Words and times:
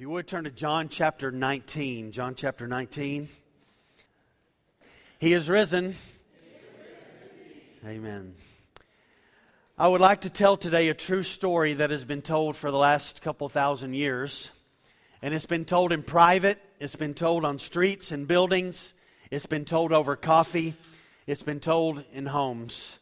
If 0.00 0.04
you 0.04 0.08
would 0.08 0.26
turn 0.26 0.44
to 0.44 0.50
John 0.50 0.88
chapter 0.88 1.30
19. 1.30 2.12
John 2.12 2.34
chapter 2.34 2.66
19. 2.66 3.28
He 5.18 5.34
is 5.34 5.46
risen. 5.46 5.94
Amen. 7.86 8.34
I 9.76 9.88
would 9.88 10.00
like 10.00 10.22
to 10.22 10.30
tell 10.30 10.56
today 10.56 10.88
a 10.88 10.94
true 10.94 11.22
story 11.22 11.74
that 11.74 11.90
has 11.90 12.06
been 12.06 12.22
told 12.22 12.56
for 12.56 12.70
the 12.70 12.78
last 12.78 13.20
couple 13.20 13.50
thousand 13.50 13.92
years. 13.92 14.50
And 15.20 15.34
it's 15.34 15.44
been 15.44 15.66
told 15.66 15.92
in 15.92 16.02
private, 16.02 16.58
it's 16.78 16.96
been 16.96 17.12
told 17.12 17.44
on 17.44 17.58
streets 17.58 18.10
and 18.10 18.26
buildings, 18.26 18.94
it's 19.30 19.44
been 19.44 19.66
told 19.66 19.92
over 19.92 20.16
coffee, 20.16 20.76
it's 21.26 21.42
been 21.42 21.60
told 21.60 22.04
in 22.14 22.24
homes. 22.24 22.99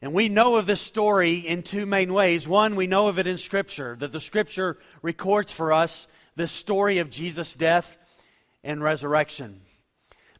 And 0.00 0.12
we 0.12 0.28
know 0.28 0.56
of 0.56 0.66
this 0.66 0.80
story 0.80 1.38
in 1.38 1.62
two 1.62 1.84
main 1.84 2.12
ways. 2.12 2.46
One, 2.46 2.76
we 2.76 2.86
know 2.86 3.08
of 3.08 3.18
it 3.18 3.26
in 3.26 3.36
Scripture, 3.36 3.96
that 3.98 4.12
the 4.12 4.20
Scripture 4.20 4.78
records 5.02 5.52
for 5.52 5.72
us 5.72 6.06
this 6.36 6.52
story 6.52 6.98
of 6.98 7.10
Jesus' 7.10 7.56
death 7.56 7.98
and 8.62 8.82
resurrection. 8.82 9.60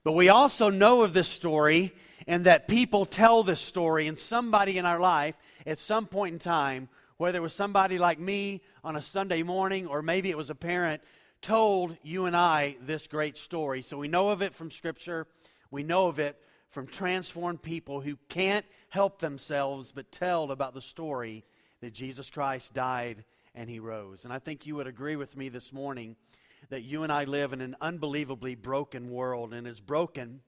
But 0.04 0.12
we 0.12 0.28
also 0.28 0.70
know 0.70 1.02
of 1.02 1.12
this 1.12 1.28
story 1.28 1.92
and 2.28 2.44
that 2.44 2.68
people 2.68 3.04
tell 3.04 3.42
this 3.42 3.60
story, 3.60 4.06
and 4.06 4.18
somebody 4.18 4.78
in 4.78 4.84
our 4.84 5.00
life 5.00 5.34
at 5.66 5.78
some 5.78 6.06
point 6.06 6.34
in 6.34 6.38
time, 6.38 6.88
whether 7.16 7.38
it 7.38 7.42
was 7.42 7.54
somebody 7.54 7.98
like 7.98 8.20
me 8.20 8.60
on 8.84 8.96
a 8.96 9.02
Sunday 9.02 9.42
morning 9.42 9.86
or 9.86 10.02
maybe 10.02 10.30
it 10.30 10.36
was 10.36 10.50
a 10.50 10.54
parent, 10.54 11.02
told 11.40 11.96
you 12.02 12.26
and 12.26 12.36
I 12.36 12.76
this 12.82 13.06
great 13.06 13.36
story. 13.36 13.82
So 13.82 13.96
we 13.96 14.08
know 14.08 14.28
of 14.28 14.42
it 14.42 14.54
from 14.54 14.70
Scripture, 14.70 15.26
we 15.70 15.82
know 15.82 16.06
of 16.08 16.18
it 16.18 16.36
from 16.70 16.86
transformed 16.86 17.62
people 17.62 18.00
who 18.00 18.18
can't 18.28 18.66
help 18.90 19.18
themselves 19.18 19.92
but 19.92 20.12
tell 20.12 20.50
about 20.50 20.74
the 20.74 20.80
story 20.80 21.44
that 21.80 21.92
Jesus 21.92 22.30
Christ 22.30 22.74
died 22.74 23.24
and 23.54 23.68
he 23.68 23.78
rose. 23.78 24.24
And 24.24 24.32
I 24.32 24.38
think 24.38 24.66
you 24.66 24.76
would 24.76 24.86
agree 24.86 25.16
with 25.16 25.36
me 25.36 25.48
this 25.48 25.72
morning 25.72 26.16
that 26.70 26.82
you 26.82 27.02
and 27.02 27.12
I 27.12 27.24
live 27.24 27.52
in 27.52 27.60
an 27.60 27.76
unbelievably 27.80 28.56
broken 28.56 29.10
world, 29.10 29.54
and 29.54 29.66
it's 29.66 29.80
broken 29.80 30.40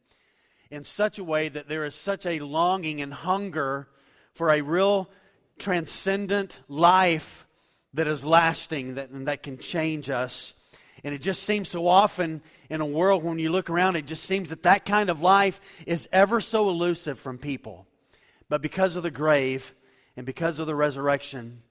in 0.71 0.85
such 0.85 1.19
a 1.19 1.25
way 1.25 1.49
that 1.49 1.69
there 1.69 1.85
is 1.85 1.95
such 1.95 2.27
a 2.27 2.41
longing 2.41 3.01
and 3.01 3.12
hunger 3.12 3.89
for 4.34 4.51
a 4.51 4.61
real 4.61 5.11
transcendent 5.59 6.61
life 6.69 7.47
that 7.95 8.07
is 8.07 8.25
lasting, 8.25 8.95
that, 8.95 9.11
and 9.11 9.27
that 9.27 9.43
can 9.43 9.59
change 9.59 10.11
us. 10.11 10.55
And 11.03 11.15
it 11.15 11.23
just 11.23 11.43
seems 11.43 11.69
so 11.69 11.87
often 11.87 12.43
in 12.69 12.81
a 12.81 12.87
world 12.87 13.25
when 13.25 13.39
you 13.39 13.51
look 13.51 13.70
around, 13.70 13.97
it 13.97 14.06
just 14.06 14.25
seems 14.25 14.51
that 14.51 14.65
that 14.65 14.84
kind 14.84 15.09
of 15.09 15.23
life 15.23 15.61
is 15.87 16.09
ever 16.12 16.41
so 16.41 16.69
elusive 16.69 17.19
from 17.19 17.39
people. 17.39 17.87
But 18.48 18.62
because 18.62 18.97
of 18.97 19.03
the 19.03 19.11
grave 19.11 19.75
and 20.17 20.27
because 20.27 20.59
of 20.59 20.67
the 20.67 20.75
resurrection 20.75 21.62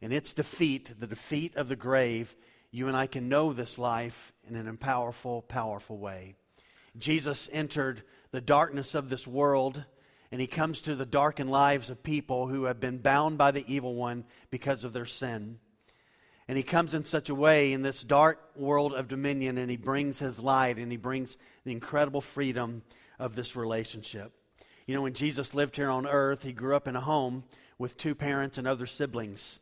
and 0.00 0.12
its 0.12 0.34
defeat, 0.34 0.94
the 0.98 1.06
defeat 1.06 1.56
of 1.56 1.68
the 1.68 1.76
grave, 1.76 2.36
you 2.70 2.88
and 2.88 2.96
I 2.96 3.06
can 3.06 3.28
know 3.28 3.52
this 3.52 3.78
life 3.78 4.32
in 4.48 4.54
an 4.54 4.76
powerful, 4.76 5.42
powerful 5.42 5.96
way. 5.96 6.34
Jesus 6.98 7.48
entered 7.52 8.02
the 8.30 8.40
darkness 8.40 8.94
of 8.94 9.08
this 9.08 9.26
world 9.26 9.84
and 10.30 10.40
he 10.40 10.46
comes 10.46 10.82
to 10.82 10.94
the 10.94 11.06
darkened 11.06 11.50
lives 11.50 11.88
of 11.88 12.02
people 12.02 12.48
who 12.48 12.64
have 12.64 12.80
been 12.80 12.98
bound 12.98 13.38
by 13.38 13.50
the 13.50 13.64
evil 13.66 13.94
one 13.94 14.24
because 14.50 14.84
of 14.84 14.92
their 14.92 15.06
sin. 15.06 15.58
And 16.48 16.56
he 16.56 16.62
comes 16.62 16.94
in 16.94 17.04
such 17.04 17.28
a 17.28 17.34
way 17.34 17.72
in 17.72 17.82
this 17.82 18.04
dark 18.04 18.40
world 18.54 18.94
of 18.94 19.08
dominion, 19.08 19.58
and 19.58 19.70
he 19.70 19.76
brings 19.76 20.20
his 20.20 20.38
light 20.38 20.78
and 20.78 20.92
he 20.92 20.96
brings 20.96 21.36
the 21.64 21.72
incredible 21.72 22.20
freedom 22.20 22.82
of 23.18 23.34
this 23.34 23.56
relationship. 23.56 24.32
You 24.86 24.94
know, 24.94 25.02
when 25.02 25.14
Jesus 25.14 25.54
lived 25.54 25.76
here 25.76 25.90
on 25.90 26.06
earth, 26.06 26.44
he 26.44 26.52
grew 26.52 26.76
up 26.76 26.86
in 26.86 26.94
a 26.94 27.00
home 27.00 27.44
with 27.78 27.96
two 27.96 28.14
parents 28.14 28.58
and 28.58 28.68
other 28.68 28.86
siblings. 28.86 29.58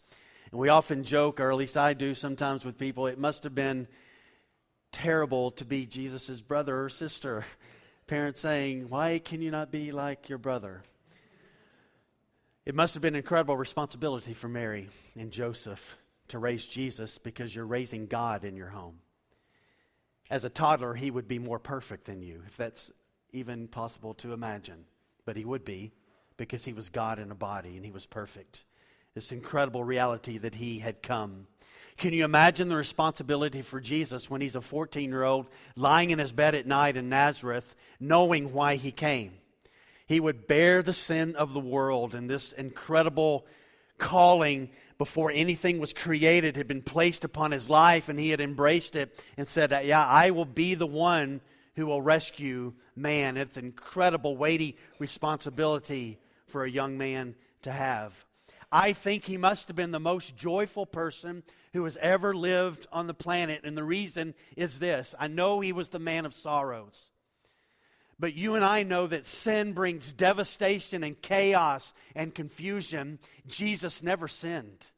And 0.51 0.61
we 0.61 0.69
often 0.69 1.05
joke, 1.05 1.41
or 1.41 1.51
at 1.51 1.57
least 1.57 1.79
I 1.79 1.95
do 1.95 2.13
sometimes 2.13 2.65
with 2.65 2.79
people, 2.79 3.07
it 3.07 3.19
must 3.19 3.45
have 3.45 3.55
been 3.55 3.89
terrible 4.93 5.51
to 5.53 5.65
be 5.65 5.87
Jesus' 5.87 6.43
brother 6.43 6.85
or 6.85 6.89
sister. 6.91 7.47
Parents 8.07 8.43
saying, 8.43 8.91
Why 8.91 9.19
can 9.19 9.41
you 9.41 9.51
not 9.51 9.73
be 9.73 9.91
like 9.91 10.29
your 10.29 10.39
brother? 10.39 10.83
It 12.67 12.75
must 12.75 12.93
have 12.93 13.01
been 13.01 13.15
an 13.15 13.21
incredible 13.21 13.57
responsibility 13.57 14.35
for 14.35 14.49
Mary 14.49 14.91
and 15.17 15.31
Joseph 15.31 15.97
to 16.29 16.39
raise 16.39 16.67
Jesus 16.67 17.19
because 17.19 17.55
you're 17.55 17.67
raising 17.67 18.07
God 18.07 18.45
in 18.45 18.57
your 18.57 18.69
home. 18.69 19.01
As 20.31 20.45
a 20.45 20.51
toddler, 20.51 20.95
he 20.95 21.11
would 21.11 21.29
be 21.29 21.39
more 21.39 21.59
perfect 21.59 22.07
than 22.07 22.23
you, 22.23 22.43
if 22.47 22.57
that's 22.57 22.91
even 23.33 23.69
possible 23.69 24.15
to 24.15 24.33
imagine. 24.33 24.85
But 25.25 25.37
he 25.37 25.45
would 25.45 25.65
be 25.65 25.93
because 26.37 26.65
he 26.65 26.73
was 26.73 26.89
God 26.89 27.19
in 27.19 27.31
a 27.31 27.35
body 27.35 27.77
and 27.77 27.85
he 27.85 27.93
was 27.93 28.07
perfect. 28.07 28.65
This 29.15 29.33
incredible 29.33 29.85
reality 29.85 30.39
that 30.39 30.57
he 30.57 30.79
had 30.79 31.03
come. 31.03 31.47
Can 31.97 32.13
you 32.13 32.25
imagine 32.25 32.69
the 32.69 32.77
responsibility 32.77 33.63
for 33.63 33.81
Jesus 33.81 34.29
when 34.29 34.41
he's 34.41 34.57
a 34.57 34.61
14 34.61 35.11
year 35.11 35.23
old 35.23 35.47
lying 35.77 36.11
in 36.11 36.19
his 36.19 36.33
bed 36.33 36.55
at 36.55 36.67
night 36.67 36.97
in 36.97 37.09
Nazareth, 37.09 37.77
knowing 38.01 38.53
why 38.53 38.77
he 38.77 38.91
came? 38.91 39.33
He 40.07 40.21
would 40.21 40.47
bear 40.47 40.83
the 40.83 40.93
sin 40.93 41.37
of 41.37 41.55
the 41.55 41.61
world, 41.61 42.15
and 42.15 42.29
this 42.29 42.53
incredible 42.53 43.47
calling 43.97 44.71
before 44.99 45.31
anything 45.31 45.79
was 45.79 45.93
created 45.93 46.57
had 46.57 46.69
been 46.69 46.83
placed 46.83 47.25
upon 47.25 47.51
his 47.51 47.69
life, 47.69 48.09
and 48.09 48.19
he 48.19 48.31
had 48.31 48.41
embraced 48.41 48.97
it 48.97 49.19
and 49.37 49.49
said, 49.49 49.73
uh, 49.73 49.81
Yeah, 49.83 50.07
I 50.07 50.31
will 50.31 50.45
be 50.45 50.75
the 50.75 50.87
one 50.87 51.41
who 51.77 51.87
will 51.87 52.03
rescue 52.03 52.73
man. 52.95 53.37
It's 53.37 53.57
an 53.57 53.67
incredible, 53.67 54.37
weighty 54.37 54.77
responsibility 54.99 56.19
for 56.47 56.65
a 56.65 56.71
young 56.71 56.97
man 56.97 57.35
to 57.63 57.73
have. 57.73 58.25
I 58.71 58.93
think 58.93 59.25
he 59.25 59.37
must 59.37 59.69
have 59.69 59.77
been 59.77 59.93
the 59.93 60.01
most 60.01 60.37
joyful 60.37 60.87
person 60.87 61.43
who 61.73 61.85
has 61.85 61.97
ever 61.99 62.35
lived 62.35 62.87
on 62.93 63.07
the 63.07 63.15
planet. 63.15 63.63
And 63.65 63.77
the 63.77 63.85
reason 63.85 64.35
is 64.57 64.79
this 64.79 65.15
I 65.19 65.27
know 65.27 65.61
he 65.61 65.73
was 65.73 65.89
the 65.89 65.99
man 65.99 66.25
of 66.27 66.35
sorrows. 66.35 67.11
But 68.19 68.35
you 68.35 68.55
and 68.55 68.65
I 68.65 68.83
know 68.83 69.07
that 69.07 69.27
sin 69.27 69.73
brings 69.73 70.13
devastation 70.13 71.03
and 71.03 71.21
chaos 71.21 71.93
and 72.15 72.35
confusion. 72.35 73.19
Jesus 73.47 74.03
never 74.03 74.29
sinned. 74.29 74.91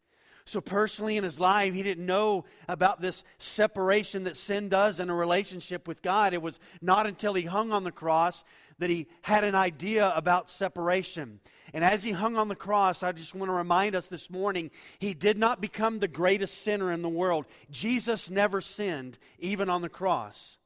So, 0.49 0.61
personally, 0.61 1.17
in 1.17 1.25
his 1.25 1.41
life, 1.41 1.75
he 1.75 1.83
didn't 1.83 2.07
know 2.07 2.45
about 2.69 3.01
this 3.01 3.25
separation 3.37 4.25
that 4.25 4.37
sin 4.37 4.69
does 4.69 5.01
in 5.01 5.11
a 5.11 5.15
relationship 5.15 5.89
with 5.89 6.03
God. 6.03 6.35
It 6.35 6.43
was 6.43 6.61
not 6.81 7.09
until 7.09 7.35
he 7.35 7.43
hung 7.43 7.73
on 7.73 7.83
the 7.83 7.91
cross 7.91 8.45
that 8.79 8.89
he 8.89 9.09
had 9.23 9.43
an 9.43 9.57
idea 9.57 10.13
about 10.15 10.49
separation. 10.49 11.41
And 11.75 11.83
as 11.83 12.05
he 12.05 12.13
hung 12.13 12.37
on 12.37 12.47
the 12.47 12.55
cross, 12.55 13.03
I 13.03 13.11
just 13.11 13.35
want 13.35 13.49
to 13.51 13.55
remind 13.55 13.97
us 13.97 14.07
this 14.07 14.31
morning, 14.31 14.71
he 15.01 15.15
did 15.15 15.37
not 15.37 15.61
become 15.61 15.99
the 15.99 16.07
greatest 16.07 16.63
sinner 16.63 16.93
in 16.93 17.03
the 17.03 17.09
world. 17.09 17.47
Jesus 17.71 18.31
never 18.31 18.61
sinned, 18.61 19.19
even 19.41 19.69
on 19.69 19.83
the 19.83 19.89
cross. 19.89 20.59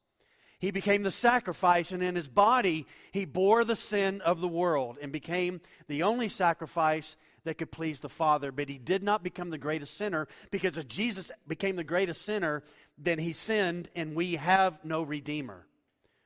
He 0.60 0.70
became 0.70 1.02
the 1.02 1.10
sacrifice, 1.10 1.90
and 1.90 2.02
in 2.02 2.14
his 2.14 2.28
body, 2.28 2.86
he 3.12 3.24
bore 3.24 3.64
the 3.64 3.74
sin 3.74 4.20
of 4.20 4.42
the 4.42 4.48
world 4.48 4.98
and 5.00 5.10
became 5.10 5.62
the 5.88 6.02
only 6.02 6.28
sacrifice 6.28 7.16
that 7.44 7.56
could 7.56 7.72
please 7.72 8.00
the 8.00 8.10
Father. 8.10 8.52
But 8.52 8.68
he 8.68 8.76
did 8.76 9.02
not 9.02 9.22
become 9.22 9.48
the 9.48 9.56
greatest 9.56 9.96
sinner 9.96 10.28
because 10.50 10.76
if 10.76 10.86
Jesus 10.86 11.32
became 11.48 11.76
the 11.76 11.84
greatest 11.84 12.22
sinner, 12.22 12.62
then 12.98 13.18
he 13.18 13.32
sinned 13.32 13.88
and 13.96 14.14
we 14.14 14.36
have 14.36 14.84
no 14.84 15.02
Redeemer. 15.02 15.66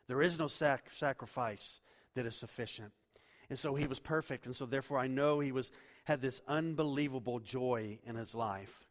There 0.08 0.20
is 0.20 0.36
no 0.36 0.48
sac- 0.48 0.90
sacrifice 0.92 1.80
that 2.14 2.26
is 2.26 2.34
sufficient. 2.34 2.92
And 3.48 3.58
so 3.58 3.76
he 3.76 3.86
was 3.86 4.00
perfect, 4.00 4.46
and 4.46 4.56
so 4.56 4.66
therefore 4.66 4.98
I 4.98 5.06
know 5.06 5.38
he 5.38 5.52
was 5.52 5.70
had 6.04 6.20
this 6.20 6.40
unbelievable 6.48 7.38
joy 7.38 7.98
in 8.04 8.16
his 8.16 8.34
life. 8.34 8.86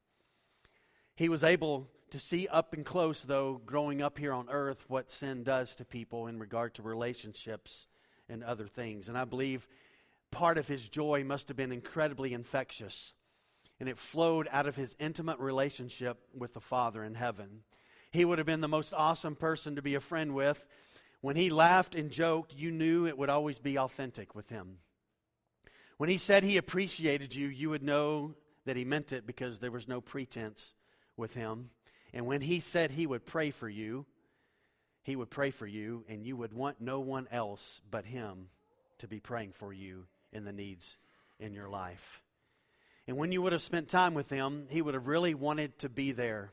He 1.15 1.27
was 1.27 1.43
able 1.43 1.89
to 2.13 2.19
see 2.19 2.47
up 2.47 2.75
and 2.75 2.85
close, 2.85 3.21
though, 3.21 3.59
growing 3.65 3.99
up 3.99 4.19
here 4.19 4.33
on 4.33 4.47
earth, 4.47 4.85
what 4.87 5.09
sin 5.09 5.43
does 5.43 5.73
to 5.73 5.83
people 5.83 6.27
in 6.27 6.37
regard 6.37 6.75
to 6.75 6.83
relationships 6.83 7.87
and 8.29 8.43
other 8.43 8.67
things. 8.67 9.09
And 9.09 9.17
I 9.17 9.25
believe 9.25 9.67
part 10.29 10.59
of 10.59 10.67
his 10.67 10.87
joy 10.87 11.23
must 11.23 11.47
have 11.47 11.57
been 11.57 11.71
incredibly 11.71 12.31
infectious. 12.31 13.15
And 13.79 13.89
it 13.89 13.97
flowed 13.97 14.47
out 14.51 14.67
of 14.67 14.75
his 14.75 14.95
intimate 14.99 15.39
relationship 15.39 16.19
with 16.37 16.53
the 16.53 16.61
Father 16.61 17.03
in 17.03 17.15
heaven. 17.15 17.63
He 18.11 18.25
would 18.25 18.37
have 18.37 18.45
been 18.45 18.61
the 18.61 18.67
most 18.67 18.93
awesome 18.93 19.35
person 19.35 19.75
to 19.75 19.81
be 19.81 19.95
a 19.95 19.99
friend 19.99 20.35
with. 20.35 20.67
When 21.21 21.35
he 21.35 21.49
laughed 21.49 21.95
and 21.95 22.11
joked, 22.11 22.55
you 22.55 22.69
knew 22.69 23.07
it 23.07 23.17
would 23.17 23.31
always 23.31 23.57
be 23.57 23.79
authentic 23.79 24.35
with 24.35 24.49
him. 24.49 24.77
When 25.97 26.09
he 26.09 26.19
said 26.19 26.43
he 26.43 26.57
appreciated 26.57 27.33
you, 27.33 27.47
you 27.47 27.71
would 27.71 27.81
know 27.81 28.35
that 28.65 28.77
he 28.77 28.85
meant 28.85 29.11
it 29.11 29.25
because 29.25 29.57
there 29.57 29.71
was 29.71 29.87
no 29.87 29.99
pretense 29.99 30.75
with 31.17 31.33
him. 31.33 31.71
And 32.13 32.25
when 32.25 32.41
he 32.41 32.59
said 32.59 32.91
he 32.91 33.07
would 33.07 33.25
pray 33.25 33.51
for 33.51 33.67
you, 33.67 34.05
he 35.01 35.15
would 35.15 35.29
pray 35.29 35.51
for 35.51 35.67
you, 35.67 36.05
and 36.07 36.25
you 36.25 36.37
would 36.37 36.53
want 36.53 36.79
no 36.79 36.99
one 36.99 37.27
else 37.31 37.81
but 37.89 38.05
him 38.05 38.49
to 38.99 39.07
be 39.07 39.19
praying 39.19 39.51
for 39.51 39.73
you 39.73 40.05
in 40.31 40.45
the 40.45 40.53
needs 40.53 40.97
in 41.39 41.53
your 41.53 41.69
life. 41.69 42.21
And 43.07 43.17
when 43.17 43.31
you 43.31 43.41
would 43.41 43.51
have 43.51 43.61
spent 43.61 43.89
time 43.89 44.13
with 44.13 44.29
him, 44.29 44.67
he 44.69 44.81
would 44.81 44.93
have 44.93 45.07
really 45.07 45.33
wanted 45.33 45.77
to 45.79 45.89
be 45.89 46.13
there 46.13 46.51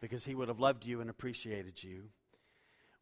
because 0.00 0.24
he 0.24 0.34
would 0.34 0.48
have 0.48 0.58
loved 0.58 0.84
you 0.84 1.00
and 1.00 1.08
appreciated 1.08 1.82
you. 1.82 2.04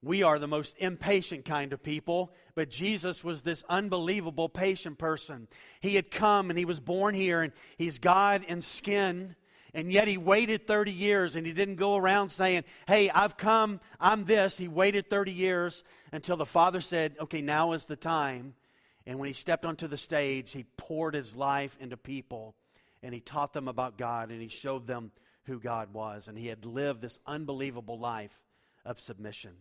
We 0.02 0.22
are 0.22 0.38
the 0.38 0.46
most 0.46 0.76
impatient 0.78 1.44
kind 1.44 1.72
of 1.72 1.82
people, 1.82 2.32
but 2.54 2.70
Jesus 2.70 3.24
was 3.24 3.42
this 3.42 3.64
unbelievable 3.68 4.48
patient 4.48 4.98
person. 4.98 5.48
He 5.80 5.96
had 5.96 6.10
come 6.10 6.50
and 6.50 6.58
he 6.58 6.64
was 6.64 6.78
born 6.78 7.14
here, 7.14 7.42
and 7.42 7.52
he's 7.78 7.98
God 7.98 8.44
in 8.46 8.60
skin, 8.60 9.34
And 9.74 9.92
yet 9.92 10.08
he 10.08 10.16
waited 10.16 10.66
30 10.66 10.92
years 10.92 11.36
and 11.36 11.46
he 11.46 11.52
didn't 11.52 11.76
go 11.76 11.96
around 11.96 12.30
saying, 12.30 12.64
Hey, 12.86 13.10
I've 13.10 13.36
come, 13.36 13.80
I'm 14.00 14.24
this. 14.24 14.56
He 14.56 14.68
waited 14.68 15.10
30 15.10 15.32
years 15.32 15.84
until 16.12 16.36
the 16.36 16.46
Father 16.46 16.80
said, 16.80 17.16
Okay, 17.20 17.42
now 17.42 17.72
is 17.72 17.84
the 17.84 17.96
time. 17.96 18.54
And 19.06 19.18
when 19.18 19.28
he 19.28 19.32
stepped 19.34 19.64
onto 19.64 19.86
the 19.86 19.96
stage, 19.96 20.52
he 20.52 20.64
poured 20.76 21.14
his 21.14 21.34
life 21.34 21.76
into 21.80 21.96
people 21.96 22.54
and 23.02 23.14
he 23.14 23.20
taught 23.20 23.52
them 23.52 23.68
about 23.68 23.98
God 23.98 24.30
and 24.30 24.40
he 24.40 24.48
showed 24.48 24.86
them 24.86 25.12
who 25.44 25.58
God 25.58 25.92
was. 25.92 26.28
And 26.28 26.38
he 26.38 26.46
had 26.46 26.64
lived 26.64 27.00
this 27.00 27.18
unbelievable 27.26 27.98
life 27.98 28.40
of 28.84 29.00
submission. 29.00 29.52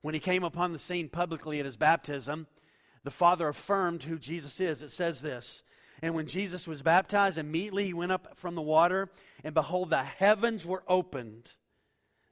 When 0.00 0.14
he 0.14 0.20
came 0.20 0.44
upon 0.44 0.72
the 0.72 0.78
scene 0.78 1.08
publicly 1.08 1.58
at 1.58 1.66
his 1.66 1.76
baptism, 1.76 2.46
the 3.04 3.10
Father 3.10 3.48
affirmed 3.48 4.04
who 4.04 4.18
Jesus 4.18 4.60
is. 4.60 4.82
It 4.82 4.90
says 4.90 5.20
this 5.20 5.62
And 6.02 6.14
when 6.14 6.26
Jesus 6.26 6.66
was 6.66 6.82
baptized, 6.82 7.38
immediately 7.38 7.86
he 7.86 7.94
went 7.94 8.12
up 8.12 8.36
from 8.36 8.54
the 8.54 8.62
water, 8.62 9.10
and 9.42 9.54
behold, 9.54 9.90
the 9.90 10.02
heavens 10.02 10.64
were 10.64 10.84
opened. 10.86 11.50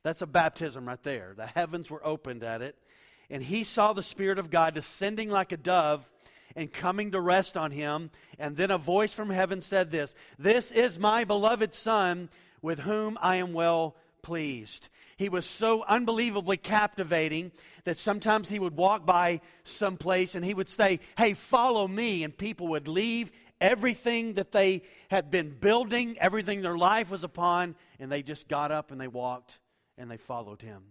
That's 0.02 0.22
a 0.22 0.26
baptism 0.26 0.86
right 0.86 1.02
there. 1.02 1.34
The 1.36 1.46
heavens 1.46 1.90
were 1.90 2.04
opened 2.06 2.44
at 2.44 2.62
it. 2.62 2.76
And 3.28 3.42
he 3.42 3.64
saw 3.64 3.92
the 3.92 4.04
Spirit 4.04 4.38
of 4.38 4.50
God 4.50 4.74
descending 4.74 5.30
like 5.30 5.50
a 5.50 5.56
dove 5.56 6.08
and 6.54 6.72
coming 6.72 7.10
to 7.10 7.20
rest 7.20 7.56
on 7.56 7.72
him. 7.72 8.10
And 8.38 8.56
then 8.56 8.70
a 8.70 8.78
voice 8.78 9.12
from 9.12 9.30
heaven 9.30 9.60
said 9.60 9.90
this 9.90 10.14
This 10.38 10.70
is 10.70 10.98
my 10.98 11.24
beloved 11.24 11.74
Son, 11.74 12.30
with 12.62 12.80
whom 12.80 13.18
I 13.20 13.36
am 13.36 13.52
well 13.52 13.96
pleased. 14.22 14.88
He 15.16 15.28
was 15.28 15.46
so 15.46 15.82
unbelievably 15.84 16.58
captivating 16.58 17.52
that 17.84 17.98
sometimes 17.98 18.48
he 18.48 18.58
would 18.58 18.76
walk 18.76 19.06
by 19.06 19.40
some 19.64 19.96
place 19.96 20.34
and 20.34 20.44
he 20.44 20.52
would 20.52 20.68
say, 20.68 21.00
Hey, 21.16 21.34
follow 21.34 21.88
me. 21.88 22.22
And 22.22 22.36
people 22.36 22.68
would 22.68 22.86
leave 22.86 23.32
everything 23.60 24.34
that 24.34 24.52
they 24.52 24.82
had 25.10 25.30
been 25.30 25.50
building, 25.50 26.16
everything 26.18 26.62
their 26.62 26.76
life 26.76 27.10
was 27.10 27.24
upon, 27.24 27.74
and 27.98 28.10
they 28.10 28.22
just 28.22 28.48
got 28.48 28.70
up 28.70 28.90
and 28.90 29.00
they 29.00 29.08
walked 29.08 29.58
and 29.98 30.10
they 30.10 30.16
followed 30.16 30.62
him. 30.62 30.82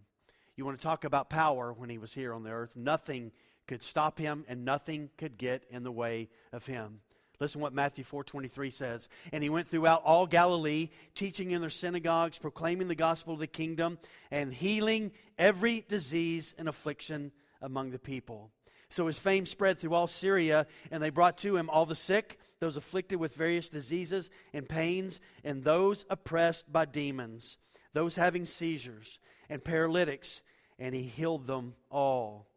You 0.56 0.65
want 0.65 0.79
to 0.79 0.83
talk 0.83 1.03
about 1.03 1.29
power 1.29 1.73
when 1.73 1.89
he 1.89 1.97
was 1.97 2.13
here 2.13 2.33
on 2.33 2.44
the 2.44 2.51
earth? 2.51 2.75
Nothing 2.75 3.31
could 3.67 3.83
stop 3.83 4.17
him 4.17 4.45
and 4.47 4.63
nothing 4.63 5.09
could 5.17 5.38
get 5.38 5.63
in 5.69 5.83
the 5.83 5.91
way 5.91 6.29
of 6.53 6.65
him. 6.65 7.01
Listen 7.39 7.59
what 7.59 7.73
Matthew 7.73 8.03
4:23 8.03 8.71
says. 8.71 9.09
And 9.33 9.44
he 9.44 9.50
went 9.50 9.67
throughout 9.67 10.03
all 10.03 10.25
Galilee, 10.25 10.89
teaching 11.13 11.51
in 11.51 11.59
their 11.62 11.69
synagogues, 11.69 12.38
proclaiming 12.38 12.88
the 12.88 12.95
gospel 12.95 13.33
of 13.33 13.39
the 13.39 13.47
kingdom, 13.47 14.00
and 14.31 14.53
healing 14.53 15.12
every 15.38 15.81
disease 15.81 16.56
and 16.57 16.69
affliction 16.69 17.33
among 17.62 17.91
the 17.91 18.00
people. 18.00 18.51
So 18.89 19.07
his 19.07 19.19
fame 19.19 19.45
spread 19.45 19.79
through 19.79 19.94
all 19.94 20.07
Syria, 20.07 20.67
and 20.91 21.03
they 21.03 21.09
brought 21.09 21.38
to 21.39 21.57
him 21.57 21.69
all 21.69 21.85
the 21.85 21.95
sick, 21.95 22.39
those 22.59 22.77
afflicted 22.77 23.19
with 23.19 23.35
various 23.35 23.69
diseases 23.69 24.29
and 24.53 24.67
pains, 24.67 25.19
and 25.43 25.63
those 25.63 26.05
oppressed 26.09 26.71
by 26.71 26.85
demons, 26.85 27.57
those 27.93 28.15
having 28.15 28.45
seizures, 28.45 29.19
and 29.49 29.63
paralytics, 29.63 30.41
and 30.79 30.95
he 30.95 31.03
healed 31.03 31.47
them 31.47 31.75
all. 31.89 32.47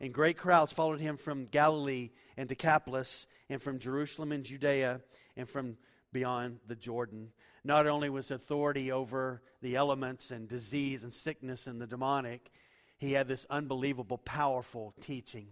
And 0.00 0.14
great 0.14 0.36
crowds 0.36 0.72
followed 0.72 1.00
him 1.00 1.16
from 1.16 1.46
Galilee 1.46 2.10
and 2.36 2.48
Decapolis, 2.48 3.26
and 3.50 3.60
from 3.60 3.78
Jerusalem 3.78 4.32
and 4.32 4.44
Judea, 4.44 5.00
and 5.36 5.48
from 5.48 5.76
beyond 6.12 6.60
the 6.66 6.76
Jordan. 6.76 7.32
Not 7.64 7.86
only 7.86 8.08
was 8.08 8.30
authority 8.30 8.92
over 8.92 9.42
the 9.60 9.76
elements 9.76 10.30
and 10.30 10.48
disease 10.48 11.02
and 11.02 11.12
sickness 11.12 11.66
and 11.66 11.80
the 11.80 11.86
demonic, 11.86 12.50
he 12.96 13.12
had 13.12 13.28
this 13.28 13.46
unbelievable, 13.50 14.18
powerful 14.18 14.94
teaching. 15.00 15.48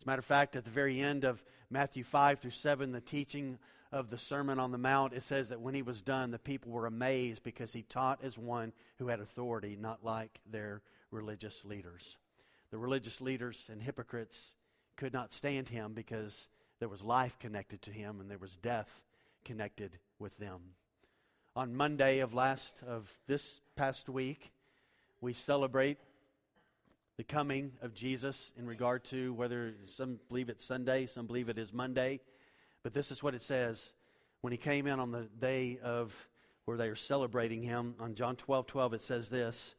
As 0.00 0.06
a 0.06 0.08
matter 0.08 0.20
of 0.20 0.24
fact, 0.24 0.56
at 0.56 0.64
the 0.64 0.70
very 0.70 0.98
end 0.98 1.24
of 1.24 1.44
Matthew 1.68 2.04
5 2.04 2.38
through 2.38 2.52
7, 2.52 2.90
the 2.90 3.02
teaching 3.02 3.58
of 3.92 4.08
the 4.08 4.16
Sermon 4.16 4.58
on 4.58 4.72
the 4.72 4.78
Mount, 4.78 5.12
it 5.12 5.22
says 5.22 5.50
that 5.50 5.60
when 5.60 5.74
he 5.74 5.82
was 5.82 6.00
done, 6.00 6.30
the 6.30 6.38
people 6.38 6.72
were 6.72 6.86
amazed 6.86 7.42
because 7.42 7.74
he 7.74 7.82
taught 7.82 8.24
as 8.24 8.38
one 8.38 8.72
who 8.98 9.08
had 9.08 9.20
authority, 9.20 9.76
not 9.78 10.02
like 10.02 10.40
their 10.50 10.80
religious 11.10 11.66
leaders. 11.66 12.16
The 12.70 12.78
religious 12.78 13.20
leaders 13.20 13.68
and 13.70 13.82
hypocrites 13.82 14.54
could 14.96 15.12
not 15.12 15.34
stand 15.34 15.68
him 15.68 15.92
because 15.92 16.48
there 16.78 16.88
was 16.88 17.02
life 17.02 17.38
connected 17.38 17.82
to 17.82 17.90
him 17.90 18.22
and 18.22 18.30
there 18.30 18.38
was 18.38 18.56
death 18.56 19.02
connected 19.44 19.98
with 20.18 20.34
them. 20.38 20.60
On 21.54 21.76
Monday 21.76 22.20
of 22.20 22.32
last 22.32 22.82
of 22.88 23.18
this 23.26 23.60
past 23.76 24.08
week, 24.08 24.50
we 25.20 25.34
celebrate 25.34 25.98
the 27.20 27.24
coming 27.24 27.72
of 27.82 27.92
Jesus 27.92 28.50
in 28.56 28.66
regard 28.66 29.04
to 29.04 29.34
whether 29.34 29.74
some 29.84 30.18
believe 30.30 30.48
it's 30.48 30.64
Sunday, 30.64 31.04
some 31.04 31.26
believe 31.26 31.50
it 31.50 31.58
is 31.58 31.70
Monday. 31.70 32.18
But 32.82 32.94
this 32.94 33.10
is 33.10 33.22
what 33.22 33.34
it 33.34 33.42
says 33.42 33.92
when 34.40 34.52
he 34.52 34.56
came 34.56 34.86
in 34.86 34.98
on 34.98 35.10
the 35.10 35.28
day 35.38 35.78
of 35.84 36.14
where 36.64 36.78
they 36.78 36.88
are 36.88 36.96
celebrating 36.96 37.62
him. 37.62 37.94
On 38.00 38.14
John 38.14 38.36
12 38.36 38.66
12, 38.66 38.94
it 38.94 39.02
says 39.02 39.28
this 39.28 39.74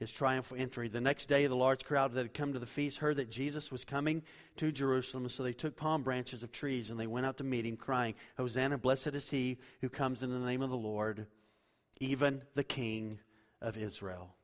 his 0.00 0.12
triumphal 0.12 0.58
entry. 0.58 0.88
The 0.88 1.00
next 1.00 1.30
day, 1.30 1.46
the 1.46 1.56
large 1.56 1.82
crowd 1.86 2.12
that 2.12 2.20
had 2.20 2.34
come 2.34 2.52
to 2.52 2.58
the 2.58 2.66
feast 2.66 2.98
heard 2.98 3.16
that 3.16 3.30
Jesus 3.30 3.72
was 3.72 3.86
coming 3.86 4.20
to 4.56 4.70
Jerusalem. 4.70 5.30
So 5.30 5.42
they 5.42 5.54
took 5.54 5.78
palm 5.78 6.02
branches 6.02 6.42
of 6.42 6.52
trees 6.52 6.90
and 6.90 7.00
they 7.00 7.06
went 7.06 7.24
out 7.24 7.38
to 7.38 7.44
meet 7.44 7.64
him, 7.64 7.78
crying, 7.78 8.16
Hosanna, 8.36 8.76
blessed 8.76 9.14
is 9.14 9.30
he 9.30 9.56
who 9.80 9.88
comes 9.88 10.22
in 10.22 10.28
the 10.28 10.46
name 10.46 10.60
of 10.60 10.68
the 10.68 10.76
Lord, 10.76 11.26
even 12.00 12.42
the 12.54 12.64
King 12.64 13.18
of 13.62 13.78
Israel. 13.78 14.34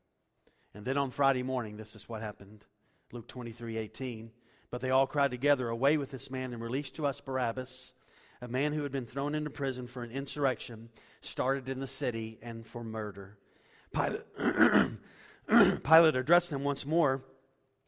And 0.74 0.84
then 0.84 0.96
on 0.96 1.10
Friday 1.10 1.42
morning, 1.42 1.76
this 1.76 1.94
is 1.94 2.08
what 2.08 2.20
happened 2.20 2.64
Luke 3.12 3.28
23 3.28 3.76
18. 3.76 4.30
But 4.70 4.80
they 4.80 4.90
all 4.90 5.06
cried 5.06 5.30
together, 5.30 5.68
Away 5.68 5.96
with 5.96 6.10
this 6.10 6.30
man 6.30 6.52
and 6.52 6.62
release 6.62 6.90
to 6.92 7.06
us 7.06 7.20
Barabbas, 7.20 7.94
a 8.40 8.48
man 8.48 8.72
who 8.72 8.82
had 8.82 8.92
been 8.92 9.06
thrown 9.06 9.34
into 9.34 9.50
prison 9.50 9.86
for 9.86 10.02
an 10.02 10.10
insurrection 10.10 10.90
started 11.20 11.68
in 11.68 11.80
the 11.80 11.86
city 11.86 12.38
and 12.42 12.66
for 12.66 12.84
murder. 12.84 13.38
Pilate. 13.92 14.22
Pilate 15.82 16.14
addressed 16.14 16.50
them 16.50 16.62
once 16.62 16.84
more, 16.84 17.22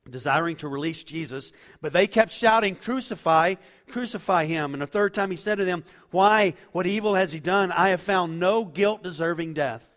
desiring 0.08 0.56
to 0.56 0.68
release 0.68 1.04
Jesus, 1.04 1.52
but 1.82 1.92
they 1.92 2.06
kept 2.06 2.32
shouting, 2.32 2.74
Crucify, 2.74 3.56
crucify 3.88 4.46
him. 4.46 4.72
And 4.72 4.82
a 4.82 4.86
third 4.86 5.12
time 5.12 5.30
he 5.30 5.36
said 5.36 5.56
to 5.56 5.64
them, 5.64 5.84
Why, 6.10 6.54
what 6.72 6.86
evil 6.86 7.14
has 7.14 7.32
he 7.32 7.40
done? 7.40 7.70
I 7.70 7.90
have 7.90 8.00
found 8.00 8.40
no 8.40 8.64
guilt 8.64 9.02
deserving 9.02 9.54
death. 9.54 9.89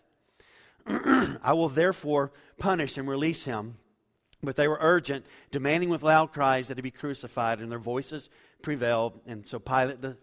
I 0.87 1.53
will 1.53 1.69
therefore 1.69 2.31
punish 2.59 2.97
and 2.97 3.07
release 3.07 3.45
him. 3.45 3.77
But 4.41 4.57
they 4.57 4.67
were 4.67 4.77
urgent, 4.81 5.25
demanding 5.51 5.89
with 5.89 6.03
loud 6.03 6.33
cries 6.33 6.67
that 6.67 6.77
he 6.77 6.81
be 6.81 6.91
crucified, 6.91 7.61
and 7.61 7.71
their 7.71 7.79
voices 7.79 8.29
prevailed. 8.61 9.19
And 9.25 9.47
so 9.47 9.57
Pilate 9.57 10.01
de- 10.01 10.17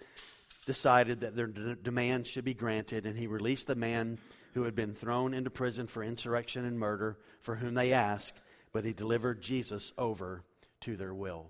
decided 0.66 1.20
that 1.20 1.34
their 1.34 1.46
de- 1.46 1.76
demand 1.76 2.26
should 2.26 2.44
be 2.44 2.52
granted, 2.52 3.06
and 3.06 3.16
he 3.16 3.26
released 3.26 3.66
the 3.66 3.74
man 3.74 4.18
who 4.52 4.64
had 4.64 4.74
been 4.74 4.94
thrown 4.94 5.32
into 5.32 5.48
prison 5.48 5.86
for 5.86 6.02
insurrection 6.02 6.66
and 6.66 6.78
murder, 6.78 7.18
for 7.40 7.56
whom 7.56 7.74
they 7.74 7.92
asked, 7.92 8.42
but 8.72 8.84
he 8.84 8.92
delivered 8.92 9.40
Jesus 9.40 9.92
over 9.96 10.42
to 10.80 10.96
their 10.96 11.14
will. 11.14 11.46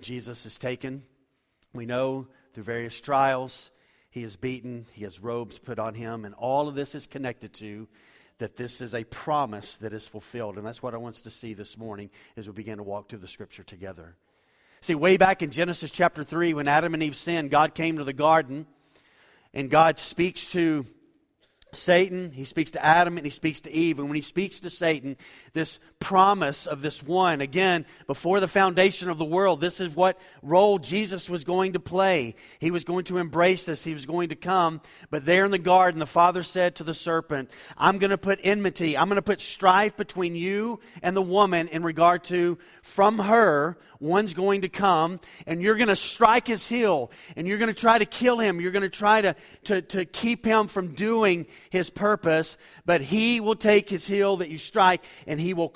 Jesus 0.00 0.46
is 0.46 0.56
taken. 0.56 1.02
We 1.74 1.84
know 1.84 2.28
through 2.54 2.64
various 2.64 3.00
trials, 3.00 3.70
he 4.10 4.22
is 4.22 4.36
beaten, 4.36 4.86
he 4.92 5.04
has 5.04 5.20
robes 5.20 5.58
put 5.58 5.78
on 5.78 5.94
him, 5.94 6.24
and 6.24 6.34
all 6.34 6.68
of 6.68 6.74
this 6.74 6.94
is 6.94 7.06
connected 7.06 7.52
to 7.54 7.88
that 8.42 8.56
this 8.56 8.80
is 8.80 8.92
a 8.92 9.04
promise 9.04 9.76
that 9.76 9.92
is 9.92 10.08
fulfilled. 10.08 10.58
And 10.58 10.66
that's 10.66 10.82
what 10.82 10.94
I 10.94 10.96
want 10.96 11.14
us 11.14 11.20
to 11.22 11.30
see 11.30 11.54
this 11.54 11.78
morning 11.78 12.10
as 12.36 12.48
we 12.48 12.52
begin 12.52 12.78
to 12.78 12.82
walk 12.82 13.08
through 13.08 13.20
the 13.20 13.28
scripture 13.28 13.62
together. 13.62 14.16
See, 14.80 14.96
way 14.96 15.16
back 15.16 15.42
in 15.42 15.52
Genesis 15.52 15.92
chapter 15.92 16.24
3, 16.24 16.52
when 16.54 16.66
Adam 16.66 16.92
and 16.92 17.04
Eve 17.04 17.14
sinned, 17.14 17.52
God 17.52 17.72
came 17.72 17.98
to 17.98 18.04
the 18.04 18.12
garden 18.12 18.66
and 19.54 19.70
God 19.70 20.00
speaks 20.00 20.46
to 20.48 20.84
Satan, 21.72 22.32
he 22.32 22.42
speaks 22.42 22.72
to 22.72 22.84
Adam 22.84 23.16
and 23.16 23.24
he 23.24 23.30
speaks 23.30 23.60
to 23.60 23.72
Eve. 23.72 24.00
And 24.00 24.08
when 24.08 24.16
he 24.16 24.22
speaks 24.22 24.58
to 24.60 24.70
Satan, 24.70 25.16
this 25.52 25.78
promise 26.02 26.66
of 26.66 26.82
this 26.82 27.02
one, 27.02 27.40
again, 27.40 27.86
before 28.06 28.40
the 28.40 28.48
foundation 28.48 29.08
of 29.08 29.18
the 29.18 29.24
world, 29.24 29.60
this 29.60 29.80
is 29.80 29.94
what 29.94 30.18
role 30.42 30.78
Jesus 30.78 31.30
was 31.30 31.44
going 31.44 31.74
to 31.74 31.80
play. 31.80 32.34
He 32.58 32.70
was 32.70 32.84
going 32.84 33.04
to 33.04 33.18
embrace 33.18 33.64
this, 33.64 33.84
he 33.84 33.94
was 33.94 34.06
going 34.06 34.30
to 34.30 34.36
come. 34.36 34.80
But 35.10 35.24
there 35.24 35.44
in 35.44 35.50
the 35.50 35.58
garden, 35.58 35.98
the 35.98 36.06
Father 36.06 36.42
said 36.42 36.76
to 36.76 36.84
the 36.84 36.94
serpent, 36.94 37.50
I'm 37.76 37.98
going 37.98 38.10
to 38.10 38.18
put 38.18 38.40
enmity, 38.42 38.96
I'm 38.96 39.08
going 39.08 39.16
to 39.16 39.22
put 39.22 39.40
strife 39.40 39.96
between 39.96 40.34
you 40.34 40.80
and 41.02 41.16
the 41.16 41.22
woman 41.22 41.68
in 41.68 41.82
regard 41.82 42.24
to 42.24 42.58
from 42.82 43.18
her 43.18 43.76
One's 44.02 44.34
going 44.34 44.62
to 44.62 44.68
come 44.68 45.20
and 45.46 45.62
you're 45.62 45.76
going 45.76 45.86
to 45.86 45.94
strike 45.94 46.48
his 46.48 46.68
heel 46.68 47.12
and 47.36 47.46
you're 47.46 47.58
going 47.58 47.72
to 47.72 47.80
try 47.80 47.98
to 47.98 48.04
kill 48.04 48.40
him. 48.40 48.60
You're 48.60 48.72
going 48.72 48.82
to 48.82 48.88
try 48.88 49.20
to, 49.20 49.36
to, 49.64 49.80
to 49.80 50.04
keep 50.04 50.44
him 50.44 50.66
from 50.66 50.88
doing 50.88 51.46
his 51.70 51.88
purpose, 51.88 52.58
but 52.84 53.00
he 53.00 53.38
will 53.38 53.54
take 53.54 53.88
his 53.88 54.04
heel 54.04 54.38
that 54.38 54.48
you 54.48 54.58
strike 54.58 55.04
and 55.28 55.38
he 55.38 55.54
will 55.54 55.68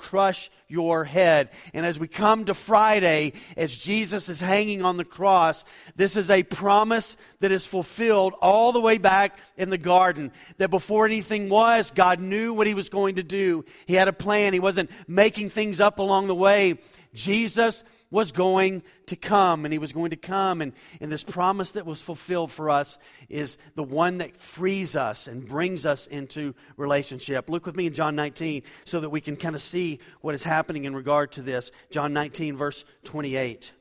your 0.67 1.05
head. 1.05 1.49
And 1.73 1.85
as 1.85 1.99
we 1.99 2.07
come 2.07 2.45
to 2.45 2.53
Friday, 2.53 3.33
as 3.55 3.77
Jesus 3.77 4.29
is 4.29 4.39
hanging 4.39 4.83
on 4.83 4.97
the 4.97 5.05
cross, 5.05 5.63
this 5.95 6.15
is 6.15 6.29
a 6.29 6.43
promise 6.43 7.15
that 7.39 7.51
is 7.51 7.65
fulfilled 7.65 8.33
all 8.41 8.71
the 8.71 8.81
way 8.81 8.97
back 8.97 9.37
in 9.55 9.69
the 9.69 9.77
garden. 9.77 10.31
That 10.57 10.69
before 10.69 11.05
anything 11.05 11.49
was, 11.49 11.91
God 11.91 12.19
knew 12.19 12.53
what 12.53 12.67
he 12.67 12.73
was 12.73 12.89
going 12.89 13.15
to 13.15 13.23
do. 13.23 13.63
He 13.85 13.93
had 13.93 14.07
a 14.07 14.13
plan. 14.13 14.53
He 14.53 14.59
wasn't 14.59 14.89
making 15.07 15.49
things 15.49 15.79
up 15.79 15.99
along 15.99 16.27
the 16.27 16.35
way. 16.35 16.79
Jesus 17.13 17.83
was 18.09 18.31
going 18.31 18.83
to 19.07 19.15
come, 19.15 19.65
and 19.65 19.71
he 19.73 19.77
was 19.77 19.91
going 19.91 20.11
to 20.11 20.15
come. 20.15 20.61
And, 20.61 20.73
and 21.01 21.11
this 21.11 21.23
promise 21.23 21.73
that 21.73 21.85
was 21.85 22.01
fulfilled 22.01 22.51
for 22.51 22.69
us 22.69 22.97
is 23.29 23.57
the 23.75 23.83
one 23.83 24.19
that 24.19 24.37
frees 24.37 24.95
us 24.95 25.27
and 25.27 25.45
brings 25.45 25.85
us 25.85 26.07
into 26.07 26.55
relationship. 26.77 27.49
Look 27.49 27.65
with 27.65 27.75
me 27.75 27.87
in 27.87 27.93
John 27.93 28.15
19 28.15 28.63
so 28.85 28.99
that 29.01 29.09
we 29.09 29.21
can 29.21 29.35
kind 29.35 29.55
of 29.55 29.61
see 29.61 29.99
what 30.21 30.35
is 30.35 30.43
happening 30.43 30.85
in 30.85 30.95
regard 30.95 31.33
to 31.33 31.41
this. 31.41 31.71
John 31.91 32.13
19, 32.13 32.55
verse 32.55 32.85
28. 33.03 33.73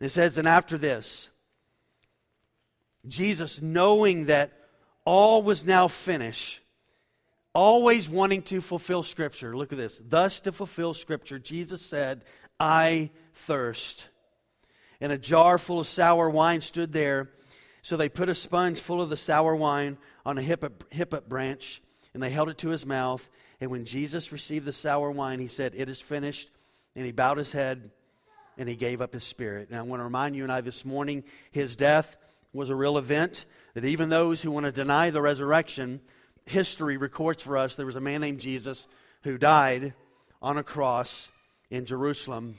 And 0.00 0.06
it 0.06 0.10
says, 0.10 0.38
And 0.38 0.48
after 0.48 0.76
this, 0.76 1.30
Jesus, 3.06 3.62
knowing 3.62 4.26
that 4.26 4.52
all 5.04 5.42
was 5.42 5.64
now 5.64 5.86
finished, 5.86 6.60
always 7.54 8.08
wanting 8.08 8.42
to 8.42 8.60
fulfill 8.60 9.02
Scripture. 9.02 9.56
Look 9.56 9.72
at 9.72 9.78
this. 9.78 10.02
Thus, 10.06 10.40
to 10.40 10.52
fulfill 10.52 10.92
Scripture, 10.92 11.38
Jesus 11.38 11.80
said, 11.80 12.24
I 12.58 13.10
thirst. 13.36 14.08
And 15.00 15.12
a 15.12 15.18
jar 15.18 15.58
full 15.58 15.80
of 15.80 15.86
sour 15.86 16.28
wine 16.28 16.60
stood 16.60 16.92
there. 16.92 17.30
So 17.82 17.96
they 17.96 18.08
put 18.08 18.28
a 18.28 18.34
sponge 18.34 18.80
full 18.80 19.00
of 19.00 19.10
the 19.10 19.16
sour 19.16 19.54
wine 19.54 19.98
on 20.24 20.38
a 20.38 20.42
hyssop 20.42 21.28
branch, 21.28 21.80
and 22.14 22.22
they 22.22 22.30
held 22.30 22.48
it 22.48 22.58
to 22.58 22.70
his 22.70 22.84
mouth. 22.84 23.28
And 23.60 23.70
when 23.70 23.84
Jesus 23.84 24.32
received 24.32 24.64
the 24.66 24.72
sour 24.72 25.10
wine, 25.10 25.38
he 25.38 25.46
said, 25.46 25.72
It 25.76 25.88
is 25.88 26.00
finished. 26.00 26.50
And 26.96 27.04
he 27.04 27.12
bowed 27.12 27.38
his 27.38 27.52
head 27.52 27.90
and 28.58 28.68
he 28.68 28.74
gave 28.74 29.02
up 29.02 29.12
his 29.12 29.22
spirit. 29.22 29.68
And 29.68 29.78
I 29.78 29.82
want 29.82 30.00
to 30.00 30.04
remind 30.04 30.34
you 30.34 30.42
and 30.42 30.50
I 30.50 30.62
this 30.62 30.84
morning 30.84 31.24
his 31.50 31.76
death 31.76 32.16
was 32.54 32.70
a 32.70 32.74
real 32.74 32.96
event, 32.96 33.44
that 33.74 33.84
even 33.84 34.08
those 34.08 34.40
who 34.40 34.50
want 34.50 34.64
to 34.64 34.72
deny 34.72 35.10
the 35.10 35.20
resurrection, 35.20 36.00
history 36.46 36.96
records 36.96 37.42
for 37.42 37.58
us 37.58 37.76
there 37.76 37.84
was 37.84 37.96
a 37.96 38.00
man 38.00 38.22
named 38.22 38.40
Jesus 38.40 38.88
who 39.24 39.36
died 39.36 39.92
on 40.40 40.56
a 40.56 40.62
cross 40.62 41.30
in 41.70 41.84
Jerusalem 41.84 42.58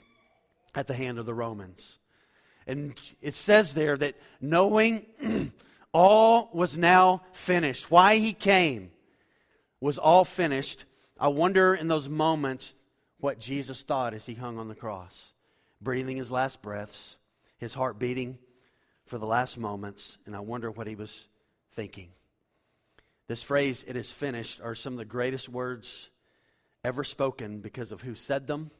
at 0.74 0.86
the 0.86 0.94
hand 0.94 1.18
of 1.18 1.26
the 1.26 1.34
Romans. 1.34 1.98
And 2.66 2.94
it 3.22 3.34
says 3.34 3.74
there 3.74 3.96
that 3.96 4.14
knowing 4.40 5.06
all 5.92 6.50
was 6.52 6.76
now 6.76 7.22
finished, 7.32 7.90
why 7.90 8.18
he 8.18 8.32
came 8.32 8.90
was 9.80 9.98
all 9.98 10.24
finished. 10.24 10.84
I 11.18 11.28
wonder 11.28 11.74
in 11.74 11.88
those 11.88 12.08
moments 12.08 12.74
what 13.20 13.40
Jesus 13.40 13.82
thought 13.82 14.14
as 14.14 14.26
he 14.26 14.34
hung 14.34 14.58
on 14.58 14.68
the 14.68 14.74
cross, 14.74 15.32
breathing 15.80 16.18
his 16.18 16.30
last 16.30 16.60
breaths, 16.62 17.16
his 17.56 17.74
heart 17.74 17.98
beating 17.98 18.38
for 19.06 19.18
the 19.18 19.26
last 19.26 19.58
moments, 19.58 20.18
and 20.26 20.36
I 20.36 20.40
wonder 20.40 20.70
what 20.70 20.86
he 20.86 20.94
was 20.94 21.28
thinking. 21.72 22.08
This 23.26 23.42
phrase, 23.42 23.84
it 23.88 23.96
is 23.96 24.12
finished, 24.12 24.60
are 24.60 24.74
some 24.74 24.92
of 24.92 24.98
the 24.98 25.04
greatest 25.04 25.48
words 25.48 26.10
ever 26.84 27.02
spoken 27.02 27.60
because 27.60 27.92
of 27.92 28.02
who 28.02 28.14
said 28.14 28.46
them 28.46 28.70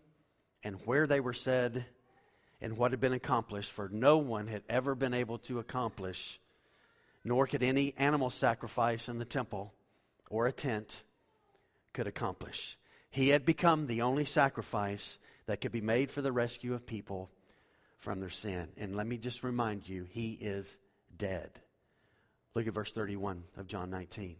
and 0.64 0.76
where 0.84 1.06
they 1.06 1.20
were 1.20 1.32
said 1.32 1.86
and 2.60 2.76
what 2.76 2.90
had 2.90 3.00
been 3.00 3.12
accomplished, 3.12 3.70
for 3.70 3.88
no 3.88 4.18
one 4.18 4.48
had 4.48 4.62
ever 4.68 4.94
been 4.94 5.14
able 5.14 5.38
to 5.38 5.58
accomplish, 5.58 6.40
nor 7.24 7.46
could 7.46 7.62
any 7.62 7.94
animal 7.96 8.30
sacrifice 8.30 9.08
in 9.08 9.18
the 9.18 9.24
temple 9.24 9.72
or 10.28 10.46
a 10.46 10.52
tent 10.52 11.02
could 11.92 12.06
accomplish. 12.06 12.76
He 13.10 13.28
had 13.28 13.44
become 13.44 13.86
the 13.86 14.02
only 14.02 14.24
sacrifice 14.24 15.18
that 15.46 15.60
could 15.60 15.72
be 15.72 15.80
made 15.80 16.10
for 16.10 16.20
the 16.20 16.32
rescue 16.32 16.74
of 16.74 16.86
people 16.86 17.30
from 17.96 18.20
their 18.20 18.28
sin. 18.28 18.68
And 18.76 18.96
let 18.96 19.06
me 19.06 19.18
just 19.18 19.42
remind 19.42 19.88
you, 19.88 20.06
he 20.10 20.32
is 20.32 20.78
dead. 21.16 21.60
Look 22.54 22.66
at 22.66 22.74
verse 22.74 22.92
31 22.92 23.44
of 23.56 23.66
John 23.66 23.90
19 23.90 24.36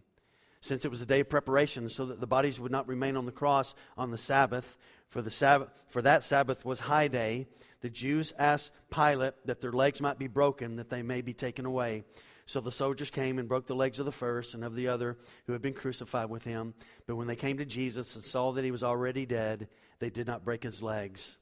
since 0.61 0.85
it 0.85 0.91
was 0.91 1.01
a 1.01 1.07
day 1.07 1.21
of 1.21 1.29
preparation, 1.29 1.89
so 1.89 2.07
that 2.07 2.21
the 2.21 2.27
bodies 2.27 2.59
would 2.59 2.73
not 2.73 2.89
remain 2.89 3.17
on 3.17 3.27
the 3.27 3.33
cross 3.33 3.75
on 3.97 4.11
the 4.11 4.19
Sabbath, 4.19 4.77
for, 5.09 5.23
the 5.23 5.31
Sabbath, 5.31 5.71
for 5.87 6.03
that 6.03 6.23
Sabbath 6.23 6.65
was 6.65 6.81
high 6.81 7.09
day, 7.09 7.47
the 7.81 7.91
Jews 7.91 8.33
asked 8.39 8.73
Pilate 8.91 9.35
that 9.47 9.61
their 9.61 9.73
legs 9.73 10.01
might 10.01 10.19
be 10.19 10.27
broken, 10.27 10.77
that 10.77 10.91
they 10.91 11.03
may 11.03 11.21
be 11.21 11.33
taken 11.33 11.65
away. 11.65 12.05
So 12.47 12.61
the 12.61 12.73
soldiers 12.73 13.11
came 13.11 13.39
and 13.39 13.49
broke 13.49 13.67
the 13.67 13.75
legs 13.75 13.99
of 13.99 14.07
the 14.07 14.13
first 14.13 14.55
and 14.55 14.65
of 14.65 14.75
the 14.75 14.89
other 14.89 15.19
who 15.47 15.53
had 15.53 15.61
been 15.61 15.75
crucified 15.75 16.31
with 16.31 16.45
him. 16.45 16.73
But 17.07 17.17
when 17.17 17.27
they 17.27 17.37
came 17.37 17.59
to 17.59 17.67
Jesus 17.67 18.15
and 18.15 18.25
saw 18.25 18.53
that 18.53 18.65
he 18.65 18.71
was 18.71 18.83
already 18.83 19.27
dead, 19.27 19.69
they 19.99 20.09
did 20.11 20.27
not 20.27 20.45
break 20.45 20.63
his 20.63 20.83
legs. 20.83 21.37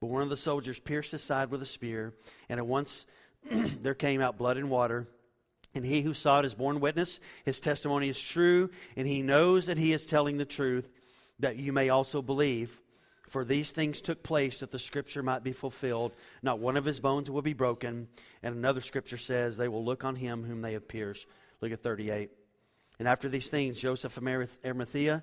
But 0.00 0.06
one 0.06 0.22
of 0.22 0.30
the 0.30 0.36
soldiers 0.36 0.78
pierced 0.78 1.12
his 1.12 1.22
side 1.22 1.50
with 1.50 1.62
a 1.62 1.66
spear, 1.66 2.14
and 2.48 2.58
at 2.58 2.66
once 2.66 3.06
there 3.50 3.94
came 3.94 4.20
out 4.20 4.38
blood 4.38 4.56
and 4.56 4.70
water. 4.70 5.08
And 5.74 5.84
he 5.84 6.02
who 6.02 6.14
saw 6.14 6.40
it 6.40 6.44
is 6.44 6.54
borne 6.54 6.80
witness. 6.80 7.18
His 7.44 7.58
testimony 7.58 8.08
is 8.08 8.20
true, 8.20 8.70
and 8.96 9.08
he 9.08 9.22
knows 9.22 9.66
that 9.66 9.78
he 9.78 9.92
is 9.92 10.06
telling 10.06 10.36
the 10.36 10.44
truth, 10.44 10.88
that 11.38 11.56
you 11.56 11.72
may 11.72 11.88
also 11.88 12.20
believe. 12.20 12.81
For 13.32 13.46
these 13.46 13.70
things 13.70 14.02
took 14.02 14.22
place 14.22 14.60
that 14.60 14.72
the 14.72 14.78
scripture 14.78 15.22
might 15.22 15.42
be 15.42 15.52
fulfilled. 15.52 16.12
Not 16.42 16.58
one 16.58 16.76
of 16.76 16.84
his 16.84 17.00
bones 17.00 17.30
will 17.30 17.40
be 17.40 17.54
broken. 17.54 18.08
And 18.42 18.54
another 18.54 18.82
scripture 18.82 19.16
says, 19.16 19.56
They 19.56 19.68
will 19.68 19.82
look 19.82 20.04
on 20.04 20.16
him 20.16 20.44
whom 20.44 20.60
they 20.60 20.74
have 20.74 20.86
pierced. 20.86 21.26
Look 21.62 21.72
at 21.72 21.82
38. 21.82 22.28
And 22.98 23.08
after 23.08 23.30
these 23.30 23.48
things, 23.48 23.80
Joseph 23.80 24.18
of 24.18 24.28
Arimathea, 24.28 25.22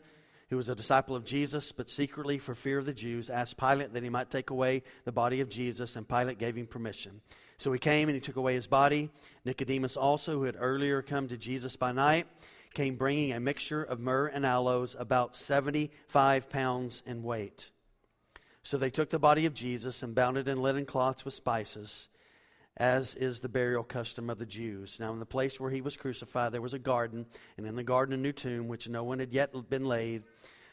who 0.49 0.57
was 0.57 0.69
a 0.69 0.75
disciple 0.75 1.15
of 1.15 1.23
Jesus, 1.23 1.71
but 1.71 1.87
secretly 1.87 2.39
for 2.39 2.55
fear 2.55 2.79
of 2.79 2.87
the 2.87 2.95
Jews, 2.95 3.29
asked 3.29 3.57
Pilate 3.57 3.93
that 3.93 4.01
he 4.01 4.09
might 4.09 4.31
take 4.31 4.49
away 4.49 4.81
the 5.05 5.11
body 5.11 5.41
of 5.41 5.49
Jesus, 5.49 5.95
and 5.95 6.09
Pilate 6.09 6.39
gave 6.39 6.57
him 6.57 6.65
permission. 6.65 7.21
So 7.57 7.71
he 7.71 7.77
came 7.77 8.09
and 8.09 8.15
he 8.15 8.21
took 8.21 8.37
away 8.37 8.55
his 8.55 8.65
body. 8.65 9.11
Nicodemus 9.45 9.95
also, 9.95 10.39
who 10.39 10.45
had 10.45 10.57
earlier 10.59 11.03
come 11.03 11.27
to 11.27 11.37
Jesus 11.37 11.75
by 11.75 11.91
night, 11.91 12.25
came 12.73 12.95
bringing 12.95 13.33
a 13.33 13.39
mixture 13.39 13.83
of 13.83 13.99
myrrh 13.99 14.25
and 14.25 14.47
aloes, 14.47 14.95
about 14.97 15.35
75 15.35 16.49
pounds 16.49 17.03
in 17.05 17.21
weight. 17.21 17.69
So 18.63 18.77
they 18.77 18.89
took 18.89 19.09
the 19.09 19.19
body 19.19 19.45
of 19.45 19.53
Jesus 19.53 20.03
and 20.03 20.13
bound 20.13 20.37
it 20.37 20.47
in 20.47 20.61
linen 20.61 20.85
cloths 20.85 21.25
with 21.25 21.33
spices, 21.33 22.09
as 22.77 23.15
is 23.15 23.39
the 23.39 23.49
burial 23.49 23.83
custom 23.83 24.29
of 24.29 24.37
the 24.37 24.45
Jews. 24.45 24.97
Now, 24.99 25.11
in 25.13 25.19
the 25.19 25.25
place 25.25 25.59
where 25.59 25.71
he 25.71 25.81
was 25.81 25.97
crucified, 25.97 26.51
there 26.51 26.61
was 26.61 26.73
a 26.73 26.79
garden, 26.79 27.25
and 27.57 27.65
in 27.65 27.75
the 27.75 27.83
garden 27.83 28.13
a 28.13 28.17
new 28.17 28.31
tomb, 28.31 28.67
which 28.67 28.87
no 28.87 29.03
one 29.03 29.19
had 29.19 29.33
yet 29.33 29.53
been 29.69 29.85
laid. 29.85 30.23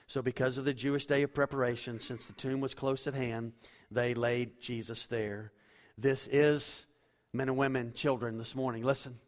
So, 0.07 0.23
because 0.23 0.59
of 0.59 0.65
the 0.65 0.75
Jewish 0.75 1.07
day 1.07 1.23
of 1.23 1.35
preparation, 1.35 2.01
since 2.01 2.27
the 2.27 2.33
tomb 2.33 2.61
was 2.61 2.75
close 2.75 3.07
at 3.07 3.15
hand, 3.15 3.53
they 3.91 4.15
laid 4.15 4.61
Jesus 4.61 5.07
there. 5.07 5.53
This 5.99 6.29
is, 6.29 6.87
men 7.33 7.49
and 7.49 7.57
women, 7.57 7.93
children, 7.95 8.39
this 8.39 8.55
morning. 8.55 8.85
Listen, 8.85 9.19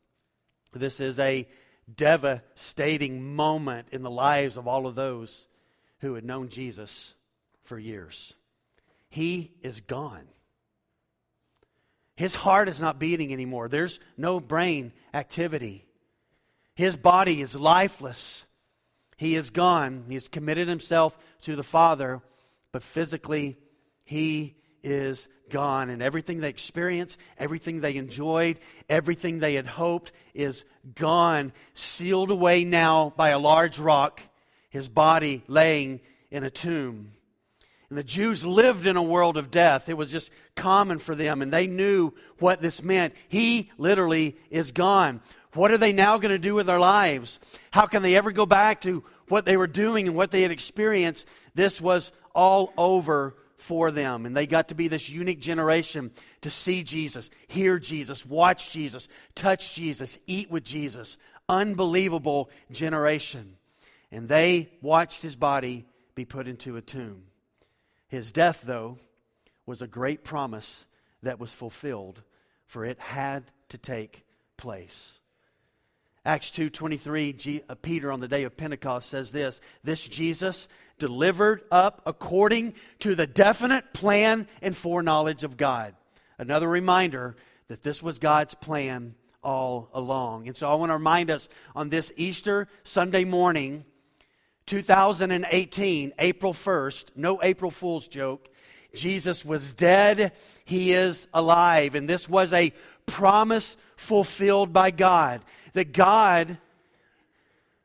this 0.73 1.01
is 1.01 1.19
a 1.19 1.49
devastating 1.93 3.35
moment 3.35 3.89
in 3.91 4.03
the 4.03 4.11
lives 4.11 4.57
of 4.57 4.69
all 4.69 4.87
of 4.87 4.95
those 4.95 5.49
who 6.01 6.15
had 6.15 6.25
known 6.25 6.49
Jesus 6.49 7.15
for 7.65 7.79
years. 7.79 8.35
He 9.09 9.53
is 9.63 9.81
gone. 9.81 10.29
His 12.17 12.35
heart 12.35 12.69
is 12.69 12.81
not 12.81 12.99
beating 12.99 13.33
anymore. 13.33 13.69
There's 13.69 14.01
no 14.17 14.41
brain 14.41 14.93
activity. 15.15 15.85
His 16.75 16.97
body 16.97 17.41
is 17.41 17.55
lifeless. 17.55 18.45
He 19.17 19.35
is 19.35 19.51
gone. 19.51 20.05
He 20.09 20.15
has 20.15 20.29
committed 20.29 20.69
himself 20.69 21.17
to 21.43 21.57
the 21.57 21.63
Father, 21.63 22.21
but 22.73 22.83
physically, 22.83 23.57
he 24.05 24.57
is 24.83 25.29
gone. 25.51 25.91
And 25.91 26.03
everything 26.03 26.41
they 26.41 26.49
experienced, 26.49 27.19
everything 27.37 27.81
they 27.81 27.97
enjoyed, 27.97 28.59
everything 28.89 29.39
they 29.39 29.55
had 29.55 29.67
hoped 29.67 30.13
is 30.35 30.65
gone, 30.95 31.53
sealed 31.75 32.31
away 32.31 32.65
now 32.65 33.13
by 33.17 33.31
a 33.31 33.39
large 33.39 33.79
rock, 33.79 34.21
his 34.71 34.89
body 34.89 35.43
laying 35.47 36.01
in 36.31 36.45
a 36.45 36.51
tomb. 36.51 37.13
And 37.89 37.99
the 37.99 38.05
Jews 38.05 38.45
lived 38.45 38.87
in 38.87 38.97
a 38.97 39.03
world 39.03 39.37
of 39.37 39.51
death. 39.51 39.89
It 39.89 39.97
was 39.97 40.11
just 40.11 40.31
common 40.55 40.99
for 40.99 41.15
them, 41.15 41.41
and 41.41 41.53
they 41.53 41.67
knew 41.67 42.13
what 42.39 42.61
this 42.61 42.83
meant. 42.83 43.15
He 43.29 43.71
literally 43.79 44.37
is 44.51 44.73
gone. 44.73 45.23
What 45.55 45.71
are 45.71 45.79
they 45.79 45.93
now 45.93 46.19
going 46.19 46.31
to 46.31 46.39
do 46.39 46.55
with 46.55 46.67
their 46.67 46.79
lives? 46.79 47.41
How 47.71 47.87
can 47.87 48.03
they 48.03 48.17
ever 48.17 48.31
go 48.31 48.45
back 48.45 48.83
to 48.83 49.03
what 49.29 49.47
they 49.47 49.57
were 49.57 49.67
doing 49.67 50.07
and 50.07 50.17
what 50.17 50.31
they 50.31 50.43
had 50.43 50.51
experienced? 50.51 51.27
This 51.55 51.81
was 51.81 52.13
all 52.35 52.73
over 52.77 53.35
for 53.57 53.91
them. 53.91 54.27
And 54.27 54.37
they 54.37 54.47
got 54.47 54.69
to 54.69 54.75
be 54.75 54.89
this 54.89 55.09
unique 55.09 55.41
generation 55.41 56.11
to 56.43 56.51
see 56.51 56.83
Jesus, 56.83 57.31
hear 57.49 57.79
Jesus, 57.79 58.25
watch 58.25 58.71
Jesus, 58.71 59.09
touch 59.35 59.75
Jesus, 59.75 60.19
eat 60.27 60.51
with 60.51 60.65
Jesus. 60.65 61.17
Unbelievable 61.49 62.51
generation. 62.71 63.57
And 64.13 64.29
they 64.29 64.71
watched 64.83 65.23
his 65.23 65.37
body 65.37 65.87
be 66.15 66.27
put 66.27 66.47
into 66.47 66.77
a 66.77 66.83
tomb. 66.83 67.25
His 68.09 68.33
death, 68.33 68.63
though, 68.65 68.99
was 69.67 69.83
a 69.83 69.87
great 69.87 70.25
promise 70.25 70.87
that 71.23 71.39
was 71.39 71.53
fulfilled, 71.53 72.23
for 72.67 72.85
it 72.85 72.99
had 72.99 73.45
to 73.69 73.79
take 73.79 74.25
place. 74.57 75.21
Acts 76.25 76.51
2:23 76.51 77.63
uh, 77.69 77.75
Peter 77.77 78.13
on 78.13 78.21
the 78.21 78.29
day 78.29 78.43
of 78.43 78.57
Pentecost 78.57 79.09
says 79.09 79.33
this 79.33 79.61
this 79.83 80.07
Jesus 80.07 80.69
delivered 80.99 81.63
up 81.71 82.03
according 82.05 82.75
to 82.99 83.15
the 83.15 83.27
definite 83.27 83.95
plan 83.95 84.47
and 84.61 84.77
foreknowledge 84.77 85.45
of 85.45 85.57
God. 85.57 85.95
Another 86.37 86.69
reminder 86.69 87.37
that 87.69 87.83
this 87.83 88.03
was 88.03 88.19
God's 88.19 88.55
plan 88.55 89.15
all 89.43 89.89
along. 89.95 90.49
And 90.49 90.57
so 90.57 90.71
I 90.71 90.75
want 90.75 90.91
to 90.91 90.95
remind 90.95 91.31
us 91.31 91.49
on 91.75 91.89
this 91.89 92.13
Easter 92.17 92.69
Sunday 92.83 93.25
morning 93.25 93.85
2018 94.69 96.13
April 96.19 96.53
1st 96.53 97.07
no 97.17 97.43
April 97.43 97.71
Fool's 97.71 98.07
joke 98.07 98.49
Jesus 98.95 99.45
was 99.45 99.73
dead, 99.73 100.33
he 100.65 100.93
is 100.93 101.29
alive. 101.35 101.95
And 101.95 102.09
this 102.09 102.29
was 102.29 102.53
a 102.53 102.73
promise 103.07 103.77
fulfilled 103.97 104.73
by 104.73 104.91
God. 104.91 105.43
That 105.75 105.93
God, 105.93 106.59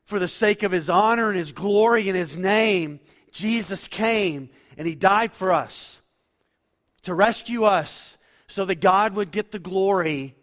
for 0.04 0.18
the 0.18 0.28
sake 0.28 0.62
of 0.62 0.72
his 0.72 0.88
honor 0.88 1.28
and 1.28 1.38
his 1.38 1.52
glory 1.52 2.08
and 2.08 2.16
his 2.16 2.38
name, 2.38 3.00
Jesus 3.30 3.88
came 3.88 4.48
and 4.76 4.86
he 4.86 4.94
died 4.94 5.32
for 5.32 5.52
us 5.52 6.00
to 7.02 7.14
rescue 7.14 7.64
us 7.64 8.16
so 8.46 8.64
that 8.64 8.80
God 8.80 9.14
would 9.14 9.30
get 9.30 9.50
the 9.50 9.58
glory 9.58 10.34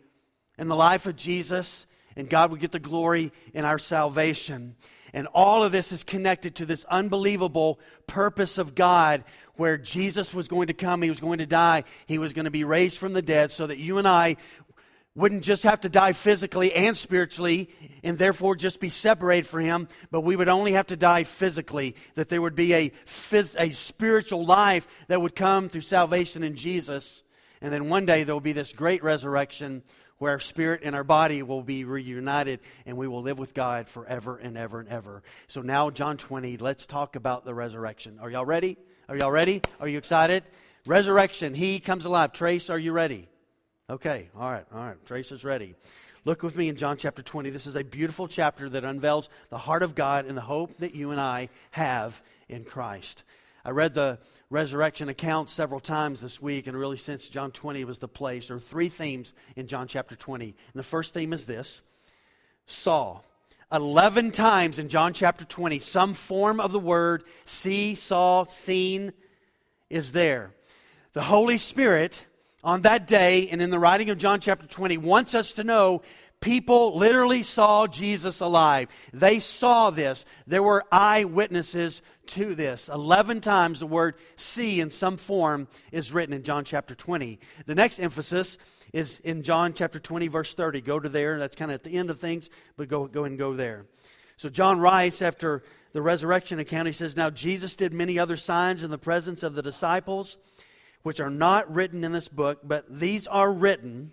in 0.58 0.68
the 0.68 0.76
life 0.76 1.06
of 1.06 1.16
Jesus 1.16 1.86
and 2.16 2.30
God 2.30 2.52
would 2.52 2.60
get 2.60 2.72
the 2.72 2.80
glory 2.80 3.32
in 3.54 3.66
our 3.66 3.80
salvation. 3.80 4.76
And 5.14 5.28
all 5.34 5.64
of 5.64 5.72
this 5.72 5.92
is 5.92 6.04
connected 6.04 6.56
to 6.56 6.66
this 6.66 6.86
unbelievable 6.86 7.80
purpose 8.08 8.58
of 8.58 8.76
God 8.76 9.24
where 9.56 9.78
Jesus 9.78 10.34
was 10.34 10.48
going 10.48 10.68
to 10.68 10.74
come, 10.74 11.02
he 11.02 11.10
was 11.10 11.20
going 11.20 11.40
to 11.40 11.46
die, 11.46 11.84
he 12.08 12.18
was 12.18 12.34
going 12.34 12.46
to 12.46 12.52
be 12.52 12.64
raised 12.64 12.98
from 12.98 13.14
the 13.14 13.22
dead 13.22 13.52
so 13.52 13.68
that 13.68 13.78
you 13.78 13.98
and 13.98 14.08
I 14.08 14.38
wouldn't 15.14 15.44
just 15.44 15.64
have 15.64 15.82
to 15.82 15.90
die 15.90 16.14
physically 16.14 16.74
and 16.74 16.98
spiritually 16.98 17.70
and 18.04 18.18
therefore 18.18 18.56
just 18.56 18.80
be 18.80 18.88
separated 18.88 19.46
from 19.46 19.62
him 19.62 19.88
but 20.10 20.22
we 20.22 20.38
would 20.38 20.48
only 20.48 20.72
have 20.72 20.88
to 20.88 20.96
die 20.96 21.24
physically 21.24 21.96
that 22.16 22.30
there 22.30 22.42
would 22.42 22.56
be 22.56 22.74
a, 22.74 22.90
phys- 23.06 23.60
a 23.60 23.74
spiritual 23.74 24.46
life 24.46 24.88
that 25.10 25.22
would 25.22 25.36
come 25.36 25.68
through 25.68 25.82
salvation 25.82 26.44
in 26.44 26.56
jesus. 26.56 27.24
And 27.62 27.72
then 27.72 27.90
one 27.90 28.06
day 28.06 28.24
there 28.24 28.34
will 28.34 28.40
be 28.40 28.54
this 28.54 28.74
great 28.74 29.04
resurrection 29.04 29.84
where 30.22 30.34
our 30.34 30.40
spirit 30.40 30.82
and 30.84 30.96
our 30.96 31.04
body 31.04 31.42
will 31.42 31.64
be 31.64 31.84
reunited 31.84 32.60
and 32.86 32.96
we 32.96 33.08
will 33.08 33.24
live 33.24 33.40
with 33.40 33.56
God 33.56 33.88
forever 33.88 34.38
and 34.38 34.56
ever 34.56 34.80
and 34.80 34.88
ever. 34.88 35.24
So 35.48 35.64
now, 35.64 35.90
John 35.90 36.16
20, 36.16 36.58
let's 36.58 36.86
talk 36.86 37.16
about 37.16 37.44
the 37.44 37.56
resurrection. 37.56 38.20
Are 38.22 38.30
y'all 38.30 38.46
ready? 38.46 38.78
Are 39.10 39.18
y'all 39.18 39.32
ready? 39.32 39.64
Are 39.80 39.88
you 39.88 39.98
excited? 39.98 40.44
Resurrection, 40.86 41.56
He 41.56 41.80
comes 41.80 42.06
alive. 42.06 42.34
Trace, 42.34 42.70
are 42.70 42.78
you 42.78 42.92
ready? 42.92 43.30
Okay, 43.90 44.30
all 44.38 44.52
right, 44.52 44.66
all 44.72 44.86
right. 44.86 45.06
Trace 45.08 45.32
is 45.32 45.44
ready. 45.44 45.74
Look 46.24 46.44
with 46.44 46.56
me 46.56 46.70
in 46.70 46.76
John 46.76 46.98
chapter 46.98 47.24
20. 47.24 47.50
This 47.50 47.66
is 47.66 47.76
a 47.76 47.84
beautiful 47.84 48.28
chapter 48.28 48.70
that 48.70 48.84
unveils 48.84 49.28
the 49.50 49.58
heart 49.58 49.82
of 49.82 49.96
God 49.96 50.28
and 50.28 50.38
the 50.38 50.42
hope 50.42 50.78
that 50.78 50.94
you 50.94 51.10
and 51.10 51.20
I 51.20 51.50
have 51.72 52.22
in 52.48 52.64
Christ. 52.64 53.24
I 53.64 53.70
read 53.72 53.94
the 53.94 54.20
resurrection 54.50 55.08
account 55.08 55.50
several 55.50 55.80
times 55.80 56.22
this 56.22 56.42
week, 56.42 56.68
and 56.68 56.76
really 56.76 56.98
since 56.98 57.30
John 57.30 57.52
20 57.52 57.84
was 57.86 58.00
the 58.00 58.08
place. 58.08 58.48
There 58.48 58.58
are 58.58 58.60
three 58.60 58.90
themes 58.90 59.34
in 59.56 59.68
John 59.68 59.88
chapter 59.88 60.16
20. 60.16 60.46
And 60.46 60.56
the 60.74 60.84
first 60.84 61.14
theme 61.14 61.34
is 61.34 61.46
this 61.46 61.82
saw. 62.66 63.22
11 63.72 64.32
times 64.32 64.80
in 64.80 64.90
John 64.90 65.14
chapter 65.14 65.46
20, 65.46 65.80
some 65.80 66.14
form 66.14 66.60
of 66.60 66.74
the 66.74 66.80
word 66.80 67.24
see, 67.46 67.96
saw, 67.96 68.44
seen 68.44 69.14
is 69.90 70.12
there. 70.12 70.52
The 71.14 71.22
Holy 71.22 71.58
Spirit 71.58 72.26
on 72.64 72.82
that 72.82 73.08
day 73.08 73.48
and 73.50 73.62
in 73.62 73.70
the 73.70 73.80
writing 73.80 74.10
of 74.10 74.18
John 74.18 74.42
chapter 74.42 74.68
20 74.68 74.98
wants 74.98 75.36
us 75.36 75.54
to 75.54 75.64
know 75.64 76.02
people 76.42 76.98
literally 76.98 77.44
saw 77.44 77.88
Jesus 77.88 78.42
alive. 78.42 78.90
They 79.14 79.40
saw 79.40 79.92
this. 79.92 80.26
There 80.48 80.64
were 80.64 80.84
eyewitnesses 80.92 82.02
to 82.28 82.56
this. 82.56 82.90
11 82.90 83.42
times 83.42 83.80
the 83.80 83.86
word 83.86 84.16
see 84.36 84.82
in 84.82 84.90
some 84.90 85.18
form 85.18 85.68
is 85.92 86.12
written 86.12 86.34
in 86.34 86.44
John 86.44 86.66
chapter 86.66 86.96
20. 86.96 87.40
The 87.66 87.76
next 87.76 88.00
emphasis 88.00 88.58
is 88.92 89.20
in 89.20 89.44
John 89.44 89.74
chapter 89.74 90.00
20, 90.00 90.28
verse 90.28 90.54
30. 90.54 90.82
Go 90.82 91.00
to 91.00 91.08
there. 91.08 91.40
That's 91.40 91.56
kind 91.56 91.72
of 91.72 91.76
at 91.76 91.84
the 91.84 91.94
end 91.94 92.10
of 92.10 92.20
things, 92.20 92.50
but 92.76 92.90
go, 92.90 93.08
go 93.08 93.24
and 93.24 93.38
go 93.38 93.54
there. 93.54 93.86
So 94.36 94.50
John 94.50 94.80
writes 94.80 95.22
after 95.22 95.64
the 95.94 96.02
resurrection 96.02 96.60
account, 96.60 96.88
he 96.88 96.94
says, 96.94 97.16
Now 97.16 97.30
Jesus 97.30 97.76
did 97.76 97.94
many 97.94 98.18
other 98.18 98.38
signs 98.38 98.84
in 98.84 98.90
the 98.90 98.98
presence 98.98 99.44
of 99.44 99.54
the 99.54 99.62
disciples, 99.62 100.38
which 101.04 101.20
are 101.20 101.30
not 101.30 101.72
written 101.74 102.04
in 102.04 102.12
this 102.12 102.28
book, 102.28 102.60
but 102.64 102.86
these 102.90 103.28
are 103.28 103.54
written 103.54 104.12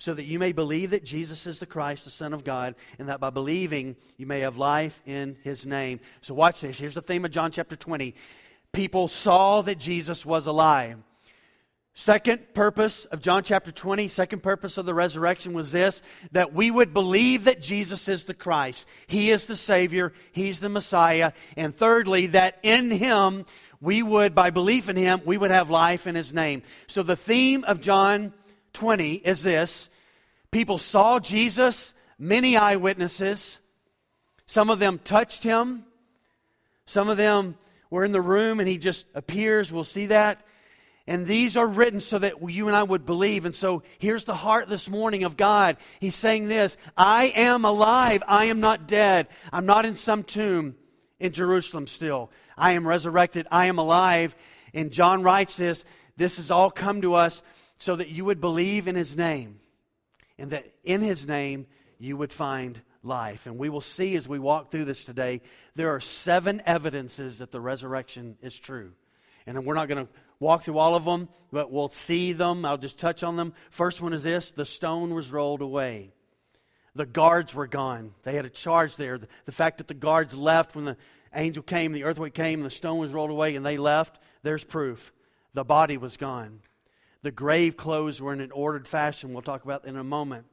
so 0.00 0.14
that 0.14 0.24
you 0.24 0.38
may 0.38 0.52
believe 0.52 0.90
that 0.90 1.04
Jesus 1.04 1.46
is 1.46 1.58
the 1.58 1.66
Christ, 1.66 2.06
the 2.06 2.10
Son 2.10 2.32
of 2.32 2.42
God, 2.42 2.74
and 2.98 3.10
that 3.10 3.20
by 3.20 3.28
believing 3.28 3.96
you 4.16 4.24
may 4.24 4.40
have 4.40 4.56
life 4.56 5.00
in 5.04 5.36
his 5.44 5.66
name. 5.66 6.00
So, 6.22 6.32
watch 6.32 6.62
this. 6.62 6.78
Here's 6.78 6.94
the 6.94 7.02
theme 7.02 7.26
of 7.26 7.30
John 7.30 7.52
chapter 7.52 7.76
20. 7.76 8.14
People 8.72 9.08
saw 9.08 9.60
that 9.60 9.78
Jesus 9.78 10.24
was 10.24 10.46
alive. 10.46 10.96
Second 11.92 12.54
purpose 12.54 13.04
of 13.04 13.20
John 13.20 13.42
chapter 13.42 13.70
20, 13.70 14.08
second 14.08 14.42
purpose 14.42 14.78
of 14.78 14.86
the 14.86 14.94
resurrection 14.94 15.52
was 15.52 15.70
this 15.70 16.00
that 16.32 16.54
we 16.54 16.70
would 16.70 16.94
believe 16.94 17.44
that 17.44 17.60
Jesus 17.60 18.08
is 18.08 18.24
the 18.24 18.32
Christ. 18.32 18.88
He 19.06 19.28
is 19.30 19.46
the 19.46 19.56
Savior, 19.56 20.14
He's 20.32 20.60
the 20.60 20.70
Messiah. 20.70 21.32
And 21.58 21.76
thirdly, 21.76 22.28
that 22.28 22.58
in 22.62 22.90
Him, 22.90 23.44
we 23.82 24.02
would, 24.02 24.34
by 24.34 24.48
belief 24.48 24.88
in 24.88 24.96
Him, 24.96 25.20
we 25.26 25.36
would 25.36 25.50
have 25.50 25.68
life 25.68 26.06
in 26.06 26.14
His 26.14 26.32
name. 26.32 26.62
So 26.86 27.02
the 27.02 27.16
theme 27.16 27.64
of 27.64 27.82
John 27.82 28.32
20 28.72 29.14
is 29.16 29.42
this 29.42 29.89
people 30.50 30.78
saw 30.78 31.20
Jesus, 31.20 31.94
many 32.18 32.56
eyewitnesses. 32.56 33.58
Some 34.46 34.70
of 34.70 34.78
them 34.78 34.98
touched 34.98 35.42
him, 35.44 35.84
some 36.86 37.08
of 37.08 37.16
them 37.16 37.56
were 37.88 38.04
in 38.04 38.12
the 38.12 38.20
room 38.20 38.58
and 38.58 38.68
he 38.68 38.78
just 38.78 39.06
appears. 39.14 39.70
We'll 39.70 39.84
see 39.84 40.06
that. 40.06 40.44
And 41.06 41.26
these 41.26 41.56
are 41.56 41.66
written 41.66 42.00
so 42.00 42.18
that 42.18 42.34
you 42.50 42.68
and 42.68 42.76
I 42.76 42.82
would 42.82 43.06
believe. 43.06 43.44
And 43.44 43.54
so 43.54 43.82
here's 43.98 44.24
the 44.24 44.34
heart 44.34 44.68
this 44.68 44.88
morning 44.88 45.24
of 45.24 45.36
God. 45.36 45.76
He's 45.98 46.14
saying 46.14 46.48
this 46.48 46.76
I 46.96 47.26
am 47.34 47.64
alive. 47.64 48.22
I 48.26 48.46
am 48.46 48.60
not 48.60 48.88
dead. 48.88 49.28
I'm 49.52 49.66
not 49.66 49.86
in 49.86 49.96
some 49.96 50.24
tomb 50.24 50.74
in 51.20 51.32
Jerusalem 51.32 51.86
still. 51.86 52.30
I 52.56 52.72
am 52.72 52.86
resurrected. 52.86 53.46
I 53.50 53.66
am 53.66 53.78
alive. 53.78 54.34
And 54.74 54.92
John 54.92 55.22
writes 55.22 55.56
this 55.56 55.84
this 56.16 56.38
has 56.38 56.50
all 56.50 56.70
come 56.70 57.02
to 57.02 57.14
us 57.14 57.40
so 57.78 57.96
that 57.96 58.08
you 58.08 58.24
would 58.24 58.40
believe 58.40 58.88
in 58.88 58.96
his 58.96 59.16
name 59.16 59.59
and 60.40 60.50
that 60.50 60.66
in 60.82 61.02
his 61.02 61.26
name 61.26 61.66
you 61.98 62.16
would 62.16 62.32
find 62.32 62.80
life. 63.02 63.46
And 63.46 63.58
we 63.58 63.68
will 63.68 63.80
see 63.80 64.16
as 64.16 64.28
we 64.28 64.38
walk 64.38 64.70
through 64.70 64.86
this 64.86 65.04
today, 65.04 65.42
there 65.74 65.90
are 65.90 66.00
seven 66.00 66.62
evidences 66.66 67.38
that 67.38 67.50
the 67.50 67.60
resurrection 67.60 68.36
is 68.42 68.58
true. 68.58 68.92
And 69.46 69.64
we're 69.64 69.74
not 69.74 69.88
going 69.88 70.06
to 70.06 70.12
walk 70.38 70.62
through 70.62 70.78
all 70.78 70.94
of 70.94 71.04
them, 71.04 71.28
but 71.52 71.70
we'll 71.70 71.88
see 71.88 72.32
them. 72.32 72.64
I'll 72.64 72.78
just 72.78 72.98
touch 72.98 73.22
on 73.22 73.36
them. 73.36 73.52
First 73.70 74.00
one 74.00 74.12
is 74.12 74.22
this 74.22 74.50
the 74.52 74.64
stone 74.64 75.14
was 75.14 75.30
rolled 75.30 75.62
away. 75.62 76.12
The 76.94 77.06
guards 77.06 77.54
were 77.54 77.68
gone. 77.68 78.14
They 78.24 78.34
had 78.34 78.44
a 78.44 78.50
charge 78.50 78.96
there. 78.96 79.16
The, 79.16 79.28
the 79.44 79.52
fact 79.52 79.78
that 79.78 79.88
the 79.88 79.94
guards 79.94 80.34
left 80.34 80.74
when 80.74 80.86
the 80.86 80.96
angel 81.34 81.62
came, 81.62 81.92
the 81.92 82.04
earthquake 82.04 82.34
came, 82.34 82.62
the 82.62 82.70
stone 82.70 82.98
was 82.98 83.12
rolled 83.12 83.30
away, 83.30 83.54
and 83.54 83.64
they 83.64 83.76
left, 83.76 84.18
there's 84.42 84.64
proof. 84.64 85.12
The 85.54 85.64
body 85.64 85.96
was 85.96 86.16
gone. 86.16 86.60
The 87.22 87.30
grave 87.30 87.76
clothes 87.76 88.20
were 88.20 88.32
in 88.32 88.40
an 88.40 88.50
ordered 88.50 88.88
fashion. 88.88 89.32
We'll 89.32 89.42
talk 89.42 89.64
about 89.64 89.84
in 89.84 89.96
a 89.96 90.04
moment. 90.04 90.46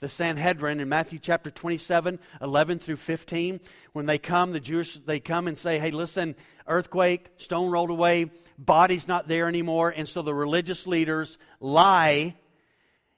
The 0.00 0.08
Sanhedrin 0.08 0.80
in 0.80 0.88
Matthew 0.88 1.18
chapter 1.18 1.50
27, 1.50 2.18
11 2.40 2.78
through 2.78 2.96
15, 2.96 3.60
when 3.92 4.06
they 4.06 4.18
come, 4.18 4.52
the 4.52 4.60
Jewish, 4.60 4.94
they 4.94 5.20
come 5.20 5.46
and 5.46 5.58
say, 5.58 5.78
hey, 5.78 5.90
listen, 5.90 6.36
earthquake, 6.66 7.28
stone 7.36 7.70
rolled 7.70 7.90
away, 7.90 8.30
body's 8.58 9.06
not 9.06 9.28
there 9.28 9.46
anymore. 9.46 9.92
And 9.94 10.08
so 10.08 10.22
the 10.22 10.34
religious 10.34 10.86
leaders 10.86 11.36
lie, 11.60 12.34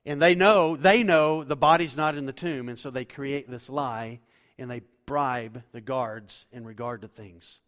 and 0.04 0.20
they 0.20 0.34
know, 0.34 0.74
they 0.74 1.04
know 1.04 1.44
the 1.44 1.56
body's 1.56 1.96
not 1.96 2.16
in 2.16 2.26
the 2.26 2.32
tomb. 2.32 2.68
And 2.68 2.78
so 2.78 2.90
they 2.90 3.04
create 3.04 3.48
this 3.48 3.70
lie, 3.70 4.18
and 4.58 4.68
they 4.68 4.82
bribe 5.06 5.62
the 5.70 5.80
guards 5.80 6.46
in 6.52 6.64
regard 6.64 7.02
to 7.02 7.08
things. 7.08 7.60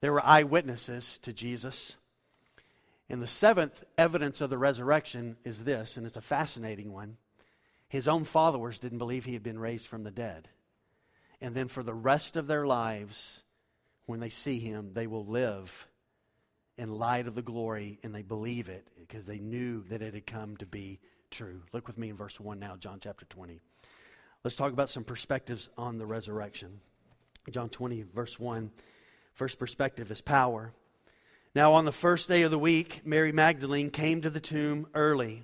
There 0.00 0.12
were 0.12 0.24
eyewitnesses 0.24 1.18
to 1.22 1.34
Jesus. 1.34 1.96
And 3.10 3.20
the 3.20 3.26
seventh 3.26 3.82
evidence 3.98 4.40
of 4.40 4.50
the 4.50 4.56
resurrection 4.56 5.36
is 5.42 5.64
this, 5.64 5.96
and 5.96 6.06
it's 6.06 6.16
a 6.16 6.22
fascinating 6.22 6.92
one. 6.92 7.16
His 7.88 8.06
own 8.06 8.22
followers 8.22 8.78
didn't 8.78 8.98
believe 8.98 9.24
he 9.24 9.32
had 9.32 9.42
been 9.42 9.58
raised 9.58 9.88
from 9.88 10.04
the 10.04 10.12
dead. 10.12 10.48
And 11.40 11.52
then 11.52 11.66
for 11.66 11.82
the 11.82 11.92
rest 11.92 12.36
of 12.36 12.46
their 12.46 12.64
lives, 12.64 13.42
when 14.06 14.20
they 14.20 14.30
see 14.30 14.60
him, 14.60 14.92
they 14.94 15.08
will 15.08 15.26
live 15.26 15.88
in 16.78 16.94
light 16.94 17.26
of 17.26 17.34
the 17.34 17.42
glory 17.42 17.98
and 18.04 18.14
they 18.14 18.22
believe 18.22 18.68
it 18.68 18.86
because 18.96 19.26
they 19.26 19.40
knew 19.40 19.82
that 19.88 20.02
it 20.02 20.14
had 20.14 20.26
come 20.26 20.56
to 20.58 20.66
be 20.66 21.00
true. 21.32 21.62
Look 21.72 21.88
with 21.88 21.98
me 21.98 22.10
in 22.10 22.16
verse 22.16 22.38
1 22.38 22.60
now, 22.60 22.76
John 22.76 23.00
chapter 23.02 23.24
20. 23.24 23.58
Let's 24.44 24.56
talk 24.56 24.72
about 24.72 24.88
some 24.88 25.04
perspectives 25.04 25.68
on 25.76 25.98
the 25.98 26.06
resurrection. 26.06 26.80
John 27.50 27.70
20, 27.70 28.04
verse 28.14 28.38
1. 28.38 28.70
First 29.34 29.58
perspective 29.58 30.12
is 30.12 30.20
power. 30.20 30.72
Now, 31.52 31.72
on 31.72 31.84
the 31.84 31.90
first 31.90 32.28
day 32.28 32.42
of 32.42 32.52
the 32.52 32.60
week, 32.60 33.00
Mary 33.04 33.32
Magdalene 33.32 33.90
came 33.90 34.20
to 34.20 34.30
the 34.30 34.38
tomb 34.38 34.86
early, 34.94 35.42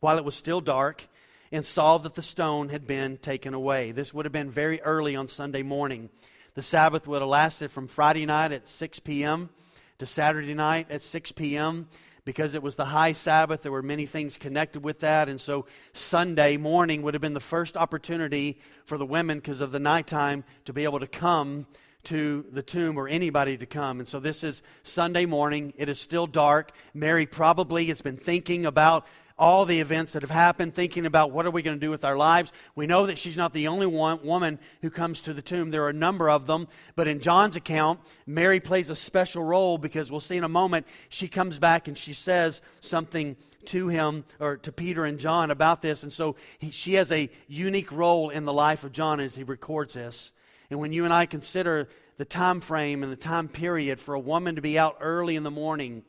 while 0.00 0.18
it 0.18 0.24
was 0.24 0.34
still 0.34 0.60
dark, 0.60 1.08
and 1.50 1.64
saw 1.64 1.96
that 1.96 2.12
the 2.12 2.20
stone 2.20 2.68
had 2.68 2.86
been 2.86 3.16
taken 3.16 3.54
away. 3.54 3.90
This 3.90 4.12
would 4.12 4.26
have 4.26 4.34
been 4.34 4.50
very 4.50 4.82
early 4.82 5.16
on 5.16 5.28
Sunday 5.28 5.62
morning. 5.62 6.10
The 6.52 6.62
Sabbath 6.62 7.06
would 7.06 7.22
have 7.22 7.30
lasted 7.30 7.70
from 7.70 7.88
Friday 7.88 8.26
night 8.26 8.52
at 8.52 8.68
6 8.68 8.98
p.m. 8.98 9.48
to 9.96 10.04
Saturday 10.04 10.52
night 10.52 10.90
at 10.90 11.02
6 11.02 11.32
p.m. 11.32 11.88
Because 12.26 12.54
it 12.54 12.62
was 12.62 12.76
the 12.76 12.84
high 12.84 13.12
Sabbath, 13.12 13.62
there 13.62 13.72
were 13.72 13.82
many 13.82 14.04
things 14.04 14.36
connected 14.36 14.84
with 14.84 15.00
that. 15.00 15.30
And 15.30 15.40
so 15.40 15.64
Sunday 15.94 16.58
morning 16.58 17.00
would 17.00 17.14
have 17.14 17.22
been 17.22 17.32
the 17.32 17.40
first 17.40 17.78
opportunity 17.78 18.60
for 18.84 18.98
the 18.98 19.06
women, 19.06 19.38
because 19.38 19.62
of 19.62 19.72
the 19.72 19.80
nighttime, 19.80 20.44
to 20.66 20.74
be 20.74 20.84
able 20.84 21.00
to 21.00 21.06
come 21.06 21.66
to 22.06 22.44
the 22.50 22.62
tomb 22.62 22.98
or 22.98 23.08
anybody 23.08 23.56
to 23.56 23.66
come. 23.66 24.00
And 24.00 24.08
so 24.08 24.20
this 24.20 24.42
is 24.42 24.62
Sunday 24.82 25.26
morning. 25.26 25.72
It 25.76 25.88
is 25.88 26.00
still 26.00 26.26
dark. 26.26 26.72
Mary 26.94 27.26
probably 27.26 27.86
has 27.86 28.00
been 28.00 28.16
thinking 28.16 28.66
about 28.66 29.06
all 29.38 29.66
the 29.66 29.80
events 29.80 30.12
that 30.12 30.22
have 30.22 30.30
happened, 30.30 30.74
thinking 30.74 31.04
about 31.04 31.30
what 31.30 31.44
are 31.44 31.50
we 31.50 31.62
going 31.62 31.76
to 31.76 31.84
do 31.84 31.90
with 31.90 32.04
our 32.04 32.16
lives. 32.16 32.52
We 32.74 32.86
know 32.86 33.06
that 33.06 33.18
she's 33.18 33.36
not 33.36 33.52
the 33.52 33.68
only 33.68 33.86
one 33.86 34.24
woman 34.24 34.58
who 34.80 34.88
comes 34.88 35.20
to 35.22 35.34
the 35.34 35.42
tomb. 35.42 35.70
There 35.70 35.84
are 35.84 35.90
a 35.90 35.94
number 35.94 36.30
of 36.30 36.46
them, 36.46 36.68
but 36.94 37.06
in 37.06 37.20
John's 37.20 37.56
account, 37.56 38.00
Mary 38.26 38.60
plays 38.60 38.88
a 38.88 38.96
special 38.96 39.42
role 39.42 39.76
because 39.76 40.10
we'll 40.10 40.20
see 40.20 40.38
in 40.38 40.44
a 40.44 40.48
moment 40.48 40.86
she 41.08 41.28
comes 41.28 41.58
back 41.58 41.86
and 41.86 41.98
she 41.98 42.14
says 42.14 42.62
something 42.80 43.36
to 43.66 43.88
him 43.88 44.24
or 44.40 44.56
to 44.58 44.72
Peter 44.72 45.04
and 45.04 45.18
John 45.18 45.50
about 45.50 45.82
this, 45.82 46.02
and 46.02 46.12
so 46.12 46.36
he, 46.58 46.70
she 46.70 46.94
has 46.94 47.12
a 47.12 47.28
unique 47.48 47.92
role 47.92 48.30
in 48.30 48.44
the 48.44 48.52
life 48.52 48.84
of 48.84 48.92
John 48.92 49.20
as 49.20 49.34
he 49.34 49.42
records 49.42 49.94
this. 49.94 50.32
And 50.70 50.80
when 50.80 50.92
you 50.92 51.04
and 51.04 51.12
I 51.12 51.26
consider 51.26 51.88
the 52.16 52.24
time 52.24 52.60
frame 52.60 53.02
and 53.02 53.12
the 53.12 53.16
time 53.16 53.48
period 53.48 54.00
for 54.00 54.14
a 54.14 54.20
woman 54.20 54.56
to 54.56 54.62
be 54.62 54.78
out 54.78 54.96
early 55.00 55.36
in 55.36 55.42
the 55.42 55.50
morning 55.50 56.02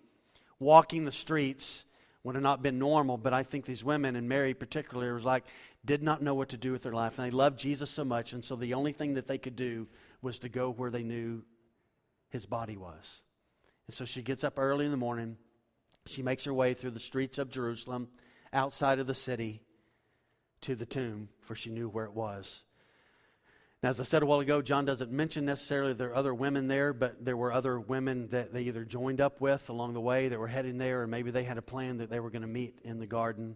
walking 0.60 1.06
the 1.06 1.12
streets 1.12 1.86
would 2.24 2.36
have 2.36 2.43
not 2.43 2.62
been 2.62 2.80
normal, 2.80 3.17
but 3.17 3.34
I 3.34 3.43
think 3.43 3.65
these 3.65 3.84
women, 3.84 4.15
and 4.15 4.28
Mary 4.28 4.54
particularly, 4.54 5.12
was 5.12 5.24
like, 5.24 5.46
did 5.86 6.04
not 6.04 6.22
know 6.22 6.34
what 6.34 6.50
to 6.50 6.58
do 6.58 6.72
with 6.72 6.84
their 6.84 6.91
life. 6.91 7.17
And 7.17 7.26
they 7.26 7.32
loved 7.32 7.60
Jesus 7.60 7.89
so 7.89 8.04
much, 8.04 8.34
and 8.34 8.43
so 8.43 8.56
the 8.56 8.74
only 8.74 8.91
thing 8.91 9.13
that 9.13 9.28
they 9.28 9.38
could 9.38 9.56
do 9.56 9.88
was 10.22 10.39
to 10.39 10.50
go 10.50 10.70
where 10.72 10.91
they 10.91 11.04
knew 11.04 11.43
his 12.30 12.46
body 12.46 12.76
was. 12.76 13.22
And 13.88 13.96
so 13.96 14.04
she 14.04 14.22
gets 14.22 14.43
up 14.43 14.60
early 14.60 14.86
in 14.86 14.91
the 14.91 14.98
morning. 14.98 15.38
She 16.06 16.22
makes 16.22 16.43
her 16.43 16.54
way 16.54 16.74
through 16.74 16.91
the 16.91 17.00
streets 17.00 17.38
of 17.38 17.50
Jerusalem, 17.50 18.10
outside 18.52 19.00
of 19.00 19.08
the 19.08 19.13
city, 19.13 19.62
to 20.62 20.76
the 20.76 20.86
tomb, 20.86 21.30
for 21.41 21.56
she 21.56 21.70
knew 21.70 21.88
where 21.88 22.06
it 22.06 22.13
was. 22.13 22.63
Now, 23.84 23.90
as 23.90 24.00
I 24.00 24.04
said 24.04 24.24
a 24.24 24.26
while 24.26 24.40
ago, 24.40 24.62
John 24.63 24.86
doesn't 24.86 25.12
mention 25.12 25.46
necessarily 25.46 25.94
there 25.94 26.10
are 26.10 26.16
other 26.16 26.34
women 26.34 26.68
there, 26.68 26.94
but 26.94 27.24
there 27.24 27.38
were 27.38 27.54
other 27.54 27.80
women 27.80 28.28
that 28.30 28.52
they 28.52 28.63
either 28.63 28.84
joined 28.84 29.22
up 29.22 29.40
with 29.40 29.70
along 29.70 29.94
the 29.94 30.02
way 30.02 30.30
that 30.30 30.40
were 30.40 30.48
heading 30.48 30.80
there, 30.80 31.04
or 31.04 31.08
maybe 31.08 31.30
they 31.30 31.44
had 31.44 31.60
a 31.60 31.62
plan 31.62 31.98
that 31.98 32.10
they 32.10 32.20
were 32.20 32.32
going 32.32 32.42
to 32.42 32.48
meet 32.48 32.80
in 32.84 33.00
the 33.00 33.06
garden. 33.06 33.56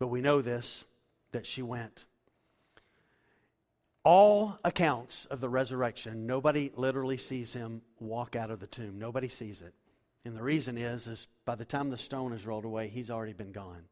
But 0.00 0.08
we 0.08 0.20
know 0.20 0.42
this 0.42 0.84
that 1.30 1.46
she 1.46 1.62
went. 1.62 2.06
All 4.02 4.58
accounts 4.64 5.26
of 5.26 5.40
the 5.40 5.48
resurrection, 5.48 6.26
nobody 6.26 6.72
literally 6.74 7.18
sees 7.18 7.52
him 7.52 7.82
walk 8.00 8.34
out 8.34 8.50
of 8.50 8.58
the 8.58 8.66
tomb. 8.66 8.98
Nobody 8.98 9.28
sees 9.28 9.62
it. 9.62 9.74
And 10.24 10.34
the 10.36 10.42
reason 10.42 10.76
is, 10.76 11.06
is 11.06 11.28
by 11.44 11.54
the 11.54 11.64
time 11.64 11.90
the 11.90 11.98
stone 11.98 12.32
is 12.32 12.46
rolled 12.46 12.64
away, 12.64 12.88
he's 12.88 13.10
already 13.10 13.32
been 13.32 13.52
gone. 13.52 13.84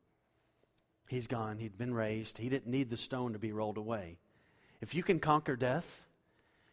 He's 1.08 1.26
gone. 1.26 1.58
He'd 1.58 1.78
been 1.78 1.94
raised. 1.94 2.38
He 2.38 2.48
didn't 2.48 2.70
need 2.70 2.90
the 2.90 2.96
stone 2.96 3.34
to 3.34 3.38
be 3.38 3.52
rolled 3.52 3.78
away. 3.78 4.18
If 4.80 4.94
you 4.94 5.02
can 5.02 5.18
conquer 5.18 5.56
death, 5.56 6.02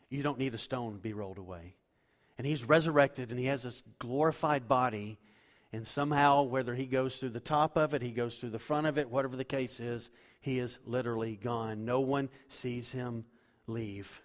you 0.09 0.23
don't 0.23 0.39
need 0.39 0.53
a 0.53 0.59
stone 0.59 0.93
to 0.93 0.99
be 0.99 1.13
rolled 1.13 1.37
away. 1.37 1.75
And 2.37 2.45
he's 2.45 2.63
resurrected 2.63 3.31
and 3.31 3.39
he 3.39 3.47
has 3.47 3.63
this 3.63 3.83
glorified 3.99 4.67
body. 4.67 5.17
And 5.73 5.85
somehow, 5.85 6.43
whether 6.43 6.75
he 6.75 6.85
goes 6.85 7.17
through 7.17 7.29
the 7.29 7.39
top 7.39 7.75
of 7.75 7.93
it, 7.93 8.01
he 8.01 8.11
goes 8.11 8.37
through 8.37 8.51
the 8.51 8.59
front 8.59 8.87
of 8.87 8.97
it, 8.97 9.09
whatever 9.09 9.35
the 9.35 9.43
case 9.43 9.79
is, 9.79 10.09
he 10.39 10.59
is 10.59 10.79
literally 10.85 11.35
gone. 11.35 11.85
No 11.85 11.99
one 11.99 12.29
sees 12.47 12.91
him 12.91 13.25
leave. 13.67 14.21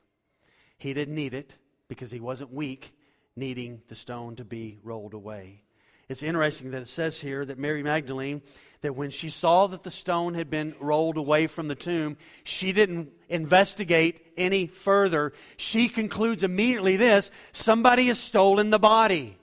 He 0.79 0.95
didn't 0.95 1.15
need 1.15 1.35
it 1.35 1.57
because 1.89 2.11
he 2.11 2.21
wasn't 2.21 2.53
weak, 2.53 2.95
needing 3.37 3.83
the 3.89 3.95
stone 3.95 4.37
to 4.37 4.45
be 4.45 4.79
rolled 4.83 5.15
away. 5.15 5.63
It's 6.11 6.25
interesting 6.25 6.73
that 6.73 6.83
it 6.83 6.89
says 6.89 7.21
here 7.21 7.45
that 7.45 7.57
Mary 7.57 7.85
Magdalene, 7.85 8.43
that 8.81 8.97
when 8.97 9.11
she 9.11 9.29
saw 9.29 9.69
that 9.69 9.85
the 9.85 9.93
stone 9.93 10.35
had 10.35 10.51
been 10.51 10.75
rolled 10.81 11.17
away 11.17 11.47
from 11.47 11.69
the 11.69 11.77
tomb, 11.77 12.17
she 12.43 12.73
didn't 12.73 13.13
investigate 13.29 14.21
any 14.37 14.67
further. 14.67 15.33
She 15.57 15.89
concludes 15.89 16.43
immediately 16.43 16.97
this 16.97 17.31
somebody 17.53 18.07
has 18.07 18.19
stolen 18.19 18.71
the 18.71 18.79
body. 18.81 19.39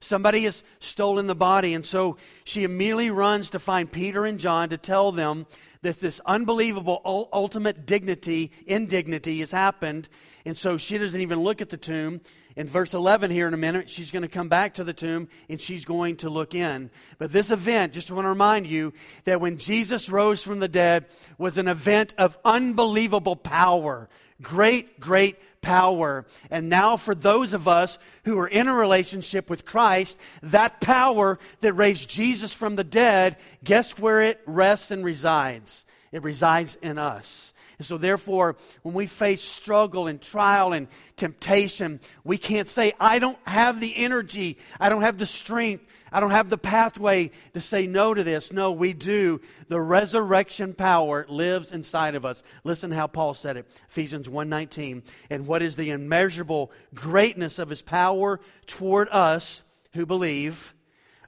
Somebody 0.00 0.44
has 0.44 0.62
stolen 0.78 1.26
the 1.26 1.34
body. 1.34 1.72
And 1.72 1.86
so 1.86 2.18
she 2.44 2.64
immediately 2.64 3.10
runs 3.10 3.48
to 3.50 3.58
find 3.58 3.90
Peter 3.90 4.26
and 4.26 4.38
John 4.38 4.68
to 4.68 4.76
tell 4.76 5.12
them 5.12 5.46
that 5.80 6.00
this 6.00 6.20
unbelievable 6.26 7.00
ultimate 7.32 7.86
dignity, 7.86 8.52
indignity 8.66 9.40
has 9.40 9.52
happened. 9.52 10.10
And 10.44 10.58
so 10.58 10.76
she 10.76 10.98
doesn't 10.98 11.20
even 11.22 11.40
look 11.40 11.62
at 11.62 11.70
the 11.70 11.78
tomb 11.78 12.20
in 12.56 12.66
verse 12.66 12.94
11 12.94 13.30
here 13.30 13.46
in 13.46 13.54
a 13.54 13.58
minute, 13.58 13.88
she's 13.88 14.10
going 14.10 14.22
to 14.22 14.28
come 14.28 14.48
back 14.48 14.74
to 14.74 14.84
the 14.84 14.92
tomb 14.92 15.28
and 15.48 15.60
she's 15.60 15.84
going 15.84 16.16
to 16.16 16.30
look 16.30 16.54
in. 16.54 16.90
But 17.18 17.32
this 17.32 17.50
event, 17.50 17.92
just 17.92 18.10
want 18.10 18.24
to 18.24 18.30
remind 18.30 18.66
you 18.66 18.92
that 19.24 19.40
when 19.40 19.58
Jesus 19.58 20.08
rose 20.08 20.42
from 20.42 20.60
the 20.60 20.68
dead 20.68 21.06
was 21.38 21.58
an 21.58 21.68
event 21.68 22.14
of 22.18 22.38
unbelievable 22.44 23.36
power. 23.36 24.08
Great, 24.42 24.98
great 24.98 25.36
power. 25.60 26.26
And 26.50 26.68
now, 26.68 26.96
for 26.96 27.14
those 27.14 27.52
of 27.52 27.68
us 27.68 27.98
who 28.24 28.38
are 28.38 28.48
in 28.48 28.68
a 28.68 28.74
relationship 28.74 29.50
with 29.50 29.64
Christ, 29.64 30.18
that 30.42 30.80
power 30.80 31.38
that 31.60 31.74
raised 31.74 32.08
Jesus 32.08 32.52
from 32.52 32.76
the 32.76 32.84
dead, 32.84 33.36
guess 33.62 33.98
where 33.98 34.22
it 34.22 34.40
rests 34.46 34.90
and 34.90 35.04
resides? 35.04 35.84
It 36.12 36.22
resides 36.22 36.76
in 36.76 36.98
us. 36.98 37.52
And 37.80 37.86
so, 37.86 37.96
therefore, 37.96 38.56
when 38.82 38.94
we 38.94 39.06
face 39.06 39.40
struggle 39.40 40.06
and 40.06 40.20
trial 40.20 40.74
and 40.74 40.86
temptation, 41.16 41.98
we 42.24 42.36
can't 42.36 42.68
say, 42.68 42.92
I 43.00 43.18
don't 43.18 43.38
have 43.44 43.80
the 43.80 43.96
energy, 43.96 44.58
I 44.78 44.90
don't 44.90 45.00
have 45.00 45.16
the 45.16 45.24
strength, 45.24 45.86
I 46.12 46.20
don't 46.20 46.32
have 46.32 46.50
the 46.50 46.58
pathway 46.58 47.30
to 47.54 47.60
say 47.62 47.86
no 47.86 48.12
to 48.12 48.22
this. 48.22 48.52
No, 48.52 48.70
we 48.72 48.92
do. 48.92 49.40
The 49.68 49.80
resurrection 49.80 50.74
power 50.74 51.24
lives 51.30 51.72
inside 51.72 52.14
of 52.16 52.26
us. 52.26 52.42
Listen 52.64 52.90
how 52.90 53.06
Paul 53.06 53.32
said 53.32 53.56
it, 53.56 53.66
Ephesians 53.88 54.28
1:19. 54.28 55.02
And 55.30 55.46
what 55.46 55.62
is 55.62 55.76
the 55.76 55.88
immeasurable 55.88 56.70
greatness 56.94 57.58
of 57.58 57.70
his 57.70 57.80
power 57.80 58.40
toward 58.66 59.08
us 59.08 59.62
who 59.94 60.04
believe, 60.04 60.74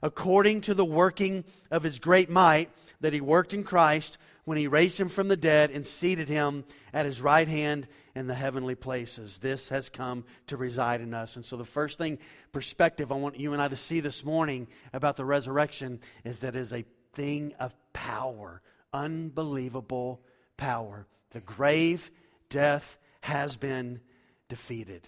according 0.03 0.61
to 0.61 0.75
the 0.75 0.85
working 0.85 1.45
of 1.71 1.81
his 1.81 1.97
great 1.97 2.29
might 2.29 2.69
that 3.01 3.11
he 3.11 3.21
worked 3.21 3.55
in 3.55 3.63
Christ 3.63 4.19
when 4.45 4.57
he 4.57 4.67
raised 4.67 4.99
him 4.99 5.09
from 5.09 5.27
the 5.27 5.37
dead 5.37 5.71
and 5.71 5.85
seated 5.85 6.27
him 6.27 6.65
at 6.93 7.05
his 7.05 7.21
right 7.21 7.47
hand 7.47 7.87
in 8.15 8.27
the 8.27 8.35
heavenly 8.35 8.75
places. 8.75 9.37
This 9.37 9.69
has 9.69 9.89
come 9.89 10.25
to 10.47 10.57
reside 10.57 11.01
in 11.01 11.13
us. 11.13 11.35
And 11.35 11.45
so, 11.45 11.55
the 11.55 11.65
first 11.65 11.97
thing, 11.97 12.19
perspective, 12.51 13.11
I 13.11 13.15
want 13.15 13.39
you 13.39 13.53
and 13.53 13.61
I 13.61 13.67
to 13.67 13.75
see 13.75 13.99
this 13.99 14.25
morning 14.25 14.67
about 14.91 15.15
the 15.15 15.25
resurrection 15.25 16.01
is 16.23 16.41
that 16.41 16.55
it 16.55 16.59
is 16.59 16.73
a 16.73 16.85
thing 17.13 17.53
of 17.59 17.73
power, 17.93 18.61
unbelievable 18.91 20.21
power. 20.57 21.07
The 21.31 21.41
grave, 21.41 22.11
death 22.49 22.97
has 23.21 23.55
been 23.55 24.01
defeated. 24.49 25.07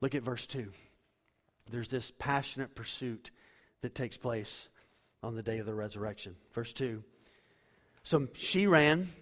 Look 0.00 0.14
at 0.14 0.22
verse 0.22 0.46
2. 0.46 0.70
There's 1.70 1.88
this 1.88 2.12
passionate 2.18 2.74
pursuit 2.74 3.30
that 3.82 3.94
takes 3.94 4.16
place 4.16 4.70
on 5.22 5.34
the 5.34 5.42
day 5.42 5.58
of 5.58 5.66
the 5.66 5.74
resurrection. 5.74 6.36
Verse 6.52 6.72
2 6.72 7.02
so 8.08 8.26
she 8.32 8.66
ran, 8.66 9.12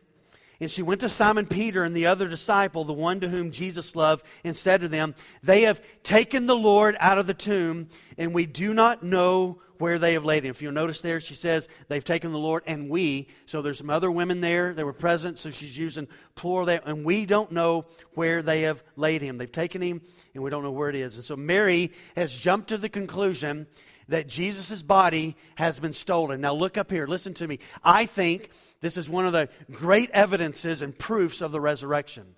and 0.60 0.70
she 0.70 0.80
went 0.80 1.00
to 1.00 1.08
Simon 1.08 1.46
Peter 1.46 1.82
and 1.82 1.92
the 1.92 2.06
other 2.06 2.28
disciple, 2.28 2.84
the 2.84 2.92
one 2.92 3.18
to 3.18 3.28
whom 3.28 3.50
Jesus 3.50 3.96
loved, 3.96 4.24
and 4.44 4.56
said 4.56 4.80
to 4.82 4.86
them, 4.88 5.16
They 5.42 5.62
have 5.62 5.82
taken 6.04 6.46
the 6.46 6.54
Lord 6.54 6.96
out 7.00 7.18
of 7.18 7.26
the 7.26 7.34
tomb, 7.34 7.88
and 8.16 8.32
we 8.32 8.46
do 8.46 8.72
not 8.72 9.02
know 9.02 9.60
where 9.78 9.98
they 9.98 10.12
have 10.12 10.24
laid 10.24 10.44
him. 10.44 10.50
If 10.50 10.62
you'll 10.62 10.70
notice 10.70 11.00
there, 11.00 11.18
she 11.20 11.34
says, 11.34 11.66
They've 11.88 12.04
taken 12.04 12.30
the 12.30 12.38
Lord, 12.38 12.62
and 12.64 12.88
we. 12.88 13.26
So 13.46 13.60
there's 13.60 13.78
some 13.78 13.90
other 13.90 14.08
women 14.08 14.40
there 14.40 14.72
that 14.72 14.86
were 14.86 14.92
present, 14.92 15.40
so 15.40 15.50
she's 15.50 15.76
using 15.76 16.06
plural 16.36 16.64
there, 16.64 16.80
and 16.86 17.04
we 17.04 17.26
don't 17.26 17.50
know 17.50 17.86
where 18.14 18.40
they 18.40 18.62
have 18.62 18.84
laid 18.94 19.20
him. 19.20 19.36
They've 19.36 19.50
taken 19.50 19.82
him, 19.82 20.00
and 20.32 20.44
we 20.44 20.50
don't 20.50 20.62
know 20.62 20.70
where 20.70 20.90
it 20.90 20.94
is. 20.94 21.16
And 21.16 21.24
so 21.24 21.34
Mary 21.34 21.90
has 22.14 22.38
jumped 22.38 22.68
to 22.68 22.78
the 22.78 22.88
conclusion 22.88 23.66
that 24.08 24.28
Jesus' 24.28 24.82
body 24.82 25.36
has 25.56 25.80
been 25.80 25.92
stolen. 25.92 26.40
Now, 26.40 26.54
look 26.54 26.76
up 26.76 26.90
here. 26.90 27.06
Listen 27.06 27.34
to 27.34 27.48
me. 27.48 27.58
I 27.82 28.06
think 28.06 28.50
this 28.80 28.96
is 28.96 29.08
one 29.08 29.26
of 29.26 29.32
the 29.32 29.48
great 29.70 30.10
evidences 30.10 30.82
and 30.82 30.96
proofs 30.96 31.40
of 31.40 31.52
the 31.52 31.60
resurrection. 31.60 32.34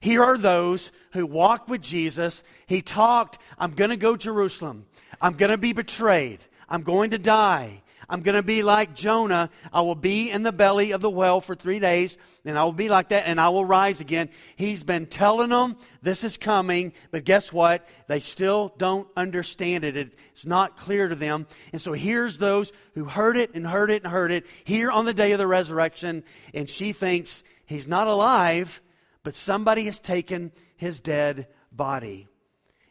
Here 0.00 0.22
are 0.22 0.38
those 0.38 0.90
who 1.12 1.26
walked 1.26 1.68
with 1.68 1.80
Jesus. 1.80 2.42
He 2.66 2.82
talked, 2.82 3.38
I'm 3.58 3.72
going 3.72 3.90
to 3.90 3.96
go 3.96 4.16
to 4.16 4.22
Jerusalem. 4.22 4.86
I'm 5.20 5.34
going 5.34 5.52
to 5.52 5.58
be 5.58 5.72
betrayed. 5.72 6.40
I'm 6.68 6.82
going 6.82 7.10
to 7.10 7.18
die. 7.18 7.81
I'm 8.08 8.22
going 8.22 8.34
to 8.34 8.42
be 8.42 8.62
like 8.62 8.94
Jonah. 8.94 9.50
I 9.72 9.80
will 9.82 9.94
be 9.94 10.30
in 10.30 10.42
the 10.42 10.52
belly 10.52 10.92
of 10.92 11.00
the 11.00 11.10
well 11.10 11.40
for 11.40 11.54
three 11.54 11.78
days, 11.78 12.18
and 12.44 12.58
I 12.58 12.64
will 12.64 12.72
be 12.72 12.88
like 12.88 13.08
that, 13.08 13.24
and 13.26 13.40
I 13.40 13.48
will 13.50 13.64
rise 13.64 14.00
again. 14.00 14.28
He's 14.56 14.82
been 14.82 15.06
telling 15.06 15.50
them 15.50 15.76
this 16.02 16.24
is 16.24 16.36
coming, 16.36 16.92
but 17.10 17.24
guess 17.24 17.52
what? 17.52 17.88
They 18.08 18.20
still 18.20 18.74
don't 18.78 19.08
understand 19.16 19.84
it. 19.84 19.96
It's 19.96 20.46
not 20.46 20.76
clear 20.76 21.08
to 21.08 21.14
them. 21.14 21.46
And 21.72 21.80
so 21.80 21.92
here's 21.92 22.38
those 22.38 22.72
who 22.94 23.04
heard 23.04 23.36
it 23.36 23.54
and 23.54 23.66
heard 23.66 23.90
it 23.90 24.02
and 24.02 24.12
heard 24.12 24.32
it 24.32 24.46
here 24.64 24.90
on 24.90 25.04
the 25.04 25.14
day 25.14 25.32
of 25.32 25.38
the 25.38 25.46
resurrection, 25.46 26.24
and 26.52 26.68
she 26.68 26.92
thinks 26.92 27.44
he's 27.64 27.86
not 27.86 28.08
alive, 28.08 28.82
but 29.22 29.34
somebody 29.36 29.84
has 29.84 30.00
taken 30.00 30.52
his 30.76 31.00
dead 31.00 31.46
body. 31.70 32.28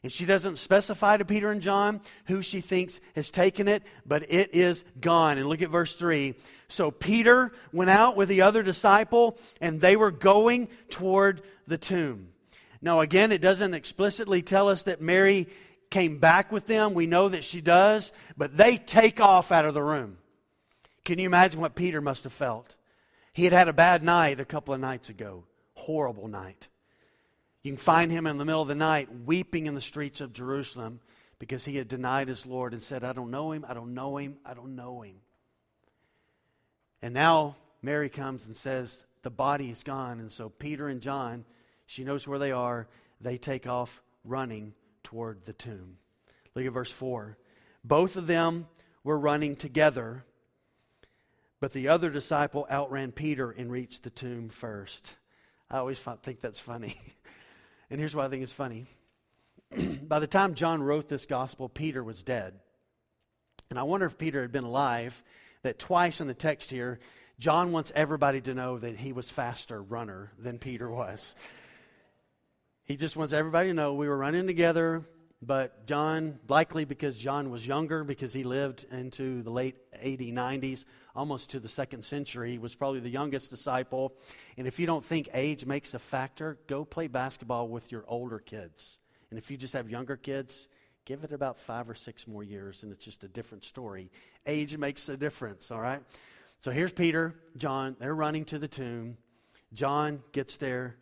And 0.03 0.11
she 0.11 0.25
doesn't 0.25 0.57
specify 0.57 1.17
to 1.17 1.25
Peter 1.25 1.51
and 1.51 1.61
John 1.61 2.01
who 2.25 2.41
she 2.41 2.59
thinks 2.59 2.99
has 3.15 3.29
taken 3.29 3.67
it, 3.67 3.83
but 4.05 4.31
it 4.31 4.55
is 4.55 4.83
gone. 4.99 5.37
And 5.37 5.47
look 5.47 5.61
at 5.61 5.69
verse 5.69 5.93
3. 5.93 6.33
So 6.67 6.89
Peter 6.89 7.51
went 7.71 7.91
out 7.91 8.15
with 8.15 8.27
the 8.29 8.41
other 8.41 8.63
disciple, 8.63 9.37
and 9.59 9.79
they 9.79 9.95
were 9.95 10.09
going 10.11 10.69
toward 10.89 11.43
the 11.67 11.77
tomb. 11.77 12.29
Now, 12.81 13.01
again, 13.01 13.31
it 13.31 13.41
doesn't 13.41 13.75
explicitly 13.75 14.41
tell 14.41 14.69
us 14.69 14.83
that 14.83 15.01
Mary 15.01 15.47
came 15.91 16.17
back 16.17 16.51
with 16.51 16.65
them. 16.65 16.95
We 16.95 17.05
know 17.05 17.29
that 17.29 17.43
she 17.43 17.61
does, 17.61 18.11
but 18.35 18.57
they 18.57 18.77
take 18.77 19.19
off 19.19 19.51
out 19.51 19.65
of 19.65 19.75
the 19.75 19.83
room. 19.83 20.17
Can 21.05 21.19
you 21.19 21.27
imagine 21.27 21.61
what 21.61 21.75
Peter 21.75 22.01
must 22.01 22.23
have 22.23 22.33
felt? 22.33 22.75
He 23.33 23.43
had 23.43 23.53
had 23.53 23.67
a 23.67 23.73
bad 23.73 24.03
night 24.03 24.39
a 24.39 24.45
couple 24.45 24.73
of 24.73 24.79
nights 24.79 25.09
ago, 25.09 25.43
horrible 25.73 26.27
night. 26.27 26.69
You 27.63 27.71
can 27.71 27.77
find 27.77 28.11
him 28.11 28.25
in 28.25 28.37
the 28.37 28.45
middle 28.45 28.61
of 28.61 28.67
the 28.67 28.75
night 28.75 29.09
weeping 29.25 29.67
in 29.67 29.75
the 29.75 29.81
streets 29.81 30.19
of 30.19 30.33
Jerusalem 30.33 30.99
because 31.37 31.65
he 31.65 31.77
had 31.77 31.87
denied 31.87 32.27
his 32.27 32.45
Lord 32.45 32.73
and 32.73 32.81
said, 32.81 33.03
I 33.03 33.13
don't 33.13 33.31
know 33.31 33.51
him, 33.51 33.65
I 33.67 33.73
don't 33.73 33.93
know 33.93 34.17
him, 34.17 34.37
I 34.45 34.53
don't 34.53 34.75
know 34.75 35.01
him. 35.01 35.15
And 37.01 37.13
now 37.13 37.55
Mary 37.81 38.09
comes 38.09 38.47
and 38.47 38.55
says, 38.55 39.05
The 39.23 39.29
body 39.29 39.69
is 39.69 39.83
gone. 39.83 40.19
And 40.19 40.31
so 40.31 40.49
Peter 40.49 40.87
and 40.87 41.01
John, 41.01 41.45
she 41.85 42.03
knows 42.03 42.27
where 42.27 42.39
they 42.39 42.51
are, 42.51 42.87
they 43.19 43.37
take 43.37 43.67
off 43.67 44.01
running 44.23 44.73
toward 45.03 45.45
the 45.45 45.53
tomb. 45.53 45.97
Look 46.55 46.65
at 46.65 46.73
verse 46.73 46.91
4. 46.91 47.37
Both 47.83 48.15
of 48.15 48.27
them 48.27 48.67
were 49.03 49.19
running 49.19 49.55
together, 49.55 50.25
but 51.59 51.73
the 51.73 51.87
other 51.87 52.09
disciple 52.09 52.67
outran 52.71 53.11
Peter 53.11 53.51
and 53.51 53.71
reached 53.71 54.03
the 54.03 54.09
tomb 54.09 54.49
first. 54.49 55.15
I 55.69 55.77
always 55.77 55.99
think 55.99 56.41
that's 56.41 56.59
funny. 56.59 56.99
and 57.91 57.99
here's 57.99 58.15
why 58.15 58.25
I 58.25 58.29
think 58.29 58.41
it's 58.41 58.53
funny. 58.53 58.87
By 60.01 60.19
the 60.19 60.27
time 60.27 60.55
John 60.55 60.81
wrote 60.81 61.09
this 61.09 61.25
gospel, 61.25 61.67
Peter 61.67 62.01
was 62.01 62.23
dead. 62.23 62.53
And 63.69 63.77
I 63.77 63.83
wonder 63.83 64.05
if 64.05 64.17
Peter 64.17 64.41
had 64.41 64.51
been 64.51 64.63
alive, 64.63 65.21
that 65.63 65.77
twice 65.77 66.21
in 66.21 66.27
the 66.27 66.33
text 66.33 66.71
here, 66.71 66.99
John 67.37 67.73
wants 67.73 67.91
everybody 67.93 68.39
to 68.41 68.53
know 68.53 68.79
that 68.79 68.95
he 68.95 69.11
was 69.11 69.29
faster 69.29 69.81
runner 69.81 70.31
than 70.39 70.57
Peter 70.57 70.89
was. 70.89 71.35
He 72.85 72.95
just 72.95 73.17
wants 73.17 73.33
everybody 73.33 73.69
to 73.69 73.73
know 73.73 73.93
we 73.93 74.07
were 74.07 74.17
running 74.17 74.47
together, 74.47 75.03
but 75.41 75.87
John, 75.87 76.39
likely 76.47 76.85
because 76.85 77.17
John 77.17 77.49
was 77.49 77.65
younger, 77.65 78.03
because 78.03 78.31
he 78.31 78.43
lived 78.43 78.85
into 78.91 79.41
the 79.41 79.49
late 79.49 79.75
80s, 79.93 80.33
90s, 80.33 80.85
almost 81.15 81.49
to 81.51 81.59
the 81.59 81.67
second 81.67 82.05
century, 82.05 82.59
was 82.59 82.75
probably 82.75 82.99
the 82.99 83.09
youngest 83.09 83.49
disciple. 83.49 84.13
And 84.55 84.67
if 84.67 84.79
you 84.79 84.85
don't 84.85 85.03
think 85.03 85.29
age 85.33 85.65
makes 85.65 85.95
a 85.95 85.99
factor, 85.99 86.59
go 86.67 86.85
play 86.85 87.07
basketball 87.07 87.67
with 87.67 87.91
your 87.91 88.03
older 88.07 88.37
kids. 88.37 88.99
And 89.31 89.39
if 89.39 89.49
you 89.49 89.57
just 89.57 89.73
have 89.73 89.89
younger 89.89 90.15
kids, 90.15 90.69
give 91.05 91.23
it 91.23 91.31
about 91.31 91.59
five 91.59 91.89
or 91.89 91.95
six 91.95 92.27
more 92.27 92.43
years, 92.43 92.83
and 92.83 92.91
it's 92.91 93.03
just 93.03 93.23
a 93.23 93.27
different 93.27 93.65
story. 93.65 94.11
Age 94.45 94.77
makes 94.77 95.09
a 95.09 95.17
difference, 95.17 95.71
all 95.71 95.81
right? 95.81 96.01
So 96.61 96.69
here's 96.69 96.91
Peter, 96.91 97.33
John, 97.57 97.95
they're 97.99 98.13
running 98.13 98.45
to 98.45 98.59
the 98.59 98.67
tomb. 98.67 99.17
John 99.73 100.21
gets 100.33 100.57
there 100.57 100.97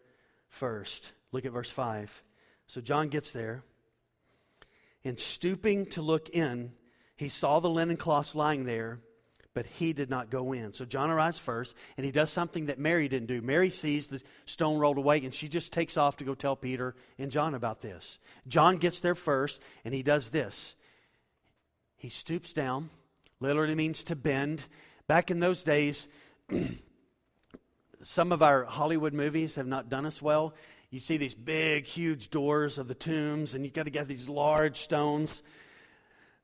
first. 0.48 1.12
Look 1.34 1.46
at 1.46 1.52
verse 1.52 1.70
5. 1.70 2.24
So 2.68 2.80
John 2.82 3.10
gets 3.10 3.32
there, 3.32 3.64
and 5.04 5.20
stooping 5.20 5.86
to 5.88 6.02
look 6.02 6.30
in, 6.30 6.74
he 7.16 7.30
saw 7.30 7.60
the 7.60 7.70
linen 7.70 7.98
cloths 7.98 8.36
lying 8.36 8.66
there, 8.66 9.00
but 9.54 9.66
he 9.66 9.94
did 9.94 10.10
not 10.10 10.30
go 10.30 10.54
in. 10.54 10.74
So 10.74 10.86
John 10.86 11.10
arrives 11.10 11.40
first, 11.40 11.76
and 11.98 12.06
he 12.06 12.12
does 12.12 12.30
something 12.30 12.68
that 12.68 12.80
Mary 12.80 13.08
didn't 13.08 13.28
do. 13.28 13.42
Mary 13.42 13.70
sees 13.70 14.08
the 14.08 14.22
stone 14.46 14.78
rolled 14.78 14.98
away, 14.98 15.24
and 15.24 15.34
she 15.34 15.48
just 15.48 15.74
takes 15.74 15.98
off 15.98 16.18
to 16.18 16.24
go 16.24 16.36
tell 16.36 16.56
Peter 16.56 16.96
and 17.18 17.32
John 17.32 17.54
about 17.56 17.82
this. 17.82 18.20
John 18.48 18.78
gets 18.78 19.00
there 19.00 19.16
first, 19.16 19.62
and 19.84 19.94
he 19.94 20.04
does 20.04 20.30
this. 20.30 20.76
He 21.98 22.10
stoops 22.10 22.54
down, 22.54 22.90
literally 23.40 23.76
means 23.76 24.04
to 24.06 24.16
bend. 24.16 24.66
Back 25.08 25.32
in 25.32 25.40
those 25.40 25.64
days, 25.64 26.08
some 28.02 28.32
of 28.32 28.42
our 28.42 28.64
Hollywood 28.64 29.14
movies 29.14 29.56
have 29.56 29.68
not 29.68 29.90
done 29.90 30.06
us 30.06 30.22
well 30.22 30.54
you 30.92 31.00
see 31.00 31.18
these 31.18 31.36
big, 31.36 31.86
huge 31.86 32.32
doors 32.32 32.80
of 32.80 32.88
the 32.88 32.96
tombs, 32.96 33.54
and 33.54 33.64
you've 33.64 33.76
got 33.76 33.84
to 33.84 33.92
get 33.92 34.08
these 34.08 34.28
large 34.28 34.78
stones. 34.78 35.44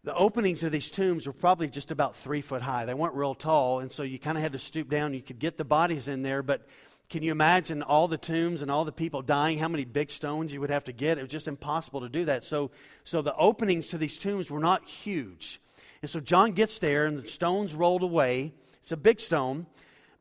The 0.04 0.14
openings 0.14 0.62
of 0.62 0.72
these 0.72 0.92
tombs 0.92 1.26
were 1.26 1.34
probably 1.34 1.68
just 1.68 1.90
about 1.90 2.16
three 2.16 2.42
foot 2.42 2.62
high. 2.62 2.86
They 2.86 2.94
weren't 2.94 3.16
real 3.16 3.34
tall, 3.34 3.80
and 3.80 3.92
so 3.92 4.04
you 4.04 4.20
kind 4.20 4.38
of 4.38 4.44
had 4.44 4.52
to 4.52 4.60
stoop 4.60 4.88
down. 4.88 5.16
You 5.16 5.24
could 5.24 5.40
get 5.40 5.58
the 5.58 5.66
bodies 5.66 6.08
in 6.08 6.22
there, 6.22 6.44
but 6.44 6.68
can 7.10 7.24
you 7.24 7.32
imagine 7.32 7.82
all 7.82 8.08
the 8.08 8.20
tombs 8.20 8.62
and 8.62 8.70
all 8.70 8.86
the 8.86 8.92
people 8.92 9.24
dying? 9.24 9.58
How 9.58 9.68
many 9.68 9.84
big 9.84 10.12
stones 10.12 10.54
you 10.54 10.62
would 10.62 10.70
have 10.70 10.84
to 10.84 10.94
get? 10.94 11.18
It 11.18 11.22
was 11.22 11.32
just 11.32 11.48
impossible 11.48 12.02
to 12.02 12.10
do 12.10 12.26
that. 12.26 12.44
So, 12.44 12.70
so 13.04 13.24
the 13.24 13.36
openings 13.36 13.88
to 13.90 13.98
these 13.98 14.20
tombs 14.20 14.52
were 14.52 14.60
not 14.60 14.88
huge. 14.88 15.60
And 16.04 16.10
so 16.10 16.20
John 16.20 16.52
gets 16.52 16.78
there, 16.78 17.08
and 17.08 17.24
the 17.24 17.28
stone's 17.28 17.74
rolled 17.74 18.04
away. 18.04 18.54
It's 18.82 18.92
a 18.92 18.98
big 18.98 19.20
stone, 19.20 19.66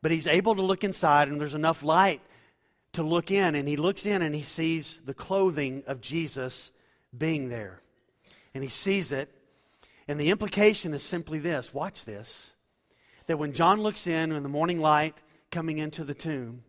but 0.01 0.09
he's 0.09 0.25
able 0.25 0.55
to 0.55 0.63
look 0.63 0.83
inside, 0.83 1.27
and 1.27 1.39
there's 1.39 1.53
enough 1.53 1.83
light 1.83 2.21
to 2.95 3.03
look 3.03 3.31
in, 3.31 3.55
and 3.55 3.67
he 3.67 3.77
looks 3.77 4.05
in 4.05 4.21
and 4.21 4.35
he 4.35 4.41
sees 4.41 4.99
the 5.05 5.13
clothing 5.13 5.83
of 5.87 6.01
Jesus 6.01 6.71
being 7.15 7.49
there. 7.49 7.81
And 8.53 8.63
he 8.63 8.69
sees 8.69 9.11
it, 9.11 9.29
and 10.07 10.19
the 10.19 10.29
implication 10.29 10.93
is 10.93 11.03
simply 11.03 11.39
this 11.39 11.73
watch 11.73 12.05
this 12.05 12.53
that 13.27 13.37
when 13.37 13.53
John 13.53 13.81
looks 13.81 14.05
in 14.05 14.31
in 14.31 14.43
the 14.43 14.49
morning 14.49 14.79
light 14.79 15.15
coming 15.51 15.79
into 15.79 16.03
the 16.03 16.13
tomb, 16.13 16.63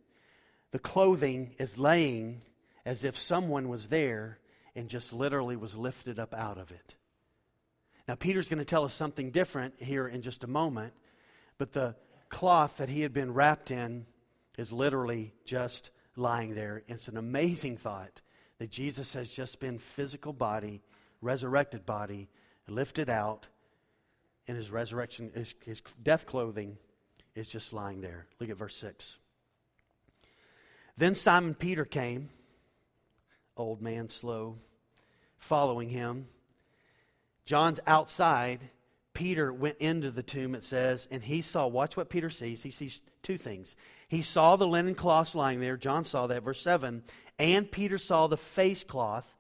the 0.71 0.79
clothing 0.79 1.55
is 1.59 1.77
laying 1.77 2.41
as 2.87 3.05
if 3.05 3.19
someone 3.19 3.69
was 3.69 3.89
there 3.89 4.39
and 4.75 4.89
just 4.89 5.13
literally 5.13 5.57
was 5.57 5.75
lifted 5.75 6.19
up 6.19 6.33
out 6.33 6.57
of 6.57 6.71
it. 6.71 6.95
Now, 8.09 8.15
Peter's 8.15 8.49
going 8.49 8.59
to 8.59 8.65
tell 8.65 8.85
us 8.85 8.95
something 8.95 9.31
different 9.31 9.75
here 9.83 10.07
in 10.07 10.23
just 10.23 10.45
a 10.45 10.47
moment, 10.47 10.95
but 11.59 11.73
the 11.73 11.97
cloth 12.29 12.79
that 12.79 12.89
he 12.89 13.03
had 13.03 13.13
been 13.13 13.35
wrapped 13.35 13.71
in 13.71 14.07
is 14.57 14.73
literally 14.73 15.33
just 15.45 15.91
lying 16.17 16.55
there. 16.55 16.83
It's 16.89 17.09
an 17.09 17.17
amazing 17.17 17.77
thought 17.77 18.23
that 18.59 18.71
Jesus 18.71 19.13
has 19.13 19.33
just 19.33 19.61
been 19.61 19.79
physical 19.79 20.33
body, 20.33 20.83
resurrected 21.21 21.85
body, 21.87 22.29
lifted 22.69 23.09
out, 23.11 23.47
and 24.49 24.57
his 24.57 24.71
resurrection, 24.71 25.31
his, 25.35 25.55
his 25.65 25.83
death 26.03 26.27
clothing 26.27 26.79
is 27.35 27.49
just 27.49 27.73
lying 27.73 28.01
there. 28.01 28.27
Look 28.41 28.51
at 28.51 28.57
verse 28.57 28.77
6. 28.77 29.19
Then 30.97 31.15
Simon 31.15 31.55
Peter 31.55 31.85
came, 31.85 32.31
old 33.57 33.83
man 33.83 34.09
slow, 34.09 34.57
following 35.37 35.91
him. 35.91 36.27
John's 37.45 37.81
outside. 37.87 38.61
Peter 39.13 39.53
went 39.53 39.79
into 39.79 40.11
the 40.11 40.23
tomb, 40.23 40.55
it 40.55 40.65
says, 40.65 41.09
and 41.11 41.23
he 41.23 41.41
saw, 41.41 41.67
watch 41.67 41.97
what 41.97 42.11
Peter 42.11 42.31
sees. 42.31 42.63
He 42.63 42.71
sees 42.71 43.01
two 43.23 43.39
things. 43.39 43.75
He 44.09 44.23
saw 44.23 44.57
the 44.57 44.67
linen 44.67 44.95
cloths 44.95 45.35
lying 45.35 45.61
there. 45.61 45.77
John 45.77 46.05
saw 46.05 46.27
that, 46.29 46.43
verse 46.43 46.61
7. 46.61 47.03
And 47.39 47.71
Peter 47.71 47.99
saw 47.99 48.27
the 48.27 48.37
face 48.37 48.85
cloth, 48.85 49.37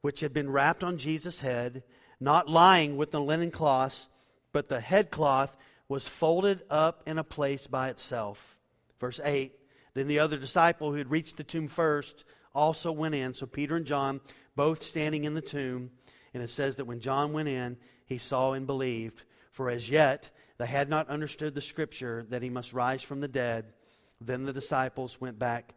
which 0.00 0.20
had 0.20 0.32
been 0.32 0.50
wrapped 0.50 0.82
on 0.82 0.98
Jesus' 0.98 1.40
head, 1.40 1.82
not 2.20 2.48
lying 2.48 2.96
with 2.96 3.10
the 3.10 3.20
linen 3.20 3.50
cloths, 3.50 4.08
but 4.52 4.68
the 4.68 4.80
head 4.80 5.10
cloth 5.10 5.56
was 5.88 6.08
folded 6.08 6.62
up 6.68 7.02
in 7.06 7.18
a 7.18 7.24
place 7.24 7.66
by 7.66 7.88
itself. 7.88 8.56
Verse 9.00 9.20
8. 9.22 9.54
Then 9.94 10.08
the 10.08 10.18
other 10.18 10.36
disciple 10.36 10.90
who 10.90 10.98
had 10.98 11.10
reached 11.10 11.36
the 11.36 11.44
tomb 11.44 11.68
first 11.68 12.24
also 12.54 12.92
went 12.92 13.14
in. 13.14 13.34
So 13.34 13.46
Peter 13.46 13.76
and 13.76 13.86
John, 13.86 14.20
both 14.56 14.82
standing 14.82 15.24
in 15.24 15.34
the 15.34 15.40
tomb. 15.40 15.90
And 16.34 16.42
it 16.42 16.50
says 16.50 16.76
that 16.76 16.84
when 16.84 17.00
John 17.00 17.32
went 17.32 17.48
in, 17.48 17.78
he 18.04 18.18
saw 18.18 18.52
and 18.52 18.66
believed. 18.66 19.22
For 19.50 19.70
as 19.70 19.88
yet 19.88 20.30
they 20.58 20.66
had 20.66 20.88
not 20.88 21.08
understood 21.08 21.54
the 21.54 21.60
scripture 21.60 22.26
that 22.28 22.42
he 22.42 22.50
must 22.50 22.72
rise 22.72 23.02
from 23.02 23.20
the 23.20 23.28
dead. 23.28 23.72
Then 24.20 24.44
the 24.44 24.52
disciples 24.52 25.20
went 25.20 25.38
back 25.38 25.74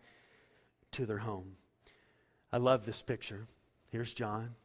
to 0.91 1.05
their 1.05 1.19
home. 1.19 1.55
I 2.51 2.57
love 2.57 2.85
this 2.85 3.01
picture. 3.01 3.47
Here's 3.89 4.13
John. 4.13 4.55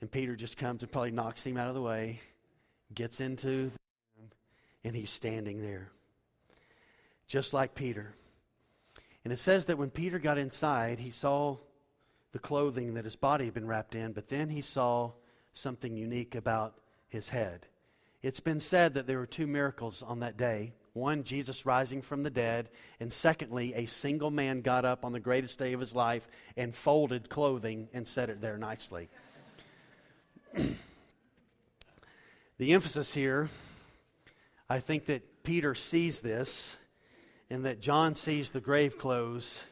And 0.00 0.10
Peter 0.10 0.36
just 0.36 0.56
comes 0.56 0.82
and 0.82 0.92
probably 0.92 1.10
knocks 1.10 1.44
him 1.44 1.56
out 1.56 1.68
of 1.68 1.74
the 1.74 1.82
way, 1.82 2.20
gets 2.94 3.20
into 3.20 3.70
the 3.70 3.78
room, 4.16 4.30
and 4.84 4.94
he's 4.94 5.10
standing 5.10 5.60
there. 5.60 5.90
Just 7.26 7.52
like 7.52 7.74
Peter. 7.74 8.14
And 9.24 9.32
it 9.32 9.38
says 9.38 9.66
that 9.66 9.78
when 9.78 9.90
Peter 9.90 10.18
got 10.18 10.38
inside, 10.38 11.00
he 11.00 11.10
saw 11.10 11.56
the 12.32 12.38
clothing 12.38 12.94
that 12.94 13.04
his 13.04 13.16
body 13.16 13.46
had 13.46 13.54
been 13.54 13.66
wrapped 13.66 13.94
in, 13.94 14.12
but 14.12 14.28
then 14.28 14.50
he 14.50 14.60
saw 14.60 15.12
something 15.52 15.96
unique 15.96 16.34
about 16.34 16.78
his 17.08 17.30
head. 17.30 17.66
It's 18.22 18.40
been 18.40 18.60
said 18.60 18.94
that 18.94 19.06
there 19.06 19.18
were 19.18 19.26
two 19.26 19.46
miracles 19.46 20.02
on 20.02 20.20
that 20.20 20.36
day. 20.36 20.72
One, 20.98 21.24
Jesus 21.24 21.64
rising 21.64 22.02
from 22.02 22.22
the 22.22 22.30
dead. 22.30 22.68
And 23.00 23.12
secondly, 23.12 23.72
a 23.74 23.86
single 23.86 24.30
man 24.30 24.60
got 24.60 24.84
up 24.84 25.04
on 25.04 25.12
the 25.12 25.20
greatest 25.20 25.58
day 25.58 25.72
of 25.72 25.80
his 25.80 25.94
life 25.94 26.28
and 26.56 26.74
folded 26.74 27.30
clothing 27.30 27.88
and 27.92 28.06
set 28.06 28.30
it 28.30 28.40
there 28.40 28.58
nicely. 28.58 29.08
the 30.54 30.74
emphasis 32.72 33.14
here, 33.14 33.48
I 34.68 34.80
think 34.80 35.06
that 35.06 35.44
Peter 35.44 35.74
sees 35.74 36.20
this 36.20 36.76
and 37.48 37.64
that 37.64 37.80
John 37.80 38.14
sees 38.14 38.50
the 38.50 38.60
grave 38.60 38.98
clothes, 38.98 39.62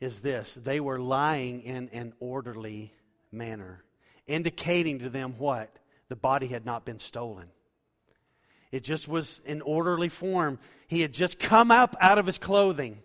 is 0.00 0.20
this 0.20 0.54
they 0.54 0.80
were 0.80 0.98
lying 0.98 1.62
in 1.62 1.88
an 1.92 2.12
orderly 2.18 2.92
manner, 3.30 3.84
indicating 4.26 4.98
to 5.00 5.10
them 5.10 5.34
what? 5.38 5.78
The 6.08 6.16
body 6.16 6.46
had 6.46 6.64
not 6.64 6.84
been 6.84 7.00
stolen. 7.00 7.48
It 8.72 8.84
just 8.84 9.08
was 9.08 9.40
in 9.44 9.62
orderly 9.62 10.08
form. 10.08 10.58
He 10.88 11.00
had 11.00 11.12
just 11.12 11.38
come 11.38 11.70
up 11.70 11.96
out 12.00 12.18
of 12.18 12.26
his 12.26 12.38
clothing. 12.38 12.98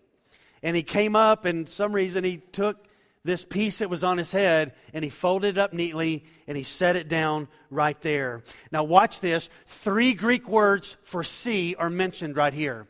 And 0.63 0.75
he 0.75 0.83
came 0.83 1.15
up, 1.15 1.45
and 1.45 1.67
some 1.67 1.93
reason 1.93 2.23
he 2.23 2.37
took 2.37 2.87
this 3.23 3.45
piece 3.45 3.79
that 3.79 3.89
was 3.89 4.03
on 4.03 4.17
his 4.17 4.31
head 4.31 4.73
and 4.93 5.03
he 5.03 5.09
folded 5.09 5.57
it 5.57 5.57
up 5.59 5.73
neatly 5.73 6.23
and 6.47 6.57
he 6.57 6.63
set 6.63 6.95
it 6.95 7.07
down 7.07 7.47
right 7.69 7.99
there. 8.01 8.43
Now, 8.71 8.83
watch 8.83 9.19
this. 9.19 9.49
Three 9.67 10.13
Greek 10.13 10.47
words 10.47 10.97
for 11.03 11.23
see 11.23 11.75
are 11.75 11.89
mentioned 11.89 12.35
right 12.35 12.53
here. 12.53 12.87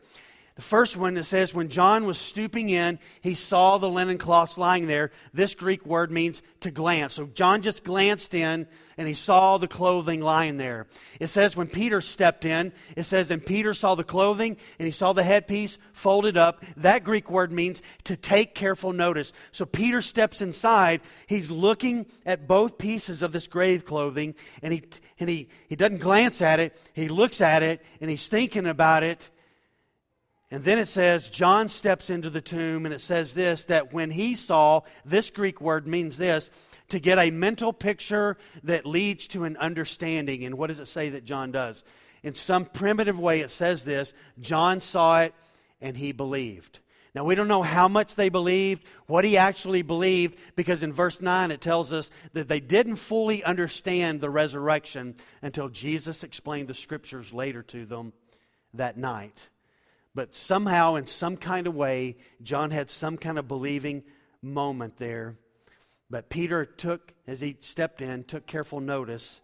The 0.54 0.62
first 0.62 0.96
one 0.96 1.14
that 1.14 1.24
says, 1.24 1.54
when 1.54 1.68
John 1.68 2.04
was 2.04 2.18
stooping 2.18 2.68
in, 2.68 2.98
he 3.22 3.34
saw 3.34 3.78
the 3.78 3.88
linen 3.88 4.18
cloths 4.18 4.58
lying 4.58 4.86
there. 4.86 5.10
This 5.32 5.54
Greek 5.54 5.84
word 5.86 6.10
means 6.10 6.42
to 6.60 6.70
glance. 6.70 7.14
So 7.14 7.26
John 7.26 7.62
just 7.62 7.84
glanced 7.84 8.34
in 8.34 8.66
and 8.96 9.08
he 9.08 9.14
saw 9.14 9.58
the 9.58 9.68
clothing 9.68 10.20
lying 10.20 10.56
there. 10.56 10.86
It 11.20 11.28
says, 11.28 11.56
when 11.56 11.68
Peter 11.68 12.00
stepped 12.00 12.44
in, 12.44 12.72
it 12.96 13.04
says, 13.04 13.30
and 13.30 13.44
Peter 13.44 13.74
saw 13.74 13.94
the 13.94 14.04
clothing 14.04 14.56
and 14.78 14.86
he 14.86 14.92
saw 14.92 15.12
the 15.12 15.22
headpiece 15.22 15.78
folded 15.92 16.36
up. 16.36 16.64
That 16.76 17.04
Greek 17.04 17.30
word 17.30 17.52
means 17.52 17.82
to 18.04 18.16
take 18.16 18.54
careful 18.54 18.92
notice. 18.92 19.32
So 19.50 19.64
Peter 19.64 20.02
steps 20.02 20.40
inside. 20.40 21.00
He's 21.26 21.50
looking 21.50 22.06
at 22.26 22.48
both 22.48 22.78
pieces 22.78 23.22
of 23.22 23.32
this 23.32 23.46
grave 23.46 23.84
clothing 23.84 24.34
and 24.62 24.72
he, 24.72 24.82
and 25.18 25.28
he, 25.28 25.48
he 25.68 25.76
doesn't 25.76 25.98
glance 25.98 26.42
at 26.42 26.60
it. 26.60 26.76
He 26.94 27.08
looks 27.08 27.40
at 27.40 27.62
it 27.62 27.84
and 28.00 28.10
he's 28.10 28.28
thinking 28.28 28.66
about 28.66 29.02
it 29.02 29.30
and 30.52 30.64
then 30.64 30.78
it 30.78 30.86
says, 30.86 31.30
John 31.30 31.70
steps 31.70 32.10
into 32.10 32.28
the 32.28 32.42
tomb, 32.42 32.84
and 32.84 32.94
it 32.94 33.00
says 33.00 33.32
this 33.32 33.64
that 33.64 33.94
when 33.94 34.10
he 34.10 34.34
saw, 34.34 34.82
this 35.02 35.30
Greek 35.30 35.62
word 35.62 35.88
means 35.88 36.18
this, 36.18 36.50
to 36.88 37.00
get 37.00 37.18
a 37.18 37.30
mental 37.30 37.72
picture 37.72 38.36
that 38.64 38.86
leads 38.86 39.26
to 39.28 39.44
an 39.44 39.56
understanding. 39.56 40.44
And 40.44 40.56
what 40.58 40.68
does 40.68 40.80
it 40.80 40.88
say 40.88 41.10
that 41.10 41.24
John 41.24 41.52
does? 41.52 41.84
In 42.22 42.34
some 42.34 42.64
primitive 42.64 43.18
way, 43.18 43.40
it 43.40 43.50
says 43.50 43.84
this 43.84 44.14
John 44.40 44.80
saw 44.80 45.20
it 45.20 45.34
and 45.80 45.96
he 45.96 46.12
believed. 46.12 46.78
Now, 47.14 47.24
we 47.24 47.34
don't 47.34 47.48
know 47.48 47.62
how 47.62 47.88
much 47.88 48.14
they 48.14 48.30
believed, 48.30 48.84
what 49.06 49.24
he 49.24 49.36
actually 49.36 49.82
believed, 49.82 50.38
because 50.56 50.82
in 50.82 50.94
verse 50.94 51.20
9 51.20 51.50
it 51.50 51.60
tells 51.60 51.92
us 51.92 52.10
that 52.32 52.48
they 52.48 52.60
didn't 52.60 52.96
fully 52.96 53.44
understand 53.44 54.20
the 54.20 54.30
resurrection 54.30 55.16
until 55.42 55.68
Jesus 55.68 56.24
explained 56.24 56.68
the 56.68 56.74
scriptures 56.74 57.30
later 57.32 57.62
to 57.64 57.84
them 57.84 58.14
that 58.72 58.96
night. 58.96 59.50
But 60.14 60.34
somehow, 60.34 60.94
in 60.94 61.06
some 61.06 61.36
kind 61.36 61.66
of 61.66 61.74
way, 61.74 62.16
John 62.42 62.70
had 62.70 62.88
some 62.88 63.18
kind 63.18 63.38
of 63.38 63.46
believing 63.46 64.04
moment 64.40 64.96
there. 64.96 65.36
But 66.12 66.28
Peter 66.28 66.66
took, 66.66 67.14
as 67.26 67.40
he 67.40 67.56
stepped 67.60 68.02
in, 68.02 68.24
took 68.24 68.46
careful 68.46 68.80
notice. 68.80 69.40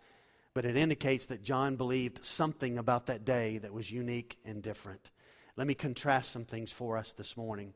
But 0.52 0.66
it 0.66 0.76
indicates 0.76 1.24
that 1.26 1.42
John 1.42 1.76
believed 1.76 2.22
something 2.22 2.76
about 2.76 3.06
that 3.06 3.24
day 3.24 3.56
that 3.56 3.72
was 3.72 3.90
unique 3.90 4.36
and 4.44 4.62
different. 4.62 5.10
Let 5.56 5.66
me 5.66 5.72
contrast 5.72 6.30
some 6.30 6.44
things 6.44 6.70
for 6.70 6.98
us 6.98 7.14
this 7.14 7.38
morning. 7.38 7.72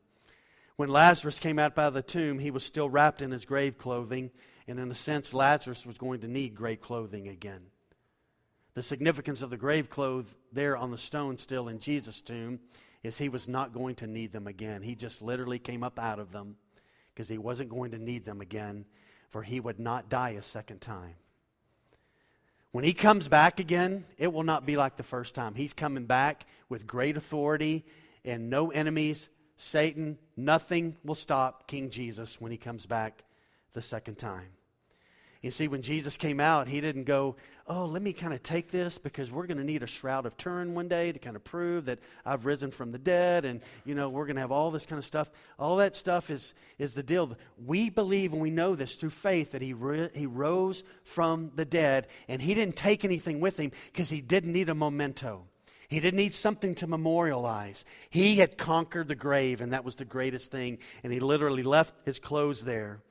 When 0.75 0.89
Lazarus 0.89 1.39
came 1.39 1.57
out 1.57 1.73
by 1.73 1.89
the 1.89 2.03
tomb, 2.03 2.37
he 2.37 2.51
was 2.51 2.63
still 2.63 2.87
wrapped 2.87 3.23
in 3.23 3.31
his 3.31 3.45
grave 3.45 3.79
clothing. 3.79 4.29
And 4.67 4.79
in 4.79 4.91
a 4.91 4.95
sense, 4.95 5.33
Lazarus 5.33 5.87
was 5.87 5.97
going 5.97 6.19
to 6.19 6.27
need 6.27 6.53
grave 6.53 6.79
clothing 6.79 7.27
again. 7.27 7.61
The 8.75 8.83
significance 8.83 9.41
of 9.41 9.49
the 9.49 9.57
grave 9.57 9.89
clothes 9.89 10.35
there 10.51 10.77
on 10.77 10.91
the 10.91 10.99
stone 10.99 11.39
still 11.39 11.67
in 11.67 11.79
Jesus' 11.79 12.21
tomb 12.21 12.59
is 13.01 13.17
he 13.17 13.27
was 13.27 13.47
not 13.47 13.73
going 13.73 13.95
to 13.95 14.07
need 14.07 14.33
them 14.33 14.45
again. 14.45 14.83
He 14.83 14.93
just 14.93 15.19
literally 15.23 15.57
came 15.57 15.83
up 15.83 15.97
out 15.97 16.19
of 16.19 16.31
them 16.31 16.57
because 17.13 17.29
he 17.29 17.37
wasn't 17.37 17.69
going 17.69 17.91
to 17.91 17.99
need 17.99 18.25
them 18.25 18.41
again, 18.41 18.85
for 19.29 19.43
he 19.43 19.59
would 19.59 19.79
not 19.79 20.09
die 20.09 20.31
a 20.31 20.41
second 20.41 20.81
time. 20.81 21.15
When 22.71 22.83
he 22.83 22.93
comes 22.93 23.27
back 23.27 23.59
again, 23.59 24.05
it 24.17 24.33
will 24.33 24.43
not 24.43 24.65
be 24.65 24.77
like 24.77 24.97
the 24.97 25.03
first 25.03 25.35
time. 25.35 25.53
He's 25.53 25.73
coming 25.73 26.05
back 26.05 26.45
with 26.69 26.87
great 26.87 27.17
authority 27.17 27.85
and 28.25 28.49
no 28.49 28.71
enemies. 28.71 29.29
Satan, 29.57 30.17
nothing 30.35 30.97
will 31.03 31.15
stop 31.15 31.67
King 31.67 31.91
Jesus 31.91 32.41
when 32.41 32.51
he 32.51 32.57
comes 32.57 32.87
back 32.87 33.23
the 33.73 33.81
second 33.81 34.17
time. 34.17 34.47
You 35.43 35.51
see, 35.51 35.67
when 35.67 35.81
Jesus 35.81 36.15
came 36.15 36.39
out, 36.39 36.69
he 36.69 36.79
didn't 36.79 37.03
go, 37.03 37.35
Oh, 37.67 37.85
let 37.85 38.01
me 38.01 38.13
kind 38.13 38.33
of 38.33 38.41
take 38.43 38.71
this 38.71 38.97
because 38.97 39.29
we're 39.29 39.45
going 39.45 39.57
to 39.57 39.63
need 39.63 39.83
a 39.83 39.87
shroud 39.87 40.25
of 40.25 40.37
Turin 40.37 40.73
one 40.73 40.87
day 40.87 41.11
to 41.11 41.19
kind 41.19 41.35
of 41.35 41.43
prove 41.43 41.85
that 41.85 41.99
I've 42.25 42.45
risen 42.45 42.71
from 42.71 42.91
the 42.91 42.97
dead. 42.97 43.43
And, 43.43 43.61
you 43.85 43.93
know, 43.93 44.09
we're 44.09 44.25
going 44.25 44.37
to 44.37 44.41
have 44.41 44.51
all 44.51 44.71
this 44.71 44.85
kind 44.85 44.99
of 44.99 45.05
stuff. 45.05 45.29
All 45.59 45.77
that 45.77 45.97
stuff 45.97 46.29
is, 46.29 46.53
is 46.77 46.93
the 46.93 47.03
deal. 47.03 47.37
We 47.63 47.89
believe 47.89 48.31
and 48.31 48.41
we 48.41 48.51
know 48.51 48.75
this 48.75 48.95
through 48.95 49.11
faith 49.11 49.51
that 49.51 49.61
he, 49.61 49.73
re- 49.73 50.09
he 50.13 50.25
rose 50.25 50.83
from 51.03 51.51
the 51.55 51.65
dead 51.65 52.07
and 52.29 52.41
he 52.41 52.53
didn't 52.53 52.77
take 52.77 53.03
anything 53.03 53.41
with 53.41 53.57
him 53.57 53.71
because 53.91 54.09
he 54.09 54.21
didn't 54.21 54.53
need 54.53 54.69
a 54.69 54.75
memento. 54.75 55.45
He 55.89 55.99
didn't 55.99 56.17
need 56.17 56.33
something 56.33 56.73
to 56.75 56.87
memorialize. 56.87 57.83
He 58.09 58.37
had 58.37 58.57
conquered 58.57 59.09
the 59.09 59.15
grave, 59.15 59.61
and 59.61 59.73
that 59.73 59.83
was 59.83 59.95
the 59.95 60.05
greatest 60.05 60.51
thing. 60.51 60.79
And 61.03 61.13
he 61.13 61.19
literally 61.19 61.63
left 61.63 61.93
his 62.05 62.17
clothes 62.17 62.61
there. 62.63 63.01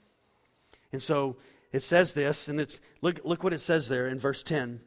And 0.93 1.01
so 1.01 1.37
it 1.73 1.83
says 1.83 2.13
this, 2.13 2.49
and 2.49 2.61
it's 2.61 2.81
look, 3.01 3.21
look 3.25 3.43
what 3.43 3.53
it 3.53 3.61
says 3.61 3.89
there 3.89 4.09
in 4.09 4.19
verse 4.19 4.43
10. 4.43 4.81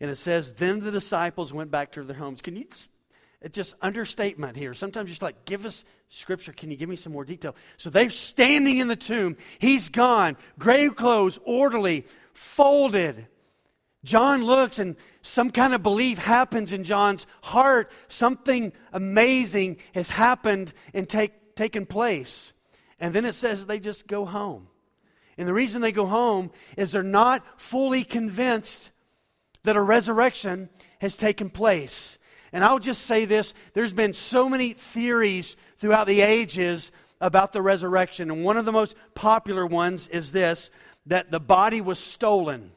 And 0.00 0.10
it 0.10 0.16
says, 0.16 0.54
Then 0.54 0.80
the 0.80 0.90
disciples 0.90 1.52
went 1.52 1.70
back 1.70 1.92
to 1.92 2.02
their 2.02 2.16
homes. 2.16 2.42
Can 2.42 2.56
you 2.56 2.62
it's 2.64 2.88
uh, 3.44 3.48
just 3.48 3.74
understatement 3.82 4.56
here. 4.56 4.72
Sometimes 4.74 5.10
just 5.10 5.22
like, 5.22 5.44
give 5.44 5.66
us 5.66 5.84
scripture. 6.08 6.52
Can 6.52 6.70
you 6.70 6.76
give 6.76 6.88
me 6.88 6.96
some 6.96 7.12
more 7.12 7.24
detail? 7.24 7.54
So 7.76 7.90
they're 7.90 8.10
standing 8.10 8.78
in 8.78 8.88
the 8.88 8.96
tomb. 8.96 9.36
He's 9.58 9.90
gone. 9.90 10.36
Grave 10.58 10.96
clothes, 10.96 11.38
orderly, 11.44 12.06
folded. 12.32 13.26
John 14.02 14.44
looks 14.44 14.78
and 14.78 14.96
some 15.22 15.50
kind 15.50 15.74
of 15.74 15.82
belief 15.82 16.18
happens 16.18 16.72
in 16.72 16.84
John's 16.84 17.26
heart. 17.42 17.90
Something 18.08 18.72
amazing 18.92 19.78
has 19.94 20.10
happened 20.10 20.72
and 20.92 21.08
take, 21.08 21.54
taken 21.54 21.86
place. 21.86 22.52
And 23.00 23.14
then 23.14 23.24
it 23.24 23.34
says 23.34 23.66
they 23.66 23.80
just 23.80 24.06
go 24.06 24.24
home. 24.24 24.68
And 25.36 25.48
the 25.48 25.54
reason 25.54 25.80
they 25.80 25.92
go 25.92 26.06
home 26.06 26.50
is 26.76 26.92
they're 26.92 27.02
not 27.02 27.60
fully 27.60 28.04
convinced 28.04 28.92
that 29.64 29.76
a 29.76 29.82
resurrection 29.82 30.68
has 31.00 31.16
taken 31.16 31.50
place. 31.50 32.18
And 32.52 32.62
I'll 32.62 32.78
just 32.78 33.02
say 33.02 33.24
this 33.24 33.52
there's 33.72 33.92
been 33.92 34.12
so 34.12 34.48
many 34.48 34.72
theories 34.72 35.56
throughout 35.78 36.06
the 36.06 36.20
ages 36.20 36.92
about 37.20 37.52
the 37.52 37.62
resurrection. 37.62 38.30
And 38.30 38.44
one 38.44 38.56
of 38.56 38.64
the 38.64 38.72
most 38.72 38.94
popular 39.14 39.66
ones 39.66 40.08
is 40.08 40.32
this 40.32 40.70
that 41.06 41.30
the 41.30 41.40
body 41.40 41.80
was 41.80 41.98
stolen. 41.98 42.72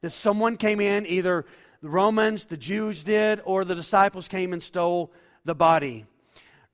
That 0.00 0.10
someone 0.10 0.56
came 0.56 0.80
in, 0.80 1.06
either 1.06 1.46
the 1.80 1.88
Romans, 1.88 2.46
the 2.46 2.56
Jews 2.56 3.04
did, 3.04 3.40
or 3.44 3.64
the 3.64 3.74
disciples 3.74 4.26
came 4.26 4.52
and 4.52 4.62
stole 4.62 5.12
the 5.44 5.54
body. 5.54 6.06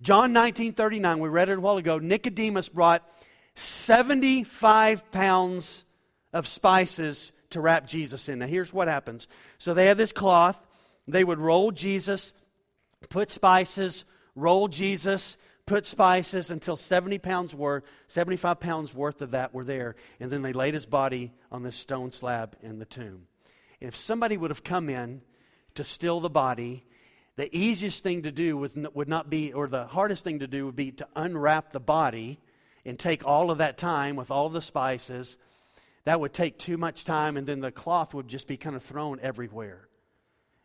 John 0.00 0.32
19 0.32 0.74
39, 0.74 1.18
we 1.18 1.28
read 1.28 1.48
it 1.48 1.58
a 1.58 1.60
while 1.60 1.76
ago. 1.76 1.98
Nicodemus 1.98 2.68
brought 2.68 3.02
75 3.58 5.10
pounds 5.10 5.84
of 6.32 6.46
spices 6.46 7.32
to 7.50 7.60
wrap 7.60 7.86
Jesus 7.86 8.28
in. 8.28 8.38
Now, 8.38 8.46
here's 8.46 8.72
what 8.72 8.88
happens. 8.88 9.26
So 9.58 9.74
they 9.74 9.86
had 9.86 9.98
this 9.98 10.12
cloth. 10.12 10.64
They 11.06 11.24
would 11.24 11.38
roll 11.38 11.72
Jesus, 11.72 12.34
put 13.08 13.30
spices, 13.30 14.04
roll 14.34 14.68
Jesus, 14.68 15.38
put 15.66 15.86
spices 15.86 16.50
until 16.50 16.76
70 16.76 17.18
pounds 17.18 17.54
worth, 17.54 17.84
75 18.06 18.60
pounds 18.60 18.94
worth 18.94 19.22
of 19.22 19.32
that 19.32 19.52
were 19.52 19.64
there. 19.64 19.96
And 20.20 20.30
then 20.30 20.42
they 20.42 20.52
laid 20.52 20.74
his 20.74 20.86
body 20.86 21.32
on 21.50 21.62
this 21.62 21.76
stone 21.76 22.12
slab 22.12 22.56
in 22.62 22.78
the 22.78 22.84
tomb. 22.84 23.26
And 23.80 23.88
if 23.88 23.96
somebody 23.96 24.36
would 24.36 24.50
have 24.50 24.64
come 24.64 24.88
in 24.88 25.22
to 25.74 25.84
steal 25.84 26.20
the 26.20 26.30
body, 26.30 26.84
the 27.36 27.54
easiest 27.56 28.02
thing 28.02 28.22
to 28.22 28.32
do 28.32 28.56
was, 28.56 28.76
would 28.76 29.08
not 29.08 29.30
be, 29.30 29.52
or 29.52 29.68
the 29.68 29.86
hardest 29.86 30.24
thing 30.24 30.40
to 30.40 30.46
do 30.46 30.66
would 30.66 30.76
be 30.76 30.92
to 30.92 31.08
unwrap 31.16 31.72
the 31.72 31.80
body 31.80 32.38
and 32.88 32.98
take 32.98 33.24
all 33.24 33.50
of 33.50 33.58
that 33.58 33.78
time 33.78 34.16
with 34.16 34.30
all 34.30 34.48
the 34.48 34.62
spices, 34.62 35.36
that 36.04 36.20
would 36.20 36.32
take 36.32 36.58
too 36.58 36.76
much 36.76 37.04
time, 37.04 37.36
and 37.36 37.46
then 37.46 37.60
the 37.60 37.70
cloth 37.70 38.14
would 38.14 38.28
just 38.28 38.46
be 38.46 38.56
kind 38.56 38.74
of 38.74 38.82
thrown 38.82 39.20
everywhere. 39.20 39.88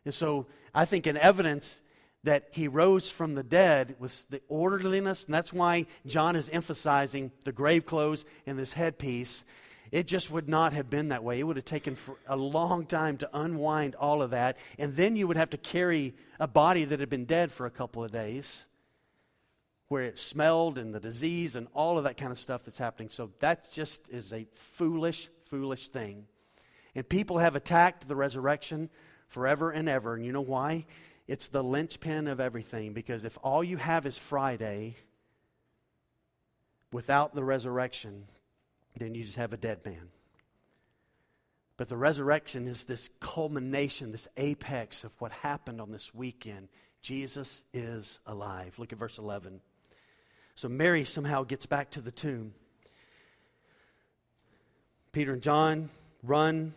And 0.04 0.14
so 0.14 0.46
I 0.74 0.84
think 0.86 1.06
an 1.06 1.16
evidence 1.16 1.82
that 2.24 2.48
he 2.52 2.66
rose 2.66 3.10
from 3.10 3.34
the 3.34 3.42
dead 3.42 3.96
was 3.98 4.26
the 4.30 4.40
orderliness, 4.48 5.26
and 5.26 5.34
that's 5.34 5.52
why 5.52 5.86
John 6.06 6.36
is 6.36 6.48
emphasizing 6.48 7.30
the 7.44 7.52
grave 7.52 7.84
clothes 7.84 8.24
and 8.46 8.58
this 8.58 8.72
headpiece. 8.72 9.44
It 9.92 10.06
just 10.06 10.30
would 10.30 10.48
not 10.48 10.72
have 10.72 10.88
been 10.88 11.08
that 11.08 11.22
way. 11.22 11.38
It 11.38 11.42
would 11.42 11.56
have 11.56 11.66
taken 11.66 11.98
a 12.26 12.36
long 12.36 12.86
time 12.86 13.18
to 13.18 13.30
unwind 13.34 13.94
all 13.96 14.22
of 14.22 14.30
that, 14.30 14.56
and 14.78 14.96
then 14.96 15.14
you 15.14 15.28
would 15.28 15.36
have 15.36 15.50
to 15.50 15.58
carry 15.58 16.14
a 16.40 16.48
body 16.48 16.86
that 16.86 17.00
had 17.00 17.10
been 17.10 17.26
dead 17.26 17.52
for 17.52 17.66
a 17.66 17.70
couple 17.70 18.02
of 18.02 18.10
days 18.10 18.64
where 19.94 20.02
it 20.02 20.18
smelled 20.18 20.76
and 20.76 20.92
the 20.92 20.98
disease 20.98 21.54
and 21.54 21.68
all 21.72 21.98
of 21.98 22.02
that 22.02 22.16
kind 22.16 22.32
of 22.32 22.38
stuff 22.38 22.64
that's 22.64 22.78
happening. 22.78 23.08
So 23.10 23.30
that 23.38 23.70
just 23.70 24.08
is 24.08 24.32
a 24.32 24.44
foolish, 24.50 25.28
foolish 25.48 25.86
thing. 25.86 26.26
And 26.96 27.08
people 27.08 27.38
have 27.38 27.54
attacked 27.54 28.08
the 28.08 28.16
resurrection 28.16 28.90
forever 29.28 29.70
and 29.70 29.88
ever. 29.88 30.16
And 30.16 30.26
you 30.26 30.32
know 30.32 30.40
why? 30.40 30.86
It's 31.28 31.46
the 31.46 31.62
linchpin 31.62 32.26
of 32.26 32.40
everything. 32.40 32.92
Because 32.92 33.24
if 33.24 33.38
all 33.40 33.62
you 33.62 33.76
have 33.76 34.04
is 34.04 34.18
Friday 34.18 34.96
without 36.90 37.36
the 37.36 37.44
resurrection, 37.44 38.24
then 38.98 39.14
you 39.14 39.22
just 39.22 39.36
have 39.36 39.52
a 39.52 39.56
dead 39.56 39.86
man. 39.86 40.08
But 41.76 41.88
the 41.88 41.96
resurrection 41.96 42.66
is 42.66 42.82
this 42.82 43.10
culmination, 43.20 44.10
this 44.10 44.26
apex 44.36 45.04
of 45.04 45.12
what 45.20 45.30
happened 45.30 45.80
on 45.80 45.92
this 45.92 46.12
weekend. 46.12 46.66
Jesus 47.00 47.62
is 47.72 48.18
alive. 48.26 48.74
Look 48.76 48.92
at 48.92 48.98
verse 48.98 49.18
11. 49.18 49.60
So 50.54 50.68
Mary 50.68 51.04
somehow 51.04 51.44
gets 51.44 51.66
back 51.66 51.90
to 51.92 52.00
the 52.00 52.12
tomb. 52.12 52.54
Peter 55.12 55.32
and 55.32 55.42
John 55.42 55.90
run. 56.22 56.74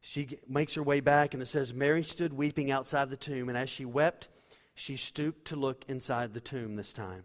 She 0.00 0.38
makes 0.48 0.74
her 0.74 0.82
way 0.82 1.00
back, 1.00 1.34
and 1.34 1.42
it 1.42 1.46
says, 1.46 1.74
Mary 1.74 2.02
stood 2.02 2.32
weeping 2.32 2.70
outside 2.70 3.10
the 3.10 3.16
tomb, 3.16 3.48
and 3.48 3.58
as 3.58 3.68
she 3.68 3.84
wept, 3.84 4.28
she 4.74 4.96
stooped 4.96 5.46
to 5.46 5.56
look 5.56 5.84
inside 5.88 6.32
the 6.32 6.40
tomb 6.40 6.76
this 6.76 6.92
time. 6.92 7.24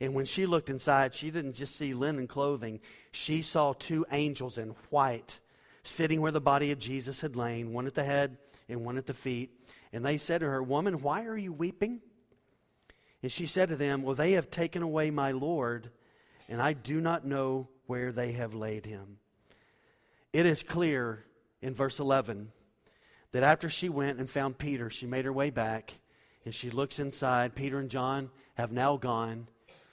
And 0.00 0.14
when 0.14 0.24
she 0.24 0.46
looked 0.46 0.70
inside, 0.70 1.14
she 1.14 1.30
didn't 1.30 1.54
just 1.54 1.76
see 1.76 1.92
linen 1.92 2.26
clothing, 2.26 2.80
she 3.10 3.42
saw 3.42 3.72
two 3.72 4.06
angels 4.12 4.56
in 4.56 4.74
white 4.90 5.40
sitting 5.82 6.20
where 6.20 6.32
the 6.32 6.40
body 6.40 6.70
of 6.70 6.78
Jesus 6.78 7.20
had 7.20 7.36
lain, 7.36 7.72
one 7.72 7.86
at 7.86 7.94
the 7.94 8.04
head 8.04 8.36
and 8.68 8.84
one 8.84 8.98
at 8.98 9.06
the 9.06 9.14
feet. 9.14 9.50
And 9.92 10.04
they 10.04 10.18
said 10.18 10.40
to 10.40 10.46
her, 10.46 10.62
Woman, 10.62 11.02
why 11.02 11.24
are 11.24 11.36
you 11.36 11.52
weeping? 11.52 12.00
And 13.22 13.30
she 13.30 13.46
said 13.46 13.68
to 13.68 13.76
them, 13.76 14.02
Well, 14.02 14.14
they 14.14 14.32
have 14.32 14.50
taken 14.50 14.82
away 14.82 15.10
my 15.10 15.32
Lord, 15.32 15.90
and 16.48 16.60
I 16.60 16.72
do 16.72 17.00
not 17.00 17.26
know 17.26 17.68
where 17.86 18.12
they 18.12 18.32
have 18.32 18.54
laid 18.54 18.86
him. 18.86 19.18
It 20.32 20.46
is 20.46 20.62
clear 20.62 21.24
in 21.60 21.74
verse 21.74 21.98
11 21.98 22.52
that 23.32 23.42
after 23.42 23.68
she 23.68 23.88
went 23.88 24.18
and 24.18 24.28
found 24.28 24.58
Peter, 24.58 24.90
she 24.90 25.06
made 25.06 25.24
her 25.24 25.32
way 25.32 25.50
back 25.50 25.94
and 26.44 26.54
she 26.54 26.70
looks 26.70 26.98
inside. 26.98 27.54
Peter 27.54 27.78
and 27.78 27.90
John 27.90 28.30
have 28.54 28.72
now 28.72 28.96
gone. 28.96 29.48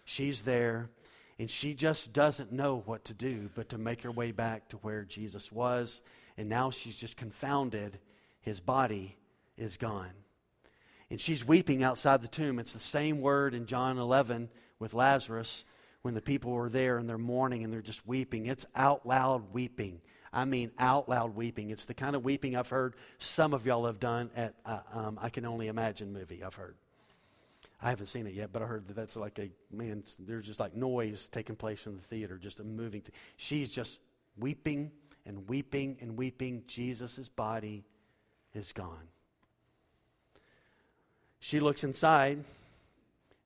She's 0.06 0.42
there, 0.42 0.90
and 1.38 1.50
she 1.52 1.74
just 1.74 2.14
doesn't 2.14 2.52
know 2.52 2.82
what 2.86 3.06
to 3.06 3.14
do 3.14 3.50
but 3.54 3.70
to 3.70 3.78
make 3.78 4.02
her 4.02 4.12
way 4.12 4.32
back 4.32 4.70
to 4.70 4.78
where 4.78 5.04
Jesus 5.04 5.52
was. 5.52 6.02
And 6.38 6.48
now 6.48 6.72
she's 6.72 6.98
just 6.98 7.18
confounded. 7.18 8.00
His 8.42 8.60
body 8.60 9.18
is 9.58 9.76
gone. 9.78 10.12
And 11.10 11.22
she's 11.22 11.46
weeping 11.46 11.84
outside 11.84 12.22
the 12.22 12.28
tomb. 12.28 12.60
It's 12.60 12.74
the 12.74 12.80
same 12.80 13.22
word 13.22 13.54
in 13.54 13.66
John 13.66 13.98
11 13.98 14.50
with 14.80 14.94
Lazarus 14.94 15.64
when 16.02 16.14
the 16.14 16.22
people 16.22 16.52
were 16.52 16.70
there 16.70 16.98
and 16.98 17.08
they're 17.10 17.18
mourning 17.18 17.64
and 17.64 17.72
they're 17.72 17.82
just 17.82 18.06
weeping. 18.06 18.46
It's 18.46 18.66
out 18.76 19.06
loud 19.06 19.54
weeping. 19.54 20.02
I 20.34 20.46
mean, 20.46 20.72
out 20.78 21.08
loud 21.08 21.36
weeping. 21.36 21.70
It's 21.70 21.86
the 21.86 21.94
kind 21.94 22.16
of 22.16 22.26
weeping 22.26 22.56
I've 22.56 22.70
heard 22.70 22.96
some 23.18 23.54
of 23.54 23.66
y'all 23.66 23.86
have 23.86 24.00
done 24.00 24.30
at 24.36 24.56
uh, 24.66 24.80
um, 24.94 25.20
I 25.22 25.30
Can 25.30 25.46
Only 25.46 25.68
Imagine 25.68 26.14
movie, 26.14 26.44
I've 26.44 26.56
heard. 26.56 26.76
I 27.82 27.90
haven't 27.90 28.08
seen 28.08 28.26
it 28.26 28.34
yet, 28.34 28.52
but 28.52 28.62
I 28.62 28.66
heard 28.66 28.88
that 28.88 28.96
that's 28.96 29.16
like 29.16 29.40
a 29.40 29.50
man. 29.72 30.04
There's 30.20 30.46
just 30.46 30.60
like 30.60 30.76
noise 30.76 31.28
taking 31.28 31.56
place 31.56 31.86
in 31.86 31.96
the 31.96 32.02
theater, 32.02 32.38
just 32.38 32.60
a 32.60 32.64
moving. 32.64 33.04
She's 33.36 33.72
just 33.72 34.00
weeping 34.38 34.92
and 35.26 35.48
weeping 35.48 35.98
and 36.02 36.18
weeping. 36.18 36.64
Jesus' 36.68 37.30
body 37.30 37.86
is 38.54 38.72
gone. 38.72 39.08
She 41.40 41.60
looks 41.60 41.84
inside. 41.84 42.44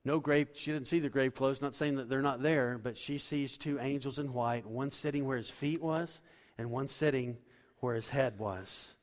No 0.04 0.20
grave. 0.20 0.50
She 0.54 0.72
didn't 0.72 0.88
see 0.88 1.00
the 1.00 1.10
grave 1.10 1.36
clothes. 1.36 1.62
Not 1.62 1.76
saying 1.76 1.96
that 1.96 2.10
they're 2.10 2.22
not 2.22 2.42
there, 2.42 2.80
but 2.82 2.98
she 2.98 3.18
sees 3.18 3.58
two 3.58 3.80
angels 3.80 4.20
in 4.20 4.34
white. 4.34 4.66
One 4.66 4.92
sitting 4.92 5.26
where 5.26 5.38
his 5.38 5.52
feet 5.52 5.82
was, 5.82 6.22
and 6.58 6.72
one 6.72 6.88
sitting 6.88 7.38
where 7.80 7.96
his 7.96 8.10
head 8.10 8.40
was. 8.40 8.96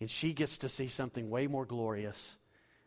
And 0.00 0.10
she 0.10 0.32
gets 0.32 0.58
to 0.58 0.68
see 0.68 0.86
something 0.86 1.28
way 1.28 1.46
more 1.46 1.66
glorious 1.66 2.36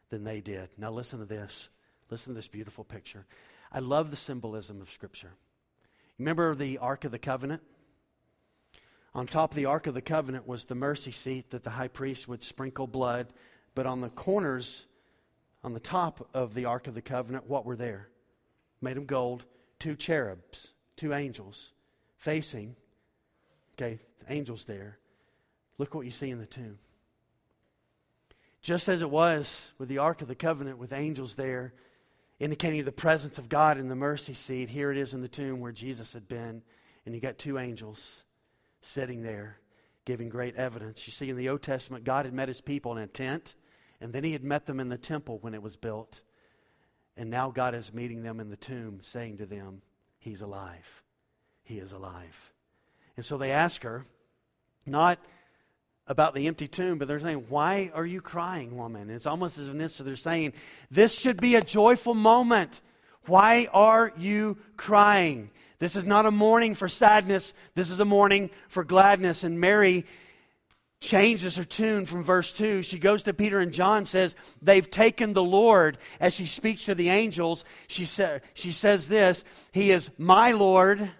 than 0.09 0.23
they 0.23 0.41
did. 0.41 0.69
Now 0.77 0.91
listen 0.91 1.19
to 1.19 1.25
this. 1.25 1.69
Listen 2.09 2.33
to 2.33 2.37
this 2.37 2.47
beautiful 2.47 2.83
picture. 2.83 3.25
I 3.71 3.79
love 3.79 4.11
the 4.11 4.17
symbolism 4.17 4.81
of 4.81 4.91
Scripture. 4.91 5.33
Remember 6.19 6.53
the 6.53 6.77
Ark 6.77 7.05
of 7.05 7.11
the 7.11 7.19
Covenant? 7.19 7.61
On 9.15 9.27
top 9.27 9.51
of 9.51 9.55
the 9.55 9.65
Ark 9.65 9.87
of 9.87 9.93
the 9.93 10.01
Covenant 10.01 10.47
was 10.47 10.65
the 10.65 10.75
mercy 10.75 11.11
seat 11.11 11.51
that 11.51 11.63
the 11.63 11.71
high 11.71 11.87
priest 11.87 12.27
would 12.27 12.43
sprinkle 12.43 12.87
blood, 12.87 13.33
but 13.75 13.85
on 13.85 14.01
the 14.01 14.09
corners, 14.09 14.85
on 15.63 15.73
the 15.73 15.79
top 15.79 16.27
of 16.33 16.53
the 16.53 16.65
Ark 16.65 16.87
of 16.87 16.93
the 16.93 17.01
Covenant, 17.01 17.47
what 17.47 17.65
were 17.65 17.75
there? 17.75 18.09
Made 18.81 18.97
of 18.97 19.07
gold, 19.07 19.45
two 19.79 19.95
cherubs, 19.95 20.73
two 20.95 21.13
angels 21.13 21.73
facing. 22.17 22.75
Okay, 23.75 23.99
the 24.19 24.33
angels 24.33 24.65
there. 24.65 24.99
Look 25.77 25.95
what 25.95 26.05
you 26.05 26.11
see 26.11 26.29
in 26.29 26.39
the 26.39 26.45
tomb. 26.45 26.77
Just 28.61 28.87
as 28.87 29.01
it 29.01 29.09
was 29.09 29.73
with 29.77 29.89
the 29.89 29.97
Ark 29.97 30.21
of 30.21 30.27
the 30.27 30.35
Covenant 30.35 30.77
with 30.77 30.93
angels 30.93 31.35
there, 31.35 31.73
indicating 32.39 32.83
the 32.83 32.91
presence 32.91 33.37
of 33.37 33.49
God 33.49 33.77
in 33.77 33.89
the 33.89 33.95
mercy 33.95 34.33
seat. 34.33 34.69
Here 34.69 34.91
it 34.91 34.97
is 34.97 35.13
in 35.13 35.21
the 35.21 35.27
tomb 35.27 35.59
where 35.59 35.71
Jesus 35.71 36.13
had 36.13 36.27
been, 36.27 36.61
and 37.05 37.15
you 37.15 37.21
got 37.21 37.37
two 37.37 37.57
angels 37.57 38.23
sitting 38.81 39.21
there 39.23 39.59
giving 40.05 40.29
great 40.29 40.55
evidence. 40.55 41.07
You 41.07 41.11
see, 41.11 41.29
in 41.29 41.37
the 41.37 41.49
Old 41.49 41.61
Testament, 41.61 42.03
God 42.03 42.25
had 42.25 42.33
met 42.33 42.49
his 42.49 42.61
people 42.61 42.91
in 42.97 43.03
a 43.03 43.07
tent, 43.07 43.55
and 44.03 44.11
then 44.11 44.25
he 44.25 44.33
had 44.33 44.43
met 44.43 44.65
them 44.65 44.81
in 44.81 44.89
the 44.89 44.97
temple 44.97 45.37
when 45.39 45.53
it 45.53 45.61
was 45.61 45.77
built. 45.77 46.21
And 47.15 47.29
now 47.29 47.51
God 47.51 47.73
is 47.73 47.93
meeting 47.93 48.21
them 48.21 48.39
in 48.39 48.49
the 48.49 48.57
tomb, 48.57 48.99
saying 49.01 49.37
to 49.37 49.45
them, 49.45 49.81
He's 50.19 50.41
alive. 50.41 51.03
He 51.63 51.79
is 51.79 51.93
alive. 51.93 52.51
And 53.15 53.25
so 53.25 53.37
they 53.37 53.51
ask 53.51 53.83
her, 53.83 54.05
not 54.85 55.19
about 56.05 56.35
the 56.35 56.47
empty 56.47 56.67
tomb, 56.67 56.97
but 56.97 57.07
they're 57.07 57.19
saying, 57.19 57.45
Why 57.47 57.91
are 57.93 58.05
you 58.05 58.19
crying, 58.19 58.75
woman? 58.75 59.09
it's 59.09 59.25
almost 59.25 59.57
as 59.57 59.69
if 59.69 59.97
they're 59.99 60.15
saying, 60.17 60.53
This 60.91 61.17
should 61.17 61.39
be 61.39 61.55
a 61.55 61.61
joyful 61.61 62.13
moment. 62.13 62.81
Why 63.25 63.69
are 63.71 64.11
you 64.17 64.57
crying? 64.75 65.49
This 65.79 65.95
is 65.95 66.05
not 66.05 66.25
a 66.25 66.31
mourning 66.31 66.75
for 66.75 66.89
sadness. 66.89 67.53
This 67.73 67.89
is 67.89 67.99
a 67.99 68.05
mourning 68.05 68.49
for 68.67 68.83
gladness. 68.83 69.45
And 69.45 69.61
Mary 69.61 70.05
changes 71.03 71.57
her 71.57 71.63
tune 71.63 72.05
from 72.05 72.23
verse 72.23 72.51
2. 72.53 72.81
She 72.81 72.97
goes 72.97 73.23
to 73.23 73.33
Peter 73.33 73.59
and 73.59 73.71
John, 73.71 74.05
says, 74.05 74.35
They've 74.61 74.89
taken 74.89 75.33
the 75.33 75.43
Lord. 75.43 75.97
As 76.19 76.33
she 76.33 76.45
speaks 76.45 76.85
to 76.85 76.95
the 76.95 77.09
angels, 77.09 77.65
she, 77.87 78.05
sa- 78.05 78.39
she 78.53 78.71
says 78.71 79.07
this 79.07 79.43
He 79.71 79.91
is 79.91 80.09
my 80.17 80.53
Lord, 80.53 81.11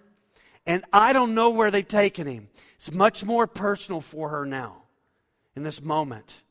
and 0.66 0.84
I 0.92 1.12
don't 1.12 1.34
know 1.34 1.50
where 1.50 1.70
they've 1.70 1.86
taken 1.86 2.26
him. 2.26 2.48
It's 2.76 2.90
much 2.90 3.24
more 3.24 3.46
personal 3.46 4.00
for 4.00 4.30
her 4.30 4.46
now 4.46 4.82
in 5.54 5.62
this 5.62 5.82
moment. 5.82 6.42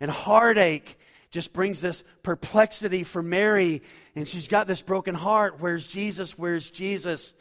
And 0.00 0.10
heartache 0.10 0.98
just 1.30 1.52
brings 1.52 1.80
this 1.80 2.04
perplexity 2.22 3.02
for 3.02 3.22
Mary. 3.22 3.82
And 4.14 4.28
she's 4.28 4.48
got 4.48 4.66
this 4.66 4.82
broken 4.82 5.14
heart. 5.14 5.56
Where's 5.58 5.86
Jesus? 5.86 6.38
Where's 6.38 6.70
Jesus? 6.70 7.34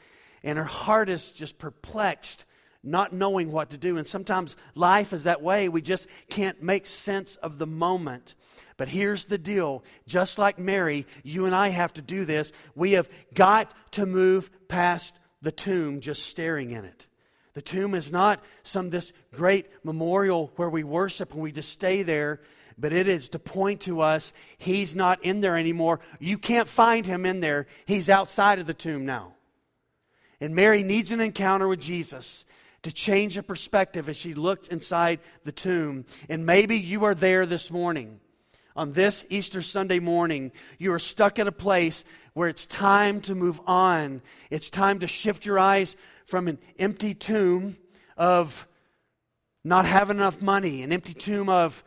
And 0.44 0.58
her 0.58 0.66
heart 0.66 1.10
is 1.10 1.32
just 1.32 1.58
perplexed, 1.60 2.46
not 2.84 3.14
knowing 3.14 3.52
what 3.52 3.72
to 3.72 3.78
do. 3.78 3.98
And 3.98 4.08
sometimes 4.08 4.56
life 4.76 5.14
is 5.14 5.24
that 5.24 5.42
way. 5.42 5.70
We 5.70 5.82
just 5.82 6.08
can't 6.30 6.62
make 6.62 6.86
sense 6.86 7.36
of 7.38 7.58
the 7.58 7.68
moment. 7.68 8.36
But 8.78 8.90
here's 8.90 9.26
the 9.26 9.38
deal 9.38 9.84
just 10.08 10.38
like 10.38 10.60
Mary, 10.60 11.06
you 11.24 11.46
and 11.46 11.56
I 11.56 11.70
have 11.70 11.94
to 11.94 12.02
do 12.02 12.26
this. 12.26 12.52
We 12.76 12.94
have 12.94 13.10
got 13.34 13.74
to 13.94 14.06
move 14.06 14.50
past 14.68 15.20
the 15.42 15.52
tomb 15.52 16.00
just 16.00 16.26
staring 16.26 16.72
in 16.72 16.86
it. 16.86 17.08
The 17.54 17.62
tomb 17.64 17.96
is 17.96 18.12
not 18.12 18.44
some 18.62 18.92
this 18.92 19.12
great 19.34 19.68
memorial 19.84 20.52
where 20.58 20.70
we 20.70 20.84
worship 20.84 21.34
and 21.34 21.42
we 21.42 21.52
just 21.52 21.72
stay 21.72 22.04
there, 22.04 22.40
but 22.78 22.94
it 22.94 23.08
is 23.08 23.30
to 23.30 23.40
point 23.40 23.82
to 23.82 24.02
us 24.02 24.32
he's 24.60 24.96
not 24.96 25.24
in 25.24 25.42
there 25.42 25.58
anymore. 25.58 26.00
You 26.20 26.38
can't 26.38 26.70
find 26.70 27.04
him 27.04 27.26
in 27.26 27.40
there. 27.40 27.66
He's 27.88 28.10
outside 28.10 28.60
of 28.60 28.68
the 28.68 28.76
tomb 28.76 29.06
now. 29.06 29.34
And 30.40 30.54
Mary 30.54 30.84
needs 30.84 31.12
an 31.12 31.20
encounter 31.20 31.68
with 31.68 31.82
Jesus 31.82 32.46
to 32.88 32.94
change 32.94 33.36
her 33.36 33.42
perspective 33.42 34.08
as 34.08 34.16
she 34.16 34.34
looked 34.34 34.70
inside 34.70 35.20
the 35.44 35.52
tomb. 35.52 36.06
And 36.30 36.46
maybe 36.46 36.78
you 36.78 37.04
are 37.04 37.14
there 37.14 37.46
this 37.46 37.70
morning. 37.70 38.22
On 38.78 38.94
this 38.94 39.26
Easter 39.30 39.62
Sunday 39.62 40.00
morning, 40.00 40.54
you 40.78 40.94
are 40.94 41.00
stuck 41.00 41.38
at 41.38 41.48
a 41.48 41.52
place 41.52 42.06
where 42.32 42.48
it's 42.48 42.66
time 42.66 43.20
to 43.22 43.36
move 43.36 43.60
on. 43.68 44.22
It's 44.50 44.70
time 44.70 45.00
to 45.00 45.08
shift 45.08 45.46
your 45.46 45.60
eyes 45.60 45.98
from 46.28 46.48
an 46.48 46.60
empty 46.80 47.14
tomb 47.14 47.76
of 48.16 48.66
not 49.66 49.84
having 49.84 50.16
enough 50.16 50.42
money, 50.42 50.82
an 50.82 50.94
empty 50.94 51.14
tomb 51.14 51.50
of 51.50 51.84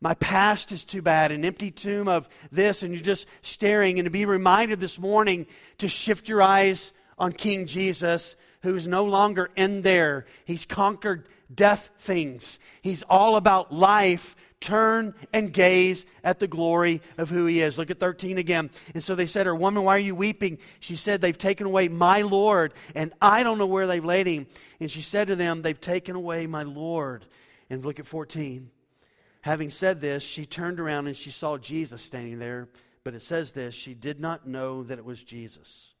my 0.00 0.14
past 0.14 0.72
is 0.72 0.82
too 0.82 1.02
bad, 1.02 1.30
an 1.30 1.44
empty 1.44 1.70
tomb 1.70 2.08
of 2.08 2.26
this, 2.50 2.82
and 2.82 2.94
you're 2.94 3.02
just 3.02 3.26
staring, 3.42 3.98
and 3.98 4.06
to 4.06 4.10
be 4.10 4.24
reminded 4.24 4.80
this 4.80 4.98
morning 4.98 5.46
to 5.76 5.88
shift 5.88 6.26
your 6.26 6.40
eyes 6.40 6.94
on 7.18 7.32
King 7.32 7.66
Jesus, 7.66 8.34
who's 8.62 8.86
no 8.86 9.04
longer 9.04 9.50
in 9.56 9.82
there. 9.82 10.26
He's 10.44 10.66
conquered 10.66 11.28
death 11.52 11.90
things. 11.98 12.58
He's 12.82 13.02
all 13.04 13.36
about 13.36 13.72
life 13.72 14.36
turn 14.60 15.14
and 15.32 15.52
gaze 15.52 16.04
at 16.24 16.38
the 16.38 16.48
glory 16.48 17.00
of 17.16 17.30
who 17.30 17.46
he 17.46 17.60
is. 17.60 17.78
Look 17.78 17.90
at 17.90 18.00
13 18.00 18.38
again. 18.38 18.70
And 18.94 19.02
so 19.02 19.14
they 19.14 19.26
said 19.26 19.46
her, 19.46 19.54
Woman, 19.54 19.84
why 19.84 19.96
are 19.96 20.00
you 20.00 20.14
weeping? 20.14 20.58
She 20.80 20.96
said, 20.96 21.20
They've 21.20 21.36
taken 21.36 21.66
away 21.66 21.88
my 21.88 22.22
Lord, 22.22 22.74
and 22.94 23.12
I 23.20 23.42
don't 23.42 23.58
know 23.58 23.66
where 23.66 23.86
they've 23.86 24.04
laid 24.04 24.26
him. 24.26 24.46
And 24.80 24.90
she 24.90 25.02
said 25.02 25.28
to 25.28 25.36
them, 25.36 25.62
They've 25.62 25.80
taken 25.80 26.16
away 26.16 26.46
my 26.46 26.62
Lord. 26.62 27.24
And 27.70 27.84
look 27.84 28.00
at 28.00 28.06
14. 28.06 28.70
Having 29.42 29.70
said 29.70 30.00
this, 30.00 30.24
she 30.24 30.46
turned 30.46 30.80
around 30.80 31.06
and 31.06 31.16
she 31.16 31.30
saw 31.30 31.58
Jesus 31.58 32.02
standing 32.02 32.38
there. 32.38 32.68
But 33.04 33.14
it 33.14 33.22
says 33.22 33.52
this 33.52 33.74
she 33.74 33.94
did 33.94 34.20
not 34.20 34.46
know 34.46 34.82
that 34.82 34.98
it 34.98 35.04
was 35.04 35.22
Jesus. 35.22 35.94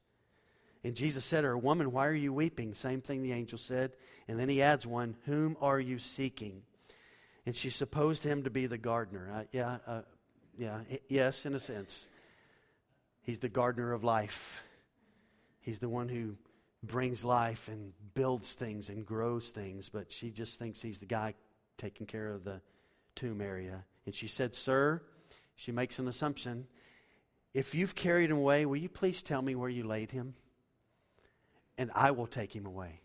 And 0.84 0.94
Jesus 0.94 1.24
said 1.24 1.42
to 1.42 1.48
her, 1.48 1.58
Woman, 1.58 1.92
why 1.92 2.06
are 2.06 2.14
you 2.14 2.32
weeping? 2.32 2.74
Same 2.74 3.00
thing 3.00 3.22
the 3.22 3.32
angel 3.32 3.58
said. 3.58 3.92
And 4.28 4.38
then 4.38 4.48
he 4.48 4.62
adds 4.62 4.86
one, 4.86 5.16
Whom 5.26 5.56
are 5.60 5.80
you 5.80 5.98
seeking? 5.98 6.62
and 7.48 7.56
she 7.56 7.70
supposed 7.70 8.22
him 8.22 8.42
to 8.42 8.50
be 8.50 8.66
the 8.66 8.76
gardener. 8.76 9.30
Uh, 9.34 9.44
yeah, 9.52 9.78
uh, 9.86 10.02
yeah, 10.58 10.80
yes, 11.08 11.46
in 11.46 11.54
a 11.54 11.58
sense. 11.58 12.06
He's 13.22 13.38
the 13.38 13.48
gardener 13.48 13.94
of 13.94 14.04
life. 14.04 14.62
He's 15.58 15.78
the 15.78 15.88
one 15.88 16.10
who 16.10 16.36
brings 16.82 17.24
life 17.24 17.66
and 17.68 17.94
builds 18.12 18.52
things 18.52 18.90
and 18.90 19.06
grows 19.06 19.48
things, 19.48 19.88
but 19.88 20.12
she 20.12 20.30
just 20.30 20.58
thinks 20.58 20.82
he's 20.82 20.98
the 20.98 21.06
guy 21.06 21.32
taking 21.78 22.06
care 22.06 22.34
of 22.34 22.44
the 22.44 22.60
tomb 23.14 23.40
area. 23.40 23.86
And 24.04 24.14
she 24.14 24.28
said, 24.28 24.54
Sir, 24.54 25.00
she 25.56 25.72
makes 25.72 25.98
an 25.98 26.06
assumption. 26.06 26.66
If 27.54 27.74
you've 27.74 27.94
carried 27.94 28.30
him 28.30 28.36
away, 28.36 28.66
will 28.66 28.76
you 28.76 28.90
please 28.90 29.22
tell 29.22 29.40
me 29.40 29.54
where 29.54 29.70
you 29.70 29.84
laid 29.84 30.10
him? 30.10 30.34
And 31.78 31.90
I 31.94 32.10
will 32.10 32.26
take 32.26 32.54
him 32.54 32.66
away. 32.66 33.00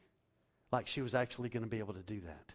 Like 0.71 0.87
she 0.87 1.01
was 1.01 1.15
actually 1.15 1.49
going 1.49 1.63
to 1.63 1.69
be 1.69 1.79
able 1.79 1.93
to 1.93 2.01
do 2.01 2.19
that. 2.21 2.53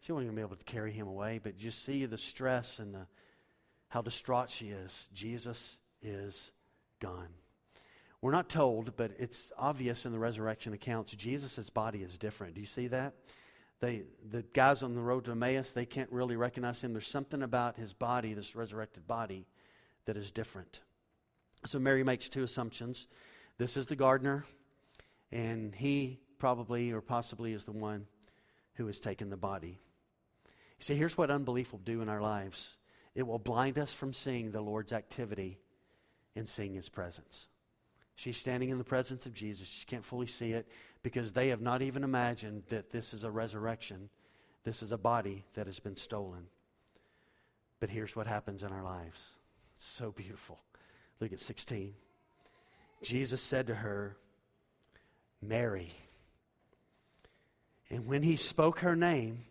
She 0.00 0.12
wasn't 0.12 0.28
going 0.28 0.36
to 0.36 0.42
be 0.42 0.46
able 0.46 0.56
to 0.56 0.64
carry 0.64 0.92
him 0.92 1.08
away, 1.08 1.40
but 1.42 1.60
you 1.60 1.70
see 1.70 2.06
the 2.06 2.18
stress 2.18 2.78
and 2.78 2.94
the, 2.94 3.06
how 3.88 4.02
distraught 4.02 4.50
she 4.50 4.68
is. 4.68 5.08
Jesus 5.12 5.78
is 6.00 6.52
gone. 7.00 7.28
We're 8.22 8.32
not 8.32 8.48
told, 8.48 8.96
but 8.96 9.12
it's 9.18 9.50
obvious 9.58 10.04
in 10.04 10.12
the 10.12 10.18
resurrection 10.18 10.72
accounts. 10.74 11.12
Jesus' 11.14 11.70
body 11.70 12.02
is 12.02 12.18
different. 12.18 12.54
Do 12.54 12.60
you 12.60 12.66
see 12.66 12.88
that? 12.88 13.14
They, 13.80 14.04
the 14.30 14.42
guys 14.52 14.82
on 14.82 14.94
the 14.94 15.00
road 15.00 15.24
to 15.24 15.30
Emmaus, 15.30 15.72
they 15.72 15.86
can't 15.86 16.12
really 16.12 16.36
recognize 16.36 16.84
him. 16.84 16.92
There's 16.92 17.08
something 17.08 17.42
about 17.42 17.76
his 17.76 17.94
body, 17.94 18.34
this 18.34 18.54
resurrected 18.54 19.06
body, 19.06 19.46
that 20.04 20.18
is 20.18 20.30
different. 20.30 20.80
So 21.64 21.78
Mary 21.78 22.04
makes 22.04 22.28
two 22.28 22.42
assumptions. 22.42 23.06
This 23.56 23.78
is 23.78 23.86
the 23.86 23.96
gardener, 23.96 24.44
and 25.32 25.74
he 25.74 26.20
probably 26.38 26.92
or 26.92 27.00
possibly 27.00 27.52
is 27.52 27.64
the 27.64 27.72
one 27.72 28.06
who 28.74 28.86
has 28.86 28.98
taken 28.98 29.30
the 29.30 29.36
body. 29.36 29.78
You 30.46 30.84
see, 30.84 30.94
here's 30.94 31.18
what 31.18 31.30
unbelief 31.30 31.72
will 31.72 31.80
do 31.80 32.02
in 32.02 32.08
our 32.08 32.22
lives 32.22 32.76
it 33.14 33.26
will 33.26 33.38
blind 33.38 33.78
us 33.78 33.92
from 33.92 34.14
seeing 34.14 34.50
the 34.50 34.60
Lord's 34.60 34.92
activity 34.92 35.58
and 36.36 36.48
seeing 36.48 36.74
his 36.74 36.88
presence. 36.88 37.48
She's 38.14 38.36
standing 38.36 38.68
in 38.68 38.78
the 38.78 38.84
presence 38.84 39.26
of 39.26 39.34
Jesus. 39.34 39.66
She 39.66 39.84
can't 39.84 40.04
fully 40.04 40.26
see 40.26 40.52
it 40.52 40.68
because 41.02 41.32
they 41.32 41.48
have 41.48 41.60
not 41.60 41.82
even 41.82 42.04
imagined 42.04 42.64
that 42.68 42.90
this 42.90 43.12
is 43.12 43.24
a 43.24 43.30
resurrection. 43.30 44.10
This 44.62 44.82
is 44.82 44.92
a 44.92 44.98
body 44.98 45.44
that 45.54 45.66
has 45.66 45.80
been 45.80 45.96
stolen. 45.96 46.46
But 47.80 47.90
here's 47.90 48.14
what 48.14 48.26
happens 48.26 48.62
in 48.62 48.72
our 48.72 48.84
lives. 48.84 49.32
It's 49.76 49.86
so 49.86 50.12
beautiful. 50.12 50.60
Look 51.18 51.32
at 51.32 51.40
16. 51.40 51.94
Jesus 53.02 53.40
said 53.40 53.66
to 53.68 53.74
her, 53.74 54.16
Mary. 55.42 55.92
And 57.90 58.06
when 58.06 58.22
he 58.22 58.36
spoke 58.36 58.80
her 58.80 58.94
name, 58.94 59.44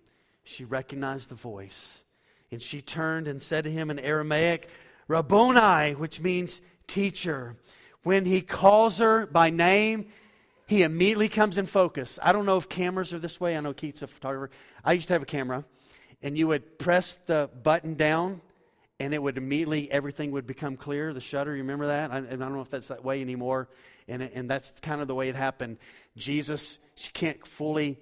she 0.43 0.63
recognized 0.63 1.29
the 1.29 1.35
voice. 1.35 2.03
And 2.51 2.61
she 2.61 2.81
turned 2.81 3.27
and 3.27 3.41
said 3.41 3.65
to 3.65 3.71
him 3.71 3.91
in 3.91 3.99
Aramaic, 3.99 4.69
Rabboni, 5.07 5.95
which 5.95 6.21
means 6.21 6.61
teacher. 6.87 7.55
When 8.03 8.25
he 8.25 8.41
calls 8.41 8.99
her 8.99 9.25
by 9.25 9.49
name, 9.49 10.07
he 10.65 10.83
immediately 10.83 11.29
comes 11.29 11.57
in 11.57 11.65
focus. 11.65 12.19
I 12.21 12.31
don't 12.31 12.45
know 12.45 12.57
if 12.57 12.69
cameras 12.69 13.13
are 13.13 13.19
this 13.19 13.39
way. 13.39 13.57
I 13.57 13.59
know 13.59 13.73
Keith's 13.73 14.01
a 14.03 14.07
photographer. 14.07 14.53
I 14.85 14.93
used 14.93 15.07
to 15.09 15.15
have 15.15 15.23
a 15.23 15.25
camera, 15.25 15.65
and 16.21 16.37
you 16.37 16.47
would 16.47 16.79
press 16.79 17.17
the 17.25 17.49
button 17.63 17.95
down, 17.95 18.41
and 18.99 19.13
it 19.13 19.21
would 19.21 19.37
immediately, 19.37 19.89
everything 19.89 20.31
would 20.31 20.45
become 20.45 20.75
clear, 20.75 21.13
the 21.13 21.21
shutter. 21.21 21.55
You 21.55 21.61
remember 21.61 21.87
that? 21.87 22.11
I, 22.11 22.17
and 22.17 22.43
I 22.43 22.45
don't 22.47 22.53
know 22.53 22.61
if 22.61 22.69
that's 22.69 22.89
that 22.89 23.03
way 23.03 23.21
anymore. 23.21 23.69
And, 24.07 24.21
and 24.21 24.49
that's 24.49 24.71
kind 24.81 25.01
of 25.01 25.07
the 25.07 25.15
way 25.15 25.29
it 25.29 25.35
happened. 25.35 25.77
Jesus, 26.17 26.79
she 26.95 27.11
can't 27.11 27.45
fully 27.47 27.97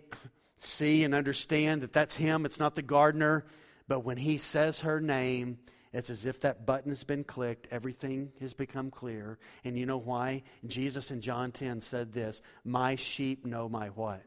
see 0.57 1.03
and 1.03 1.13
understand 1.13 1.83
that 1.83 1.93
that's 1.93 2.15
him, 2.15 2.45
it's 2.45 2.59
not 2.59 2.75
the 2.75 2.81
gardener. 2.81 3.45
But 3.87 3.99
when 3.99 4.17
he 4.17 4.37
says 4.37 4.81
her 4.81 4.99
name, 4.99 5.59
it's 5.93 6.09
as 6.09 6.25
if 6.25 6.41
that 6.41 6.65
button 6.65 6.91
has 6.91 7.03
been 7.03 7.23
clicked, 7.23 7.67
everything 7.71 8.31
has 8.39 8.53
become 8.53 8.91
clear. 8.91 9.37
And 9.63 9.77
you 9.77 9.85
know 9.85 9.97
why? 9.97 10.43
Jesus 10.65 11.11
in 11.11 11.21
John 11.21 11.51
10 11.51 11.81
said 11.81 12.11
this 12.11 12.41
My 12.65 12.95
sheep 12.95 13.45
know 13.45 13.69
my 13.69 13.87
what? 13.89 14.23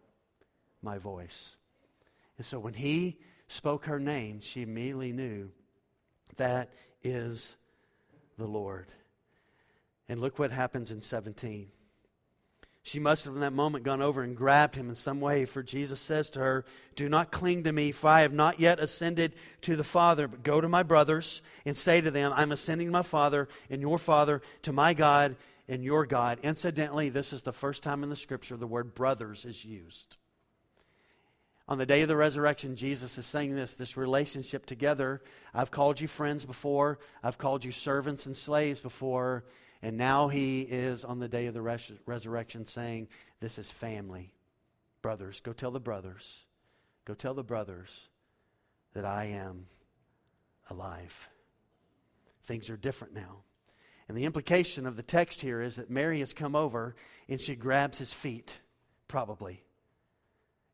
My 0.82 0.98
voice. 0.98 1.56
And 2.38 2.46
so 2.46 2.58
when 2.58 2.74
he 2.74 3.18
spoke 3.48 3.84
her 3.86 4.00
name, 4.00 4.40
she 4.40 4.62
immediately 4.62 5.12
knew 5.12 5.50
that 6.40 6.70
is 7.02 7.56
the 8.38 8.46
Lord. 8.46 8.86
And 10.08 10.20
look 10.20 10.38
what 10.38 10.50
happens 10.50 10.90
in 10.90 11.00
17. 11.00 11.68
She 12.82 12.98
must 12.98 13.26
have 13.26 13.34
in 13.34 13.40
that 13.40 13.52
moment 13.52 13.84
gone 13.84 14.00
over 14.00 14.22
and 14.22 14.34
grabbed 14.34 14.74
him 14.74 14.88
in 14.88 14.94
some 14.94 15.20
way, 15.20 15.44
for 15.44 15.62
Jesus 15.62 16.00
says 16.00 16.30
to 16.30 16.40
her, 16.40 16.64
Do 16.96 17.10
not 17.10 17.30
cling 17.30 17.64
to 17.64 17.72
me, 17.72 17.92
for 17.92 18.08
I 18.08 18.22
have 18.22 18.32
not 18.32 18.58
yet 18.58 18.80
ascended 18.80 19.34
to 19.62 19.76
the 19.76 19.84
Father, 19.84 20.26
but 20.26 20.42
go 20.42 20.60
to 20.60 20.68
my 20.68 20.82
brothers 20.82 21.42
and 21.66 21.76
say 21.76 22.00
to 22.00 22.10
them, 22.10 22.32
I'm 22.34 22.52
ascending 22.52 22.88
to 22.88 22.92
my 22.92 23.02
Father 23.02 23.48
and 23.68 23.82
your 23.82 23.98
Father, 23.98 24.40
to 24.62 24.72
my 24.72 24.94
God 24.94 25.36
and 25.68 25.84
your 25.84 26.06
God. 26.06 26.38
Incidentally, 26.42 27.10
this 27.10 27.34
is 27.34 27.42
the 27.42 27.52
first 27.52 27.82
time 27.82 28.02
in 28.02 28.08
the 28.08 28.16
scripture 28.16 28.56
the 28.56 28.66
word 28.66 28.94
brothers 28.94 29.44
is 29.44 29.62
used. 29.62 30.16
On 31.70 31.78
the 31.78 31.86
day 31.86 32.02
of 32.02 32.08
the 32.08 32.16
resurrection, 32.16 32.74
Jesus 32.74 33.16
is 33.16 33.24
saying 33.24 33.54
this 33.54 33.76
this 33.76 33.96
relationship 33.96 34.66
together. 34.66 35.22
I've 35.54 35.70
called 35.70 36.00
you 36.00 36.08
friends 36.08 36.44
before, 36.44 36.98
I've 37.22 37.38
called 37.38 37.64
you 37.64 37.70
servants 37.70 38.26
and 38.26 38.36
slaves 38.36 38.80
before. 38.80 39.44
And 39.80 39.96
now 39.96 40.28
he 40.28 40.60
is 40.60 41.04
on 41.04 41.20
the 41.20 41.28
day 41.28 41.46
of 41.46 41.54
the 41.54 41.62
res- 41.62 41.92
resurrection 42.04 42.66
saying, 42.66 43.08
This 43.38 43.56
is 43.56 43.70
family. 43.70 44.32
Brothers, 45.00 45.40
go 45.40 45.52
tell 45.52 45.70
the 45.70 45.80
brothers, 45.80 46.44
go 47.06 47.14
tell 47.14 47.34
the 47.34 47.44
brothers 47.44 48.08
that 48.92 49.06
I 49.06 49.26
am 49.26 49.66
alive. 50.68 51.28
Things 52.44 52.68
are 52.68 52.76
different 52.76 53.14
now. 53.14 53.44
And 54.08 54.18
the 54.18 54.24
implication 54.24 54.86
of 54.86 54.96
the 54.96 55.02
text 55.04 55.40
here 55.40 55.62
is 55.62 55.76
that 55.76 55.88
Mary 55.88 56.18
has 56.18 56.34
come 56.34 56.56
over 56.56 56.96
and 57.28 57.40
she 57.40 57.54
grabs 57.54 57.98
his 57.98 58.12
feet, 58.12 58.60
probably, 59.06 59.62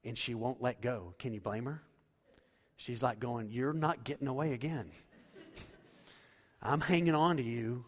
and 0.07 0.17
she 0.17 0.35
won't 0.35 0.63
let 0.63 0.81
go. 0.81 1.15
Can 1.19 1.35
you 1.35 1.41
blame 1.41 1.67
her? 1.67 1.83
She's 2.77 3.03
like 3.03 3.21
going, 3.21 3.51
You're 3.51 3.73
not 3.73 4.05
getting 4.05 4.29
away 4.29 4.53
again. 4.53 4.91
I'm 6.63 6.81
hanging 6.81 7.15
on 7.15 7.37
to 7.37 7.43
you 7.43 7.85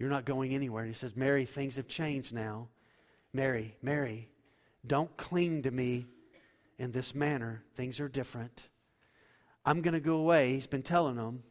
you're 0.00 0.08
not 0.08 0.24
going 0.24 0.54
anywhere. 0.54 0.82
And 0.82 0.90
he 0.90 0.98
says, 0.98 1.14
Mary, 1.14 1.44
things 1.44 1.76
have 1.76 1.86
changed 1.86 2.32
now. 2.32 2.68
Mary, 3.34 3.76
Mary, 3.82 4.30
don't 4.84 5.14
cling 5.18 5.62
to 5.62 5.70
me 5.70 6.06
in 6.78 6.90
this 6.90 7.14
manner. 7.14 7.62
Things 7.74 8.00
are 8.00 8.08
different. 8.08 8.70
I'm 9.64 9.82
going 9.82 9.92
to 9.92 10.00
go 10.00 10.16
away. 10.16 10.54
He's 10.54 10.66
been 10.66 10.82
telling 10.82 11.16
them, 11.16 11.42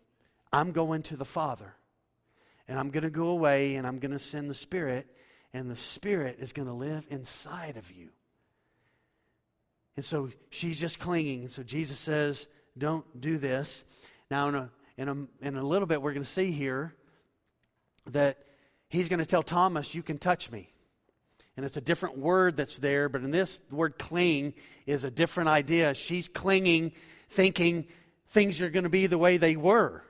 I'm 0.52 0.72
going 0.72 1.04
to 1.04 1.16
the 1.16 1.26
Father. 1.26 1.76
And 2.68 2.80
I'm 2.80 2.90
going 2.90 3.04
to 3.04 3.12
go 3.12 3.28
away 3.28 3.76
and 3.76 3.86
I'm 3.86 4.00
going 4.00 4.12
to 4.12 4.20
send 4.20 4.50
the 4.50 4.56
Spirit, 4.56 5.08
and 5.54 5.70
the 5.70 5.76
Spirit 5.76 6.38
is 6.40 6.52
going 6.52 6.68
to 6.68 6.74
live 6.74 7.06
inside 7.10 7.78
of 7.78 7.92
you. 7.92 8.10
And 9.96 10.06
so 10.06 10.30
she's 10.50 10.80
just 10.80 11.00
clinging. 11.00 11.42
And 11.42 11.52
so 11.52 11.64
Jesus 11.64 12.00
says, 12.00 12.48
Don't 12.78 13.06
do 13.20 13.38
this. 13.38 13.84
Now, 14.32 14.48
in 14.48 14.56
a, 14.56 14.70
in 14.98 15.10
a, 15.10 15.48
in 15.48 15.56
a 15.58 15.64
little 15.64 15.88
bit, 15.88 16.02
we're 16.02 16.14
going 16.14 16.24
to 16.24 16.30
see 16.30 16.52
here 16.52 16.94
that 18.12 18.38
he's 18.90 19.10
going 19.10 19.20
to 19.20 19.26
tell 19.26 19.44
Thomas, 19.44 19.94
You 19.94 20.04
can 20.04 20.18
touch 20.18 20.52
me. 20.52 20.72
And 21.58 21.66
it's 21.66 21.78
a 21.78 21.82
different 21.82 22.18
word 22.18 22.56
that's 22.56 22.78
there, 22.78 23.10
but 23.10 23.22
in 23.22 23.32
this, 23.32 23.60
the 23.60 23.76
word 23.76 24.00
cling 24.00 24.54
is 24.86 25.04
a 25.04 25.12
different 25.12 25.50
idea. 25.50 25.94
She's 25.94 26.30
clinging, 26.30 26.94
thinking 27.30 27.88
things 28.30 28.62
are 28.62 28.70
going 28.70 28.84
to 28.84 28.90
be 28.90 29.08
the 29.08 29.18
way 29.18 29.36
they 29.36 29.58
were. 29.58 30.04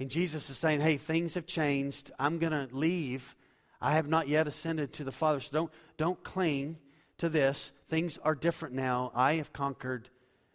And 0.00 0.08
Jesus 0.10 0.48
is 0.48 0.56
saying, 0.56 0.80
Hey, 0.80 0.96
things 0.96 1.34
have 1.34 1.46
changed. 1.46 2.12
I'm 2.18 2.38
going 2.38 2.52
to 2.52 2.68
leave. 2.74 3.36
I 3.80 3.92
have 3.92 4.08
not 4.08 4.28
yet 4.28 4.48
ascended 4.48 4.92
to 4.94 5.04
the 5.04 5.12
Father. 5.12 5.40
So 5.40 5.50
don't, 5.52 5.72
don't 5.96 6.24
cling 6.24 6.78
to 7.18 7.28
this. 7.28 7.72
Things 7.88 8.18
are 8.18 8.34
different 8.34 8.74
now. 8.74 9.12
I 9.14 9.34
have 9.34 9.52
conquered 9.52 10.08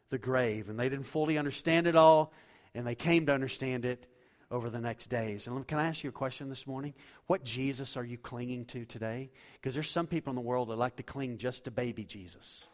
the 0.09 0.17
grave. 0.17 0.69
And 0.69 0.79
they 0.79 0.89
didn't 0.89 1.05
fully 1.05 1.37
understand 1.37 1.87
it 1.87 1.95
all, 1.95 2.33
and 2.73 2.85
they 2.85 2.95
came 2.95 3.25
to 3.27 3.33
understand 3.33 3.85
it 3.85 4.05
over 4.51 4.69
the 4.69 4.79
next 4.79 5.07
days. 5.07 5.47
And 5.47 5.67
can 5.67 5.79
I 5.79 5.87
ask 5.87 6.03
you 6.03 6.09
a 6.09 6.13
question 6.13 6.49
this 6.49 6.67
morning? 6.67 6.93
What 7.25 7.43
Jesus 7.43 7.97
are 7.97 8.03
you 8.03 8.17
clinging 8.17 8.65
to 8.65 8.85
today? 8.85 9.31
Because 9.53 9.73
there's 9.73 9.89
some 9.89 10.05
people 10.05 10.29
in 10.29 10.35
the 10.35 10.41
world 10.41 10.69
that 10.69 10.77
like 10.77 10.97
to 10.97 11.03
cling 11.03 11.39
just 11.39 11.65
to 11.65 11.71
baby 11.71 12.05
Jesus. 12.05 12.69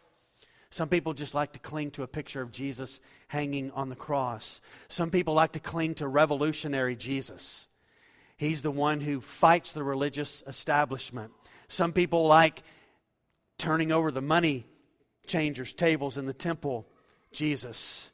Some 0.71 0.89
people 0.89 1.13
just 1.13 1.33
like 1.33 1.53
to 1.53 1.59
cling 1.59 1.91
to 1.91 2.03
a 2.03 2.07
picture 2.07 2.41
of 2.41 2.51
Jesus 2.51 2.99
hanging 3.27 3.71
on 3.71 3.89
the 3.89 3.95
cross. 3.95 4.61
Some 4.87 5.09
people 5.09 5.33
like 5.33 5.53
to 5.53 5.59
cling 5.59 5.95
to 5.95 6.07
revolutionary 6.07 6.95
Jesus. 6.95 7.67
He's 8.37 8.61
the 8.61 8.71
one 8.71 8.99
who 8.99 9.21
fights 9.21 9.71
the 9.71 9.83
religious 9.83 10.43
establishment. 10.45 11.31
Some 11.69 11.93
people 11.93 12.27
like 12.27 12.61
turning 13.59 13.91
over 13.91 14.09
the 14.09 14.21
money 14.21 14.65
changers' 15.27 15.73
tables 15.73 16.17
in 16.17 16.25
the 16.25 16.33
temple. 16.33 16.87
Jesus. 17.31 18.11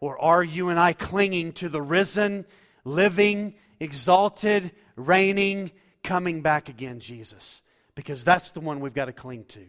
Or 0.00 0.18
are 0.20 0.44
you 0.44 0.68
and 0.68 0.78
I 0.78 0.92
clinging 0.92 1.52
to 1.54 1.68
the 1.68 1.82
risen, 1.82 2.46
living, 2.84 3.54
exalted, 3.80 4.70
reigning, 4.94 5.72
coming 6.04 6.42
back 6.42 6.68
again 6.68 7.00
Jesus? 7.00 7.62
Because 7.94 8.22
that's 8.22 8.50
the 8.50 8.60
one 8.60 8.80
we've 8.80 8.94
got 8.94 9.06
to 9.06 9.12
cling 9.12 9.44
to. 9.46 9.66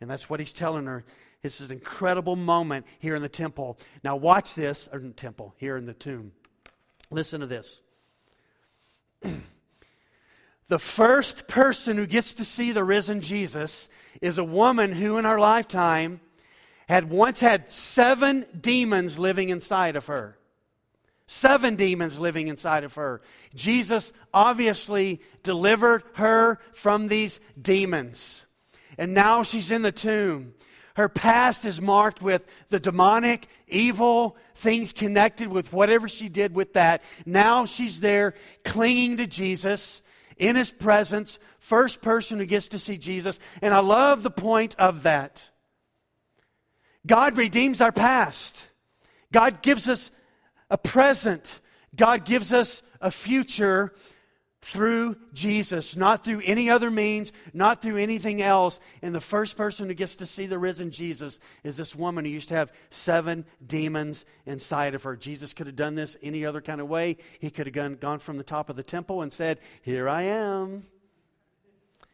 And 0.00 0.08
that's 0.08 0.30
what 0.30 0.40
he's 0.40 0.52
telling 0.52 0.86
her. 0.86 1.04
This 1.42 1.60
is 1.60 1.66
an 1.66 1.72
incredible 1.72 2.36
moment 2.36 2.86
here 2.98 3.14
in 3.14 3.22
the 3.22 3.28
temple. 3.28 3.78
Now, 4.04 4.16
watch 4.16 4.54
this, 4.54 4.88
or 4.92 4.98
in 4.98 5.08
the 5.08 5.14
temple, 5.14 5.54
here 5.58 5.76
in 5.76 5.86
the 5.86 5.94
tomb. 5.94 6.32
Listen 7.10 7.40
to 7.40 7.46
this. 7.46 7.82
The 10.70 10.78
first 10.78 11.48
person 11.48 11.96
who 11.96 12.06
gets 12.06 12.32
to 12.34 12.44
see 12.44 12.70
the 12.70 12.84
risen 12.84 13.22
Jesus 13.22 13.88
is 14.20 14.38
a 14.38 14.44
woman 14.44 14.92
who, 14.92 15.18
in 15.18 15.24
her 15.24 15.40
lifetime, 15.40 16.20
had 16.88 17.10
once 17.10 17.40
had 17.40 17.72
seven 17.72 18.46
demons 18.58 19.18
living 19.18 19.48
inside 19.48 19.96
of 19.96 20.06
her. 20.06 20.38
Seven 21.26 21.74
demons 21.74 22.20
living 22.20 22.46
inside 22.46 22.84
of 22.84 22.94
her. 22.94 23.20
Jesus 23.52 24.12
obviously 24.32 25.20
delivered 25.42 26.04
her 26.14 26.60
from 26.72 27.08
these 27.08 27.40
demons. 27.60 28.46
And 28.96 29.12
now 29.12 29.42
she's 29.42 29.72
in 29.72 29.82
the 29.82 29.90
tomb. 29.90 30.54
Her 30.94 31.08
past 31.08 31.64
is 31.64 31.80
marked 31.80 32.22
with 32.22 32.46
the 32.68 32.78
demonic, 32.78 33.48
evil 33.66 34.36
things 34.54 34.92
connected 34.92 35.48
with 35.48 35.72
whatever 35.72 36.06
she 36.06 36.28
did 36.28 36.54
with 36.54 36.74
that. 36.74 37.02
Now 37.26 37.64
she's 37.64 37.98
there 37.98 38.34
clinging 38.62 39.16
to 39.16 39.26
Jesus 39.26 40.02
in 40.40 40.56
his 40.56 40.72
presence, 40.72 41.38
first 41.58 42.02
person 42.02 42.38
who 42.38 42.46
gets 42.46 42.68
to 42.68 42.78
see 42.78 42.98
Jesus. 42.98 43.38
And 43.62 43.72
I 43.72 43.78
love 43.78 44.22
the 44.22 44.30
point 44.30 44.74
of 44.78 45.04
that. 45.04 45.50
God 47.06 47.36
redeems 47.36 47.80
our 47.80 47.92
past, 47.92 48.66
God 49.32 49.62
gives 49.62 49.88
us 49.88 50.10
a 50.68 50.78
present. 50.78 51.60
God 51.94 52.24
gives 52.24 52.52
us 52.52 52.82
a 53.00 53.10
future 53.10 53.92
through 54.62 55.16
Jesus, 55.32 55.96
not 55.96 56.22
through 56.22 56.42
any 56.44 56.68
other 56.68 56.90
means, 56.90 57.32
not 57.54 57.80
through 57.80 57.96
anything 57.96 58.42
else. 58.42 58.78
And 59.00 59.14
the 59.14 59.20
first 59.20 59.56
person 59.56 59.88
who 59.88 59.94
gets 59.94 60.16
to 60.16 60.26
see 60.26 60.46
the 60.46 60.58
risen 60.58 60.90
Jesus 60.90 61.40
is 61.64 61.78
this 61.78 61.96
woman 61.96 62.24
who 62.24 62.30
used 62.30 62.50
to 62.50 62.56
have 62.56 62.72
seven 62.90 63.46
demons 63.66 64.26
inside 64.44 64.94
of 64.94 65.02
her. 65.04 65.16
Jesus 65.16 65.54
could 65.54 65.66
have 65.66 65.76
done 65.76 65.94
this 65.94 66.16
any 66.22 66.44
other 66.44 66.60
kind 66.60 66.80
of 66.80 66.88
way. 66.88 67.16
He 67.38 67.50
could 67.50 67.66
have 67.66 67.74
gone, 67.74 67.94
gone 67.94 68.18
from 68.18 68.36
the 68.36 68.44
top 68.44 68.68
of 68.68 68.76
the 68.76 68.82
temple 68.82 69.22
and 69.22 69.32
said, 69.32 69.60
Here 69.80 70.08
I 70.08 70.22
am. 70.22 70.84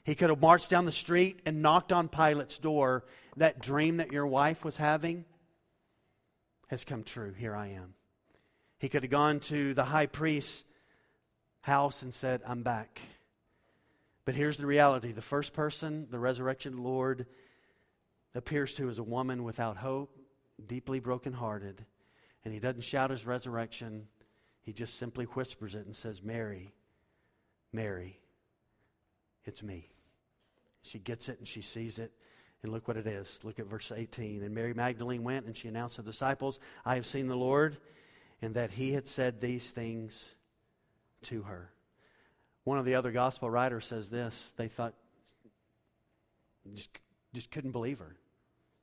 He 0.05 0.15
could 0.15 0.31
have 0.31 0.41
marched 0.41 0.71
down 0.71 0.87
the 0.87 0.93
street 0.93 1.41
and 1.45 1.63
knocked 1.63 1.93
on 1.93 2.09
Pilate's 2.09 2.59
door. 2.59 3.05
That 3.37 3.61
dream 3.61 3.97
that 3.97 4.13
your 4.13 4.27
wife 4.27 4.65
was 4.65 4.77
having 4.77 5.25
has 6.69 6.85
come 6.85 7.03
true. 7.03 7.33
Here 7.33 7.57
I 7.57 7.69
am. 7.69 7.95
He 8.79 8.89
could 8.89 9.03
have 9.03 9.11
gone 9.11 9.41
to 9.41 9.75
the 9.75 9.85
high 9.85 10.07
priest's 10.07 10.65
house 11.67 12.03
and 12.03 12.15
said, 12.15 12.41
I'm 12.47 12.63
back. 12.63 13.01
But 14.25 14.37
here's 14.37 14.57
the 14.57 14.67
reality 14.67 15.11
the 15.11 15.21
first 15.21 15.53
person 15.53 16.07
the 16.11 16.19
resurrection 16.19 16.83
Lord 16.83 17.27
appears 18.37 18.73
to 18.75 18.89
is 18.89 18.99
a 18.99 19.03
woman 19.03 19.43
without 19.43 19.77
hope, 19.77 20.17
deeply 20.65 21.01
brokenhearted. 21.01 21.85
And 22.45 22.55
he 22.55 22.61
doesn't 22.61 22.83
shout 22.83 23.11
his 23.11 23.27
resurrection, 23.27 24.07
he 24.63 24.73
just 24.73 24.97
simply 24.97 25.25
whispers 25.25 25.75
it 25.75 25.87
and 25.87 25.97
says, 25.97 26.23
Mary, 26.23 26.73
Mary, 27.73 28.21
it's 29.45 29.63
me. 29.63 29.89
She 30.83 31.01
gets 31.01 31.29
it 31.29 31.41
and 31.41 31.49
she 31.49 31.63
sees 31.63 31.99
it. 31.99 32.13
And 32.63 32.73
look 32.73 32.87
what 32.87 32.97
it 32.97 33.09
is. 33.09 33.41
Look 33.43 33.59
at 33.59 33.67
verse 33.67 33.91
18. 33.95 34.45
And 34.45 34.55
Mary 34.55 34.73
Magdalene 34.73 35.25
went 35.25 35.47
and 35.47 35.57
she 35.57 35.67
announced 35.67 35.97
to 35.97 36.03
the 36.03 36.13
disciples, 36.13 36.61
I 36.85 36.95
have 36.95 37.07
seen 37.07 37.27
the 37.27 37.37
Lord 37.37 37.77
and 38.41 38.55
that 38.55 38.71
he 38.71 38.93
had 38.93 39.09
said 39.09 39.41
these 39.41 39.73
things 39.73 40.36
to 41.25 41.43
her. 41.43 41.71
One 42.65 42.79
of 42.79 42.85
the 42.85 42.95
other 42.95 43.13
gospel 43.13 43.49
writers 43.49 43.87
says 43.87 44.11
this 44.11 44.53
they 44.57 44.69
thought, 44.69 44.95
just, 46.75 46.91
just 47.33 47.51
couldn't 47.51 47.73
believe 47.73 47.99
her. 48.01 48.17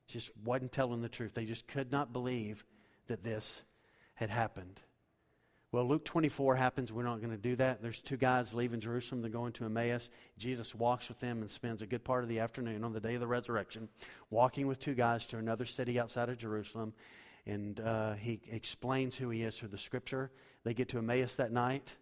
Just 0.06 0.30
wasn't 0.44 0.72
telling 0.72 1.02
the 1.02 1.08
truth. 1.08 1.34
They 1.34 1.44
just 1.44 1.66
could 1.66 1.90
not 1.90 2.12
believe 2.12 2.64
that 3.06 3.24
this 3.24 3.62
had 4.14 4.30
happened. 4.30 4.80
Well, 5.72 5.88
Luke 5.88 6.04
24 6.04 6.54
happens. 6.54 6.92
We're 6.92 7.02
not 7.02 7.18
going 7.18 7.32
to 7.32 7.36
do 7.36 7.56
that. 7.56 7.82
There's 7.82 8.00
two 8.00 8.16
guys 8.16 8.54
leaving 8.54 8.78
Jerusalem. 8.78 9.22
They're 9.22 9.30
going 9.30 9.52
to 9.54 9.64
Emmaus. 9.64 10.08
Jesus 10.38 10.74
walks 10.74 11.08
with 11.08 11.18
them 11.18 11.40
and 11.40 11.50
spends 11.50 11.82
a 11.82 11.86
good 11.86 12.04
part 12.04 12.22
of 12.22 12.28
the 12.28 12.38
afternoon 12.38 12.84
on 12.84 12.92
the 12.92 13.00
day 13.00 13.14
of 13.14 13.20
the 13.20 13.26
resurrection 13.26 13.88
walking 14.30 14.68
with 14.68 14.78
two 14.78 14.94
guys 14.94 15.26
to 15.26 15.38
another 15.38 15.64
city 15.64 15.98
outside 15.98 16.28
of 16.28 16.38
Jerusalem 16.38 16.94
and 17.46 17.80
uh, 17.80 18.14
he 18.14 18.40
explains 18.50 19.16
who 19.16 19.30
he 19.30 19.42
is 19.42 19.58
through 19.58 19.68
the 19.68 19.78
scripture. 19.78 20.30
They 20.64 20.74
get 20.74 20.88
to 20.90 20.98
Emmaus 20.98 21.36
that 21.36 21.52
night. 21.52 21.94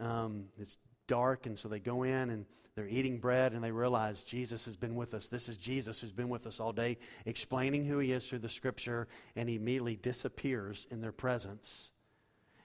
Um, 0.00 0.46
it's 0.58 0.76
dark, 1.06 1.46
and 1.46 1.58
so 1.58 1.68
they 1.68 1.80
go 1.80 2.02
in 2.02 2.30
and 2.30 2.46
they're 2.74 2.88
eating 2.88 3.18
bread, 3.18 3.52
and 3.52 3.62
they 3.62 3.70
realize 3.70 4.22
Jesus 4.22 4.64
has 4.64 4.74
been 4.74 4.96
with 4.96 5.14
us. 5.14 5.28
This 5.28 5.48
is 5.48 5.56
Jesus 5.56 6.00
who's 6.00 6.12
been 6.12 6.28
with 6.28 6.46
us 6.46 6.58
all 6.58 6.72
day, 6.72 6.98
explaining 7.24 7.84
who 7.84 8.00
he 8.00 8.10
is 8.10 8.28
through 8.28 8.40
the 8.40 8.48
scripture, 8.48 9.06
and 9.36 9.48
he 9.48 9.54
immediately 9.54 9.94
disappears 9.94 10.86
in 10.90 11.00
their 11.00 11.12
presence. 11.12 11.92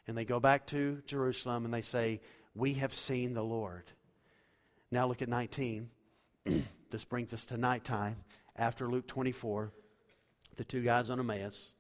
And 0.08 0.18
they 0.18 0.26
go 0.26 0.40
back 0.40 0.66
to 0.68 1.04
Jerusalem 1.06 1.66
and 1.66 1.74
they 1.74 1.84
say, 1.84 2.22
We 2.56 2.74
have 2.76 2.94
seen 2.94 3.36
the 3.36 3.44
Lord. 3.44 3.84
Now 4.90 5.08
look 5.08 5.22
at 5.22 5.30
19. 5.30 5.90
this 6.90 7.04
brings 7.04 7.32
us 7.32 7.46
to 7.46 7.58
nighttime 7.58 8.16
after 8.56 8.90
Luke 8.90 9.06
24. 9.06 9.72
The 10.56 10.64
two 10.64 10.82
guys 10.82 11.12
on 11.12 11.20
Emmaus. 11.20 11.76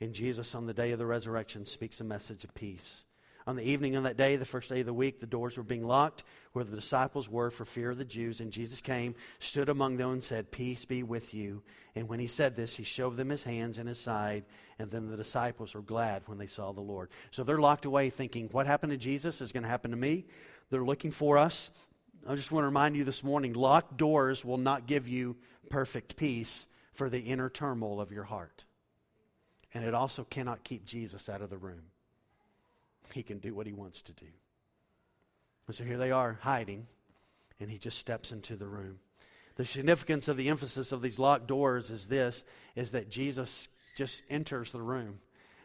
And 0.00 0.14
Jesus, 0.14 0.54
on 0.54 0.66
the 0.66 0.72
day 0.72 0.92
of 0.92 1.00
the 1.00 1.06
resurrection, 1.06 1.66
speaks 1.66 2.00
a 2.00 2.04
message 2.04 2.44
of 2.44 2.54
peace. 2.54 3.04
On 3.46 3.56
the 3.56 3.68
evening 3.68 3.96
of 3.96 4.04
that 4.04 4.16
day, 4.16 4.36
the 4.36 4.44
first 4.44 4.68
day 4.68 4.80
of 4.80 4.86
the 4.86 4.94
week, 4.94 5.18
the 5.18 5.26
doors 5.26 5.56
were 5.56 5.62
being 5.62 5.86
locked 5.86 6.22
where 6.52 6.64
the 6.64 6.76
disciples 6.76 7.28
were 7.28 7.50
for 7.50 7.64
fear 7.64 7.90
of 7.90 7.98
the 7.98 8.04
Jews. 8.04 8.40
And 8.40 8.52
Jesus 8.52 8.80
came, 8.80 9.14
stood 9.38 9.68
among 9.68 9.96
them, 9.96 10.10
and 10.10 10.24
said, 10.24 10.50
Peace 10.50 10.84
be 10.84 11.02
with 11.02 11.32
you. 11.32 11.62
And 11.94 12.08
when 12.08 12.20
he 12.20 12.26
said 12.26 12.54
this, 12.54 12.76
he 12.76 12.84
showed 12.84 13.16
them 13.16 13.30
his 13.30 13.44
hands 13.44 13.78
and 13.78 13.88
his 13.88 13.98
side. 13.98 14.44
And 14.78 14.90
then 14.90 15.10
the 15.10 15.16
disciples 15.16 15.74
were 15.74 15.82
glad 15.82 16.22
when 16.26 16.38
they 16.38 16.46
saw 16.46 16.72
the 16.72 16.80
Lord. 16.80 17.10
So 17.30 17.42
they're 17.42 17.58
locked 17.58 17.84
away 17.84 18.10
thinking, 18.10 18.48
What 18.52 18.66
happened 18.66 18.92
to 18.92 18.98
Jesus 18.98 19.40
is 19.40 19.52
going 19.52 19.62
to 19.62 19.68
happen 19.68 19.90
to 19.90 19.96
me. 19.96 20.26
They're 20.70 20.84
looking 20.84 21.10
for 21.10 21.38
us. 21.38 21.70
I 22.28 22.34
just 22.34 22.52
want 22.52 22.64
to 22.64 22.68
remind 22.68 22.96
you 22.96 23.04
this 23.04 23.24
morning 23.24 23.54
locked 23.54 23.96
doors 23.96 24.44
will 24.44 24.58
not 24.58 24.86
give 24.86 25.08
you 25.08 25.36
perfect 25.70 26.16
peace 26.16 26.66
for 26.92 27.08
the 27.08 27.20
inner 27.20 27.48
turmoil 27.48 28.00
of 28.00 28.12
your 28.12 28.24
heart 28.24 28.64
and 29.72 29.84
it 29.84 29.94
also 29.94 30.24
cannot 30.24 30.64
keep 30.64 30.84
Jesus 30.84 31.28
out 31.28 31.42
of 31.42 31.50
the 31.50 31.58
room. 31.58 31.89
He 33.12 33.22
can 33.22 33.38
do 33.38 33.54
what 33.54 33.66
he 33.66 33.72
wants 33.72 34.02
to 34.02 34.12
do. 34.12 34.26
And 35.66 35.76
so 35.76 35.84
here 35.84 35.98
they 35.98 36.10
are 36.10 36.38
hiding, 36.42 36.86
and 37.60 37.70
he 37.70 37.78
just 37.78 37.98
steps 37.98 38.32
into 38.32 38.56
the 38.56 38.66
room. 38.66 38.98
The 39.56 39.64
significance 39.64 40.26
of 40.28 40.36
the 40.36 40.48
emphasis 40.48 40.90
of 40.90 41.02
these 41.02 41.18
locked 41.18 41.46
doors 41.46 41.90
is 41.90 42.06
this 42.06 42.44
is 42.74 42.92
that 42.92 43.10
Jesus 43.10 43.68
just 43.96 44.22
enters 44.30 44.72
the 44.72 44.80
room. 44.80 45.20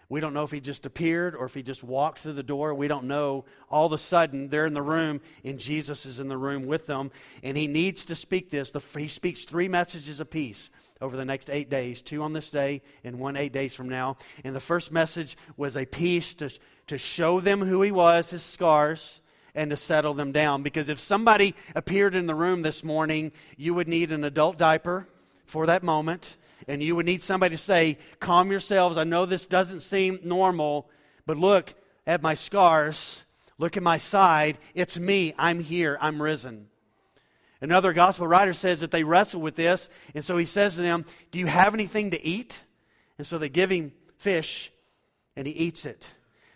We 0.08 0.20
don't 0.20 0.34
know 0.34 0.44
if 0.44 0.52
he 0.52 0.60
just 0.60 0.86
appeared 0.86 1.36
or 1.36 1.46
if 1.46 1.54
he 1.54 1.64
just 1.64 1.84
walked 1.84 2.20
through 2.20 2.34
the 2.34 2.44
door. 2.44 2.76
We 2.76 2.88
don't 2.88 3.06
know. 3.06 3.46
All 3.70 3.88
of 3.88 3.94
a 3.94 3.98
sudden, 3.98 4.50
they're 4.50 4.68
in 4.68 4.74
the 4.74 4.82
room, 4.82 5.22
and 5.44 5.60
Jesus 5.60 6.06
is 6.06 6.20
in 6.20 6.28
the 6.28 6.38
room 6.38 6.68
with 6.68 6.86
them. 6.86 7.12
And 7.42 7.58
he 7.58 7.66
needs 7.68 8.06
to 8.06 8.16
speak 8.16 8.52
this. 8.52 8.72
He 8.96 9.08
speaks 9.08 9.46
three 9.46 9.68
messages 9.68 10.22
peace 10.30 10.70
over 11.02 11.18
the 11.18 11.26
next 11.26 11.50
eight 11.50 11.70
days 11.70 12.02
two 12.02 12.22
on 12.22 12.34
this 12.34 12.50
day 12.50 12.82
and 13.04 13.20
one 13.20 13.36
eight 13.36 13.52
days 13.52 13.74
from 13.74 13.90
now. 13.90 14.18
And 14.44 14.56
the 14.56 14.60
first 14.60 14.92
message 14.92 15.38
was 15.58 15.76
a 15.76 15.86
peace 15.86 16.34
to, 16.36 16.52
to 16.88 16.98
show 16.98 17.40
them 17.40 17.62
who 17.62 17.82
he 17.82 17.92
was, 17.92 18.30
his 18.30 18.44
scars, 18.44 19.22
and 19.54 19.72
to 19.72 19.78
settle 19.78 20.14
them 20.14 20.32
down. 20.32 20.64
Because 20.64 20.90
if 20.90 21.00
somebody 21.00 21.56
appeared 21.76 22.16
in 22.16 22.28
the 22.28 22.36
room 22.36 22.62
this 22.62 22.84
morning, 22.84 23.32
you 23.58 23.74
would 23.74 23.88
need 23.88 24.12
an 24.12 24.24
adult 24.24 24.58
diaper 24.58 25.08
for 25.46 25.66
that 25.66 25.84
moment. 25.84 26.38
And 26.68 26.82
you 26.82 26.96
would 26.96 27.06
need 27.06 27.24
somebody 27.24 27.56
to 27.56 27.62
say, 27.62 27.98
Calm 28.20 28.52
yourselves. 28.52 28.98
I 28.98 29.04
know 29.04 29.26
this 29.26 29.46
doesn't 29.46 29.82
seem 29.82 30.20
normal, 30.24 30.90
but 31.26 31.38
look 31.38 31.74
at 32.06 32.22
my 32.22 32.34
scars. 32.34 33.26
Look 33.58 33.78
at 33.78 33.84
my 33.84 33.98
side. 33.98 34.58
It's 34.74 34.98
me. 34.98 35.34
I'm 35.38 35.62
here. 35.62 35.98
I'm 36.02 36.22
risen. 36.22 36.68
Another 37.62 37.94
gospel 37.94 38.28
writer 38.28 38.54
says 38.54 38.82
that 38.82 38.92
they 38.92 39.04
wrestle 39.04 39.42
with 39.42 39.56
this, 39.56 39.90
and 40.14 40.24
so 40.24 40.38
he 40.38 40.46
says 40.46 40.76
to 40.76 40.82
them, 40.82 41.06
Do 41.32 41.40
you 41.40 41.48
have 41.48 41.74
anything 41.74 42.12
to 42.12 42.24
eat? 42.24 42.62
And 43.18 43.26
so 43.26 43.38
they 43.38 43.50
give 43.50 43.70
him 43.70 43.94
fish, 44.18 44.72
and 45.36 45.48
he 45.48 45.54
eats 45.54 45.86
it. 45.86 46.12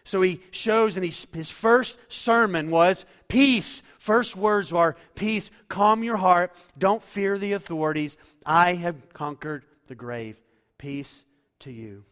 So 0.10 0.24
he 0.24 0.42
shows, 0.50 0.98
and 0.98 1.06
he, 1.06 1.14
his 1.34 1.52
first 1.52 2.00
sermon 2.12 2.72
was 2.72 3.06
peace. 3.28 3.84
First 4.00 4.36
words 4.36 4.74
are 4.74 4.96
peace. 5.14 5.52
Calm 5.68 6.04
your 6.04 6.18
heart. 6.18 6.52
Don't 6.80 7.04
fear 7.04 7.38
the 7.38 7.52
authorities. 7.52 8.18
I 8.44 8.74
have 8.74 9.14
conquered 9.14 9.66
the 9.86 9.94
grave. 9.94 10.42
Peace 10.80 11.26
to 11.60 11.72
you. 11.72 12.06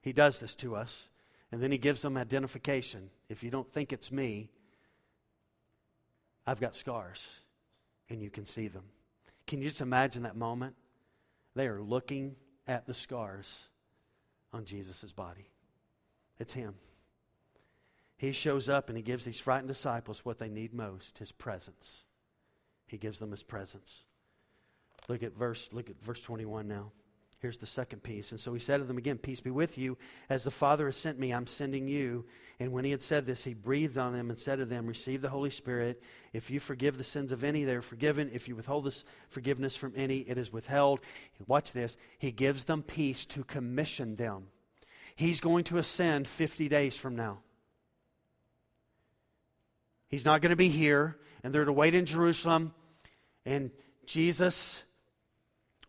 He 0.00 0.14
does 0.14 0.40
this 0.40 0.54
to 0.56 0.74
us, 0.74 1.10
and 1.52 1.62
then 1.62 1.72
he 1.72 1.76
gives 1.76 2.00
them 2.00 2.16
identification. 2.16 3.10
If 3.28 3.42
you 3.42 3.50
don't 3.50 3.70
think 3.70 3.92
it's 3.92 4.10
me, 4.10 4.48
I've 6.46 6.58
got 6.58 6.74
scars 6.74 7.40
and 8.08 8.22
you 8.22 8.30
can 8.30 8.46
see 8.46 8.68
them. 8.68 8.84
Can 9.46 9.60
you 9.60 9.68
just 9.68 9.82
imagine 9.82 10.22
that 10.22 10.36
moment? 10.36 10.74
They 11.54 11.66
are 11.66 11.82
looking 11.82 12.34
at 12.66 12.86
the 12.86 12.94
scars 12.94 13.68
on 14.54 14.64
Jesus' 14.64 15.12
body. 15.12 15.51
It's 16.38 16.52
Him. 16.52 16.74
He 18.16 18.32
shows 18.32 18.68
up 18.68 18.88
and 18.88 18.96
He 18.96 19.02
gives 19.02 19.24
these 19.24 19.40
frightened 19.40 19.68
disciples 19.68 20.24
what 20.24 20.38
they 20.38 20.48
need 20.48 20.72
most 20.72 21.18
His 21.18 21.32
presence. 21.32 22.04
He 22.86 22.98
gives 22.98 23.18
them 23.18 23.30
His 23.30 23.42
presence. 23.42 24.04
Look 25.08 25.22
at 25.22 25.36
verse, 25.36 25.68
look 25.72 25.90
at 25.90 26.00
verse 26.02 26.20
21 26.20 26.68
now. 26.68 26.92
Here's 27.42 27.56
the 27.56 27.66
second 27.66 28.04
piece. 28.04 28.30
And 28.30 28.38
so 28.38 28.54
he 28.54 28.60
said 28.60 28.76
to 28.76 28.84
them 28.84 28.98
again, 28.98 29.18
Peace 29.18 29.40
be 29.40 29.50
with 29.50 29.76
you. 29.76 29.98
As 30.30 30.44
the 30.44 30.52
Father 30.52 30.86
has 30.86 30.96
sent 30.96 31.18
me, 31.18 31.32
I'm 31.32 31.48
sending 31.48 31.88
you. 31.88 32.24
And 32.60 32.70
when 32.70 32.84
he 32.84 32.92
had 32.92 33.02
said 33.02 33.26
this, 33.26 33.42
he 33.42 33.52
breathed 33.52 33.98
on 33.98 34.12
them 34.12 34.30
and 34.30 34.38
said 34.38 34.60
to 34.60 34.64
them, 34.64 34.86
Receive 34.86 35.22
the 35.22 35.28
Holy 35.28 35.50
Spirit. 35.50 36.00
If 36.32 36.52
you 36.52 36.60
forgive 36.60 36.98
the 36.98 37.04
sins 37.04 37.32
of 37.32 37.42
any, 37.42 37.64
they 37.64 37.74
are 37.74 37.82
forgiven. 37.82 38.30
If 38.32 38.46
you 38.46 38.54
withhold 38.54 38.84
this 38.84 39.04
forgiveness 39.28 39.74
from 39.74 39.92
any, 39.96 40.18
it 40.18 40.38
is 40.38 40.52
withheld. 40.52 41.00
Watch 41.48 41.72
this. 41.72 41.96
He 42.16 42.30
gives 42.30 42.66
them 42.66 42.84
peace 42.84 43.26
to 43.26 43.42
commission 43.42 44.14
them. 44.14 44.46
He's 45.16 45.40
going 45.40 45.64
to 45.64 45.78
ascend 45.78 46.26
50 46.26 46.68
days 46.68 46.96
from 46.96 47.16
now. 47.16 47.38
He's 50.08 50.24
not 50.24 50.42
going 50.42 50.50
to 50.50 50.56
be 50.56 50.68
here, 50.68 51.16
and 51.42 51.54
they're 51.54 51.64
to 51.64 51.72
wait 51.72 51.94
in 51.94 52.06
Jerusalem. 52.06 52.74
And 53.46 53.70
Jesus 54.06 54.84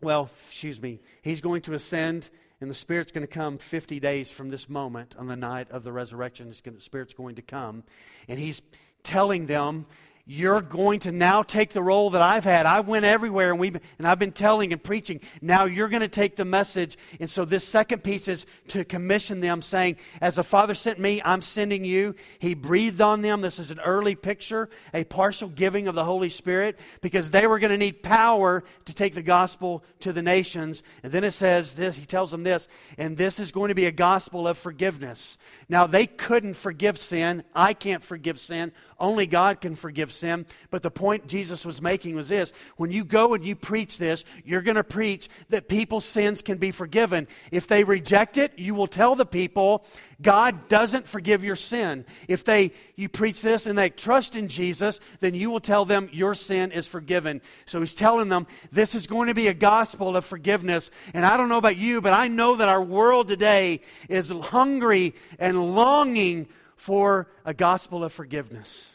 well, 0.04 0.30
excuse 0.46 0.80
me, 0.80 1.00
he's 1.22 1.40
going 1.40 1.62
to 1.62 1.74
ascend, 1.74 2.30
and 2.60 2.70
the 2.70 2.74
Spirit's 2.74 3.10
going 3.10 3.26
to 3.26 3.32
come 3.32 3.58
50 3.58 3.98
days 4.00 4.30
from 4.30 4.50
this 4.50 4.68
moment 4.68 5.16
on 5.18 5.26
the 5.26 5.36
night 5.36 5.70
of 5.70 5.82
the 5.82 5.92
resurrection. 5.92 6.50
The 6.50 6.80
Spirit's 6.80 7.14
going 7.14 7.36
to 7.36 7.42
come, 7.42 7.84
and 8.28 8.38
he's 8.38 8.62
telling 9.02 9.46
them 9.46 9.86
you're 10.26 10.62
going 10.62 11.00
to 11.00 11.12
now 11.12 11.42
take 11.42 11.70
the 11.72 11.82
role 11.82 12.10
that 12.10 12.22
I've 12.22 12.44
had. 12.44 12.64
I 12.64 12.80
went 12.80 13.04
everywhere 13.04 13.50
and 13.50 13.60
we 13.60 13.68
and 13.98 14.06
I've 14.06 14.18
been 14.18 14.32
telling 14.32 14.72
and 14.72 14.82
preaching. 14.82 15.20
Now 15.42 15.66
you're 15.66 15.88
going 15.88 16.00
to 16.00 16.08
take 16.08 16.36
the 16.36 16.46
message. 16.46 16.96
And 17.20 17.28
so 17.28 17.44
this 17.44 17.66
second 17.66 18.02
piece 18.02 18.26
is 18.26 18.46
to 18.68 18.86
commission 18.86 19.40
them 19.40 19.60
saying, 19.60 19.96
as 20.22 20.36
the 20.36 20.44
Father 20.44 20.72
sent 20.72 20.98
me, 20.98 21.20
I'm 21.22 21.42
sending 21.42 21.84
you. 21.84 22.14
He 22.38 22.54
breathed 22.54 23.02
on 23.02 23.20
them. 23.20 23.42
This 23.42 23.58
is 23.58 23.70
an 23.70 23.80
early 23.80 24.14
picture, 24.14 24.70
a 24.94 25.04
partial 25.04 25.50
giving 25.50 25.88
of 25.88 25.94
the 25.94 26.04
Holy 26.04 26.30
Spirit 26.30 26.78
because 27.02 27.30
they 27.30 27.46
were 27.46 27.58
going 27.58 27.72
to 27.72 27.78
need 27.78 28.02
power 28.02 28.64
to 28.86 28.94
take 28.94 29.14
the 29.14 29.22
gospel 29.22 29.84
to 30.00 30.12
the 30.14 30.22
nations. 30.22 30.82
And 31.02 31.12
then 31.12 31.24
it 31.24 31.32
says 31.32 31.76
this, 31.76 31.96
he 31.96 32.06
tells 32.06 32.30
them 32.30 32.44
this, 32.44 32.66
and 32.96 33.18
this 33.18 33.38
is 33.38 33.52
going 33.52 33.68
to 33.68 33.74
be 33.74 33.86
a 33.86 33.92
gospel 33.92 34.48
of 34.48 34.56
forgiveness. 34.56 35.36
Now 35.68 35.86
they 35.86 36.06
couldn't 36.06 36.54
forgive 36.54 36.96
sin. 36.96 37.44
I 37.54 37.74
can't 37.74 38.02
forgive 38.02 38.38
sin. 38.38 38.72
Only 38.98 39.26
God 39.26 39.60
can 39.60 39.76
forgive 39.76 40.13
sin. 40.14 40.46
But 40.70 40.82
the 40.82 40.90
point 40.90 41.26
Jesus 41.26 41.64
was 41.64 41.82
making 41.82 42.16
was 42.16 42.28
this 42.28 42.52
when 42.76 42.90
you 42.90 43.04
go 43.04 43.34
and 43.34 43.44
you 43.44 43.56
preach 43.56 43.98
this, 43.98 44.24
you're 44.44 44.62
going 44.62 44.76
to 44.76 44.84
preach 44.84 45.28
that 45.50 45.68
people's 45.68 46.04
sins 46.04 46.42
can 46.42 46.58
be 46.58 46.70
forgiven. 46.70 47.28
If 47.50 47.66
they 47.68 47.84
reject 47.84 48.38
it, 48.38 48.58
you 48.58 48.74
will 48.74 48.86
tell 48.86 49.14
the 49.14 49.26
people 49.26 49.84
God 50.20 50.68
doesn't 50.68 51.06
forgive 51.06 51.44
your 51.44 51.56
sin. 51.56 52.04
If 52.28 52.44
they 52.44 52.72
you 52.96 53.08
preach 53.08 53.42
this 53.42 53.66
and 53.66 53.76
they 53.76 53.90
trust 53.90 54.36
in 54.36 54.48
Jesus, 54.48 55.00
then 55.20 55.34
you 55.34 55.50
will 55.50 55.60
tell 55.60 55.84
them 55.84 56.08
your 56.12 56.34
sin 56.34 56.72
is 56.72 56.86
forgiven. 56.86 57.40
So 57.66 57.80
he's 57.80 57.94
telling 57.94 58.28
them 58.28 58.46
this 58.70 58.94
is 58.94 59.06
going 59.06 59.28
to 59.28 59.34
be 59.34 59.48
a 59.48 59.54
gospel 59.54 60.16
of 60.16 60.24
forgiveness. 60.24 60.90
And 61.12 61.26
I 61.26 61.36
don't 61.36 61.48
know 61.48 61.58
about 61.58 61.76
you, 61.76 62.00
but 62.00 62.12
I 62.12 62.28
know 62.28 62.56
that 62.56 62.68
our 62.68 62.82
world 62.82 63.28
today 63.28 63.80
is 64.08 64.30
hungry 64.30 65.14
and 65.38 65.74
longing 65.74 66.48
for 66.76 67.28
a 67.44 67.54
gospel 67.54 68.04
of 68.04 68.12
forgiveness. 68.12 68.93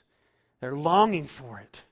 They're 0.62 0.76
longing 0.76 1.26
for 1.26 1.60
it. 1.60 1.84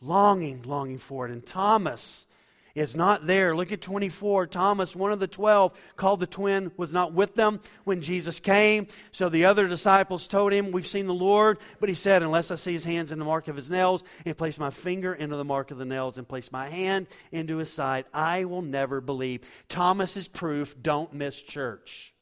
Longing, 0.00 0.62
longing 0.62 0.98
for 0.98 1.26
it. 1.26 1.32
And 1.32 1.44
Thomas 1.44 2.26
is 2.74 2.96
not 2.96 3.26
there. 3.26 3.54
Look 3.54 3.72
at 3.72 3.80
24. 3.80 4.48
Thomas, 4.48 4.96
one 4.96 5.12
of 5.12 5.20
the 5.20 5.28
twelve, 5.28 5.72
called 5.96 6.20
the 6.20 6.26
twin, 6.26 6.72
was 6.76 6.92
not 6.92 7.12
with 7.12 7.34
them 7.34 7.60
when 7.84 8.00
Jesus 8.00 8.40
came. 8.40 8.88
So 9.12 9.28
the 9.28 9.44
other 9.44 9.68
disciples 9.68 10.26
told 10.26 10.52
him, 10.52 10.72
We've 10.72 10.86
seen 10.86 11.06
the 11.06 11.14
Lord. 11.14 11.58
But 11.78 11.88
he 11.88 11.94
said, 11.94 12.22
Unless 12.22 12.50
I 12.50 12.56
see 12.56 12.72
his 12.72 12.84
hands 12.84 13.12
in 13.12 13.18
the 13.18 13.24
mark 13.24 13.48
of 13.48 13.56
his 13.56 13.70
nails, 13.70 14.02
and 14.24 14.36
place 14.36 14.58
my 14.58 14.70
finger 14.70 15.14
into 15.14 15.36
the 15.36 15.44
mark 15.44 15.70
of 15.70 15.78
the 15.78 15.84
nails, 15.84 16.18
and 16.18 16.28
place 16.28 16.50
my 16.50 16.68
hand 16.68 17.06
into 17.30 17.58
his 17.58 17.72
side, 17.72 18.06
I 18.12 18.44
will 18.44 18.62
never 18.62 19.00
believe. 19.00 19.42
Thomas 19.68 20.16
is 20.16 20.28
proof 20.28 20.74
don't 20.80 21.12
miss 21.12 21.42
church. 21.42 22.13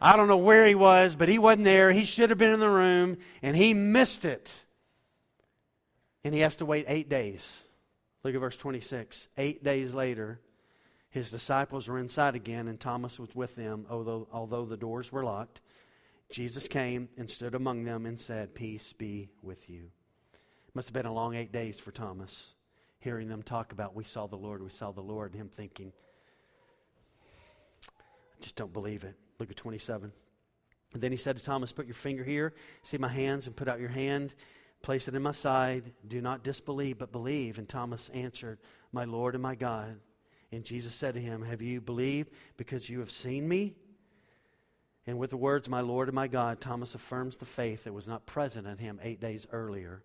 I 0.00 0.16
don't 0.16 0.28
know 0.28 0.38
where 0.38 0.66
he 0.66 0.74
was, 0.74 1.14
but 1.14 1.28
he 1.28 1.38
wasn't 1.38 1.64
there. 1.64 1.92
He 1.92 2.04
should 2.04 2.30
have 2.30 2.38
been 2.38 2.54
in 2.54 2.60
the 2.60 2.70
room, 2.70 3.18
and 3.42 3.56
he 3.56 3.74
missed 3.74 4.24
it. 4.24 4.62
And 6.24 6.34
he 6.34 6.40
has 6.40 6.56
to 6.56 6.66
wait 6.66 6.86
eight 6.88 7.08
days. 7.08 7.64
Look 8.24 8.34
at 8.34 8.40
verse 8.40 8.56
26. 8.56 9.28
Eight 9.36 9.62
days 9.62 9.92
later, 9.92 10.40
his 11.10 11.30
disciples 11.30 11.88
were 11.88 11.98
inside 11.98 12.34
again, 12.34 12.68
and 12.68 12.78
Thomas 12.78 13.18
was 13.18 13.34
with 13.34 13.56
them, 13.56 13.86
although, 13.90 14.28
although 14.32 14.64
the 14.64 14.76
doors 14.76 15.10
were 15.10 15.24
locked. 15.24 15.60
Jesus 16.30 16.68
came 16.68 17.08
and 17.18 17.28
stood 17.28 17.54
among 17.54 17.84
them 17.84 18.06
and 18.06 18.18
said, 18.18 18.54
Peace 18.54 18.92
be 18.92 19.30
with 19.42 19.68
you. 19.68 19.90
Must 20.72 20.88
have 20.88 20.94
been 20.94 21.06
a 21.06 21.12
long 21.12 21.34
eight 21.34 21.52
days 21.52 21.80
for 21.80 21.90
Thomas, 21.90 22.54
hearing 23.00 23.28
them 23.28 23.42
talk 23.42 23.72
about, 23.72 23.96
We 23.96 24.04
saw 24.04 24.28
the 24.28 24.36
Lord, 24.36 24.62
we 24.62 24.70
saw 24.70 24.92
the 24.92 25.00
Lord, 25.00 25.32
and 25.32 25.40
him 25.40 25.48
thinking, 25.48 25.92
I 27.88 28.40
just 28.40 28.54
don't 28.54 28.72
believe 28.72 29.02
it. 29.02 29.16
Look 29.40 29.50
at 29.50 29.56
27. 29.56 30.12
And 30.92 31.02
then 31.02 31.10
he 31.10 31.16
said 31.16 31.36
to 31.36 31.42
Thomas, 31.42 31.72
Put 31.72 31.86
your 31.86 31.94
finger 31.94 32.22
here, 32.22 32.52
see 32.82 32.98
my 32.98 33.08
hands, 33.08 33.46
and 33.46 33.56
put 33.56 33.68
out 33.68 33.80
your 33.80 33.88
hand, 33.88 34.34
place 34.82 35.08
it 35.08 35.14
in 35.14 35.22
my 35.22 35.32
side. 35.32 35.92
Do 36.06 36.20
not 36.20 36.44
disbelieve, 36.44 36.98
but 36.98 37.10
believe. 37.10 37.58
And 37.58 37.68
Thomas 37.68 38.10
answered, 38.10 38.58
My 38.92 39.04
Lord 39.04 39.34
and 39.34 39.42
my 39.42 39.54
God. 39.54 39.98
And 40.52 40.64
Jesus 40.64 40.94
said 40.94 41.14
to 41.14 41.20
him, 41.20 41.42
Have 41.42 41.62
you 41.62 41.80
believed 41.80 42.30
because 42.56 42.90
you 42.90 43.00
have 43.00 43.10
seen 43.10 43.48
me? 43.48 43.74
And 45.06 45.18
with 45.18 45.30
the 45.30 45.36
words, 45.36 45.68
My 45.68 45.80
Lord 45.80 46.08
and 46.08 46.14
my 46.14 46.28
God, 46.28 46.60
Thomas 46.60 46.94
affirms 46.94 47.38
the 47.38 47.46
faith 47.46 47.84
that 47.84 47.94
was 47.94 48.06
not 48.06 48.26
present 48.26 48.66
in 48.66 48.78
him 48.78 49.00
eight 49.02 49.20
days 49.20 49.46
earlier. 49.52 50.02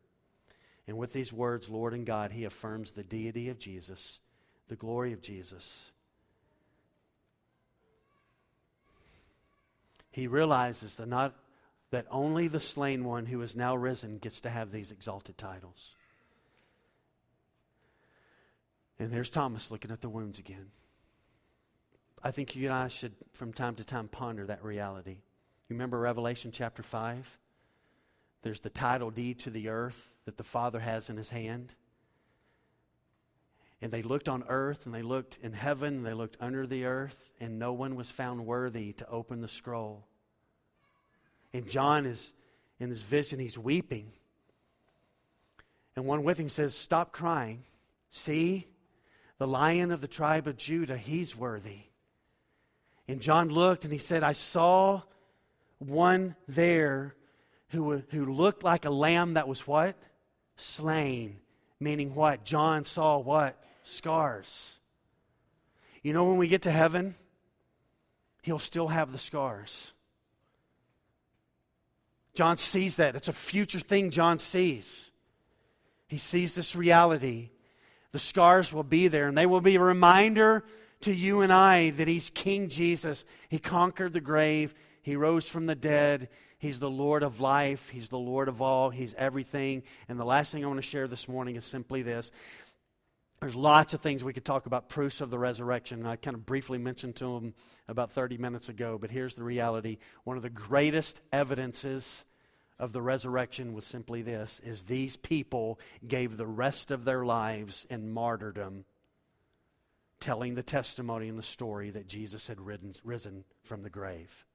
And 0.88 0.98
with 0.98 1.12
these 1.12 1.34
words, 1.34 1.68
Lord 1.68 1.94
and 1.94 2.06
God, 2.06 2.32
he 2.32 2.46
affirms 2.46 2.92
the 2.92 3.04
deity 3.04 3.50
of 3.50 3.60
Jesus, 3.60 4.20
the 4.68 4.76
glory 4.76 5.14
of 5.14 5.22
Jesus. 5.22 5.92
He 10.16 10.28
realizes 10.28 10.96
that 10.96 11.10
not 11.10 11.36
that 11.92 12.06
only 12.10 12.48
the 12.48 12.62
slain 12.62 13.04
one 13.04 13.26
who 13.26 13.42
is 13.42 13.54
now 13.54 13.76
risen 13.76 14.18
gets 14.18 14.40
to 14.40 14.50
have 14.50 14.72
these 14.72 14.90
exalted 14.90 15.38
titles. 15.38 15.94
And 18.98 19.12
there's 19.12 19.30
Thomas 19.30 19.72
looking 19.72 19.92
at 19.92 20.00
the 20.00 20.08
wounds 20.08 20.40
again. 20.40 20.68
I 22.24 22.32
think 22.32 22.56
you 22.56 22.68
and 22.68 22.74
I 22.74 22.88
should, 22.88 23.12
from 23.34 23.52
time 23.52 23.76
to 23.76 23.84
time, 23.84 24.08
ponder 24.08 24.46
that 24.46 24.64
reality. 24.64 25.18
You 25.68 25.74
remember 25.74 26.00
Revelation 26.00 26.54
chapter 26.54 26.82
5? 26.82 27.38
There's 28.42 28.62
the 28.62 28.70
title 28.70 29.12
deed 29.12 29.40
to 29.40 29.50
the 29.50 29.68
earth 29.68 30.14
that 30.24 30.38
the 30.38 30.46
Father 30.46 30.80
has 30.80 31.10
in 31.10 31.18
his 31.18 31.30
hand. 31.30 31.74
And 33.86 33.94
they 33.94 34.02
looked 34.02 34.28
on 34.28 34.44
earth, 34.50 34.88
and 34.88 34.96
they 34.96 35.04
looked 35.04 35.38
in 35.44 35.54
heaven, 35.54 35.98
and 35.98 36.06
they 36.08 36.16
looked 36.16 36.38
under 36.40 36.66
the 36.66 36.86
earth, 36.86 37.32
and 37.40 37.60
no 37.60 37.72
one 37.72 37.96
was 37.96 38.10
found 38.10 38.44
worthy 38.44 38.94
to 38.94 39.08
open 39.08 39.42
the 39.42 39.48
scroll. 39.48 40.08
And 41.54 41.70
John 41.70 42.08
is 42.08 42.34
in 42.80 42.90
this 42.90 43.04
vision, 43.04 43.38
he's 43.38 43.60
weeping. 43.60 44.12
And 45.96 46.08
one 46.08 46.24
with 46.24 46.40
him 46.40 46.50
says, 46.50 46.76
Stop 46.76 47.12
crying. 47.12 47.62
See, 48.10 48.66
the 49.38 49.46
lion 49.46 49.92
of 49.92 50.02
the 50.02 50.08
tribe 50.08 50.48
of 50.48 50.58
Judah, 50.58 50.98
he's 50.98 51.36
worthy. 51.36 51.82
And 53.08 53.22
John 53.22 53.50
looked 53.50 53.84
and 53.84 53.94
he 53.94 54.00
said, 54.00 54.24
I 54.24 54.32
saw 54.32 55.04
one 55.78 56.36
there 56.48 57.14
who, 57.70 58.02
who 58.10 58.34
looked 58.34 58.64
like 58.64 58.86
a 58.86 58.90
lamb 58.90 59.36
that 59.36 59.48
was 59.48 59.68
what? 59.68 59.96
Slain. 60.56 61.38
Meaning 61.80 62.16
what? 62.16 62.44
John 62.46 62.84
saw 62.84 63.20
what? 63.20 63.62
Scars. 63.86 64.80
You 66.02 66.14
know, 66.14 66.26
when 66.26 66.38
we 66.38 66.48
get 66.48 66.64
to 66.64 66.72
heaven, 66.72 67.16
he'll 68.42 68.60
still 68.60 68.90
have 68.90 69.12
the 69.12 69.18
scars. 69.18 69.94
John 72.34 72.58
sees 72.58 72.98
that. 72.98 73.16
It's 73.16 73.30
a 73.30 73.34
future 73.34 73.80
thing 73.80 74.12
John 74.12 74.40
sees. 74.40 75.12
He 76.08 76.18
sees 76.18 76.54
this 76.54 76.76
reality. 76.76 77.52
The 78.12 78.20
scars 78.20 78.74
will 78.74 78.84
be 78.84 79.08
there, 79.08 79.28
and 79.28 79.38
they 79.38 79.46
will 79.46 79.62
be 79.62 79.76
a 79.76 79.82
reminder 79.82 80.66
to 81.02 81.14
you 81.14 81.42
and 81.42 81.52
I 81.52 81.92
that 81.92 82.08
He's 82.08 82.30
King 82.30 82.70
Jesus. 82.70 83.26
He 83.50 83.58
conquered 83.58 84.14
the 84.14 84.22
grave, 84.22 84.76
He 85.02 85.16
rose 85.16 85.48
from 85.48 85.66
the 85.66 85.76
dead. 85.76 86.30
He's 86.58 86.80
the 86.80 86.90
Lord 86.90 87.22
of 87.22 87.42
life. 87.42 87.90
He's 87.90 88.10
the 88.10 88.18
Lord 88.18 88.48
of 88.48 88.62
all. 88.62 88.90
He's 88.90 89.14
everything. 89.16 89.84
And 90.08 90.20
the 90.20 90.26
last 90.26 90.52
thing 90.52 90.64
I 90.64 90.68
want 90.68 90.78
to 90.78 90.82
share 90.82 91.08
this 91.08 91.28
morning 91.28 91.58
is 91.58 91.66
simply 91.66 92.02
this 92.02 92.32
there's 93.42 93.56
lots 93.56 93.94
of 93.94 94.02
things 94.02 94.24
we 94.24 94.34
could 94.34 94.46
talk 94.46 94.66
about 94.66 94.90
proofs 94.90 95.22
of 95.22 95.30
the 95.30 95.38
resurrection. 95.38 96.06
I 96.06 96.16
kind 96.16 96.36
of 96.36 96.46
briefly 96.46 96.78
mentioned 96.78 97.16
to 97.18 97.26
them 97.26 97.54
about 97.88 98.12
30 98.12 98.38
minutes 98.38 98.70
ago, 98.70 98.98
but 99.00 99.12
here's 99.12 99.36
the 99.36 99.44
reality. 99.44 99.98
One 100.24 100.38
of 100.38 100.44
the 100.44 100.50
greatest 100.50 101.22
evidences 101.32 102.26
of 102.80 102.92
the 102.92 103.02
resurrection 103.02 103.74
was 103.74 103.86
simply 103.86 104.22
this 104.22 104.60
is 104.64 104.84
these 104.84 105.16
people 105.16 105.80
gave 106.08 106.38
the 106.38 106.48
rest 106.48 106.92
of 106.92 107.06
their 107.06 107.26
lives 107.26 107.86
in 107.90 108.12
martyrdom 108.12 108.86
telling 110.20 110.56
the 110.56 110.64
testimony 110.64 111.28
and 111.28 111.38
the 111.38 111.44
story 111.44 111.92
that 111.92 112.08
Jesus 112.08 112.48
had 112.48 112.60
ridden, 112.60 112.94
risen 113.04 113.44
from 113.64 113.84
the 113.84 113.90
grave. 113.90 114.46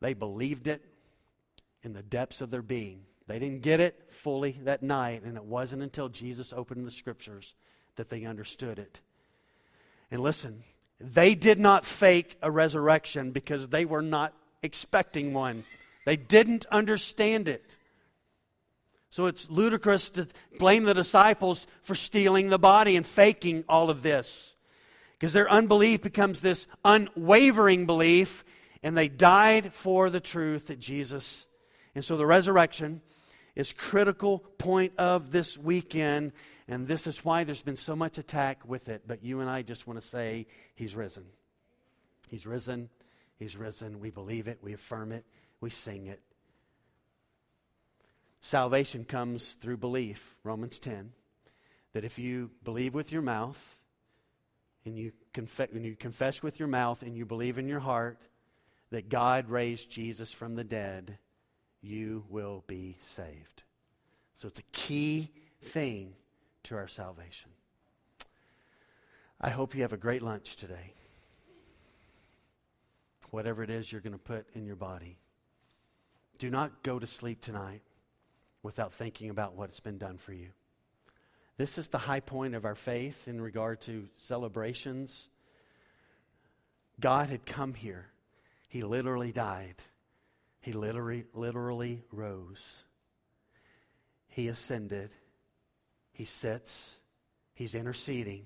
They 0.00 0.14
believed 0.14 0.68
it 0.68 0.84
in 1.82 1.92
the 1.92 2.02
depths 2.02 2.40
of 2.40 2.50
their 2.50 2.62
being. 2.62 3.02
They 3.28 3.38
didn't 3.38 3.60
get 3.60 3.78
it 3.78 4.06
fully 4.08 4.58
that 4.64 4.82
night, 4.82 5.22
and 5.22 5.36
it 5.36 5.44
wasn't 5.44 5.82
until 5.82 6.08
Jesus 6.08 6.52
opened 6.52 6.86
the 6.86 6.90
scriptures 6.90 7.54
that 7.96 8.08
they 8.08 8.24
understood 8.24 8.78
it. 8.78 9.00
And 10.10 10.22
listen, 10.22 10.64
they 10.98 11.34
did 11.34 11.60
not 11.60 11.84
fake 11.84 12.38
a 12.42 12.50
resurrection 12.50 13.30
because 13.30 13.68
they 13.68 13.84
were 13.84 14.02
not 14.02 14.32
expecting 14.62 15.34
one. 15.34 15.64
They 16.06 16.16
didn't 16.16 16.64
understand 16.72 17.48
it. 17.48 17.76
So 19.10 19.26
it's 19.26 19.50
ludicrous 19.50 20.08
to 20.10 20.26
blame 20.58 20.84
the 20.84 20.94
disciples 20.94 21.66
for 21.82 21.94
stealing 21.94 22.48
the 22.48 22.58
body 22.58 22.96
and 22.96 23.06
faking 23.06 23.62
all 23.68 23.90
of 23.90 24.02
this. 24.02 24.56
Because 25.12 25.34
their 25.34 25.50
unbelief 25.50 26.00
becomes 26.00 26.40
this 26.40 26.66
unwavering 26.82 27.84
belief, 27.84 28.42
and 28.82 28.96
they 28.96 29.08
died 29.08 29.74
for 29.74 30.08
the 30.08 30.20
truth 30.20 30.68
that 30.68 30.78
Jesus. 30.78 31.46
And 31.94 32.02
so 32.02 32.16
the 32.16 32.26
resurrection 32.26 33.02
is 33.58 33.72
critical 33.72 34.38
point 34.56 34.92
of 34.98 35.32
this 35.32 35.58
weekend, 35.58 36.30
and 36.68 36.86
this 36.86 37.08
is 37.08 37.24
why 37.24 37.42
there's 37.42 37.60
been 37.60 37.76
so 37.76 37.96
much 37.96 38.16
attack 38.16 38.60
with 38.64 38.88
it. 38.88 39.02
But 39.04 39.24
you 39.24 39.40
and 39.40 39.50
I 39.50 39.62
just 39.62 39.84
want 39.84 40.00
to 40.00 40.06
say 40.06 40.46
he's 40.76 40.94
risen. 40.94 41.24
He's 42.30 42.46
risen. 42.46 42.88
He's 43.36 43.56
risen. 43.56 43.98
We 43.98 44.10
believe 44.10 44.46
it. 44.46 44.60
We 44.62 44.74
affirm 44.74 45.10
it. 45.10 45.24
We 45.60 45.70
sing 45.70 46.06
it. 46.06 46.20
Salvation 48.40 49.04
comes 49.04 49.54
through 49.54 49.78
belief, 49.78 50.36
Romans 50.44 50.78
10, 50.78 51.10
that 51.94 52.04
if 52.04 52.16
you 52.16 52.52
believe 52.62 52.94
with 52.94 53.10
your 53.10 53.22
mouth 53.22 53.76
and 54.84 54.96
you, 54.96 55.10
conf- 55.32 55.72
when 55.72 55.82
you 55.82 55.96
confess 55.96 56.44
with 56.44 56.60
your 56.60 56.68
mouth 56.68 57.02
and 57.02 57.16
you 57.16 57.26
believe 57.26 57.58
in 57.58 57.66
your 57.66 57.80
heart 57.80 58.20
that 58.92 59.08
God 59.08 59.50
raised 59.50 59.90
Jesus 59.90 60.32
from 60.32 60.54
the 60.54 60.62
dead, 60.62 61.18
you 61.80 62.24
will 62.28 62.64
be 62.66 62.96
saved. 62.98 63.62
So 64.34 64.48
it's 64.48 64.58
a 64.58 64.70
key 64.72 65.30
thing 65.62 66.14
to 66.64 66.76
our 66.76 66.88
salvation. 66.88 67.50
I 69.40 69.50
hope 69.50 69.74
you 69.74 69.82
have 69.82 69.92
a 69.92 69.96
great 69.96 70.22
lunch 70.22 70.56
today. 70.56 70.94
Whatever 73.30 73.62
it 73.62 73.70
is 73.70 73.92
you're 73.92 74.00
going 74.00 74.12
to 74.12 74.18
put 74.18 74.46
in 74.54 74.64
your 74.64 74.76
body. 74.76 75.18
Do 76.38 76.50
not 76.50 76.82
go 76.82 76.98
to 76.98 77.06
sleep 77.06 77.40
tonight 77.40 77.82
without 78.62 78.92
thinking 78.92 79.30
about 79.30 79.54
what's 79.54 79.80
been 79.80 79.98
done 79.98 80.18
for 80.18 80.32
you. 80.32 80.48
This 81.56 81.78
is 81.78 81.88
the 81.88 81.98
high 81.98 82.20
point 82.20 82.54
of 82.54 82.64
our 82.64 82.76
faith 82.76 83.26
in 83.26 83.40
regard 83.40 83.80
to 83.82 84.08
celebrations. 84.16 85.30
God 87.00 87.30
had 87.30 87.46
come 87.46 87.74
here. 87.74 88.06
He 88.68 88.82
literally 88.82 89.32
died. 89.32 89.76
He 90.68 90.74
literally, 90.74 91.24
literally 91.32 92.02
rose. 92.12 92.82
He 94.26 94.48
ascended. 94.48 95.08
He 96.12 96.26
sits. 96.26 96.98
He's 97.54 97.74
interceding. 97.74 98.44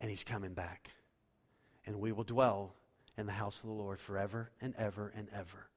And 0.00 0.10
he's 0.10 0.24
coming 0.24 0.54
back. 0.54 0.88
And 1.84 2.00
we 2.00 2.12
will 2.12 2.24
dwell 2.24 2.72
in 3.18 3.26
the 3.26 3.32
house 3.32 3.60
of 3.60 3.66
the 3.66 3.74
Lord 3.74 4.00
forever 4.00 4.50
and 4.62 4.74
ever 4.78 5.12
and 5.14 5.28
ever. 5.34 5.68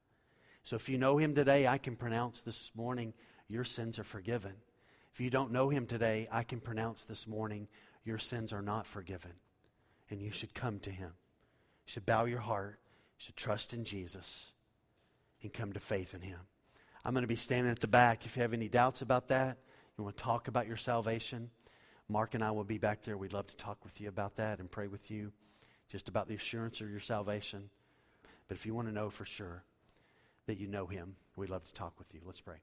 So 0.62 0.76
if 0.76 0.88
you 0.88 0.96
know 0.96 1.18
him 1.18 1.34
today, 1.34 1.66
I 1.66 1.76
can 1.76 1.96
pronounce 1.96 2.40
this 2.40 2.70
morning 2.74 3.12
your 3.46 3.64
sins 3.64 3.98
are 3.98 4.04
forgiven. 4.04 4.54
If 5.12 5.20
you 5.20 5.28
don't 5.28 5.52
know 5.52 5.68
him 5.68 5.84
today, 5.84 6.28
I 6.32 6.44
can 6.44 6.60
pronounce 6.60 7.04
this 7.04 7.26
morning 7.26 7.68
your 8.06 8.16
sins 8.16 8.54
are 8.54 8.62
not 8.62 8.86
forgiven. 8.86 9.32
And 10.08 10.22
you 10.22 10.30
should 10.30 10.54
come 10.54 10.78
to 10.78 10.90
him. 10.90 11.12
You 11.84 11.92
should 11.92 12.06
bow 12.06 12.24
your 12.24 12.40
heart. 12.40 12.80
You 13.18 13.24
should 13.26 13.36
trust 13.36 13.74
in 13.74 13.84
Jesus 13.84 14.52
and 15.42 15.52
come 15.52 15.72
to 15.72 15.80
faith 15.80 16.14
in 16.14 16.20
him. 16.20 16.38
I'm 17.04 17.14
going 17.14 17.22
to 17.22 17.28
be 17.28 17.36
standing 17.36 17.70
at 17.70 17.80
the 17.80 17.88
back. 17.88 18.26
If 18.26 18.36
you 18.36 18.42
have 18.42 18.52
any 18.52 18.68
doubts 18.68 19.02
about 19.02 19.28
that, 19.28 19.58
you 19.96 20.04
want 20.04 20.16
to 20.16 20.22
talk 20.22 20.48
about 20.48 20.66
your 20.66 20.76
salvation, 20.76 21.50
Mark 22.08 22.34
and 22.34 22.42
I 22.42 22.50
will 22.50 22.64
be 22.64 22.78
back 22.78 23.02
there. 23.02 23.16
We'd 23.16 23.32
love 23.32 23.46
to 23.48 23.56
talk 23.56 23.84
with 23.84 24.00
you 24.00 24.08
about 24.08 24.36
that 24.36 24.58
and 24.58 24.70
pray 24.70 24.86
with 24.86 25.10
you 25.10 25.32
just 25.88 26.08
about 26.08 26.28
the 26.28 26.34
assurance 26.34 26.80
of 26.80 26.90
your 26.90 27.00
salvation. 27.00 27.70
But 28.48 28.56
if 28.56 28.66
you 28.66 28.74
want 28.74 28.88
to 28.88 28.94
know 28.94 29.10
for 29.10 29.24
sure 29.24 29.64
that 30.46 30.58
you 30.58 30.66
know 30.66 30.86
him, 30.86 31.16
we'd 31.36 31.50
love 31.50 31.64
to 31.64 31.74
talk 31.74 31.98
with 31.98 32.12
you. 32.14 32.20
Let's 32.24 32.40
pray. 32.40 32.60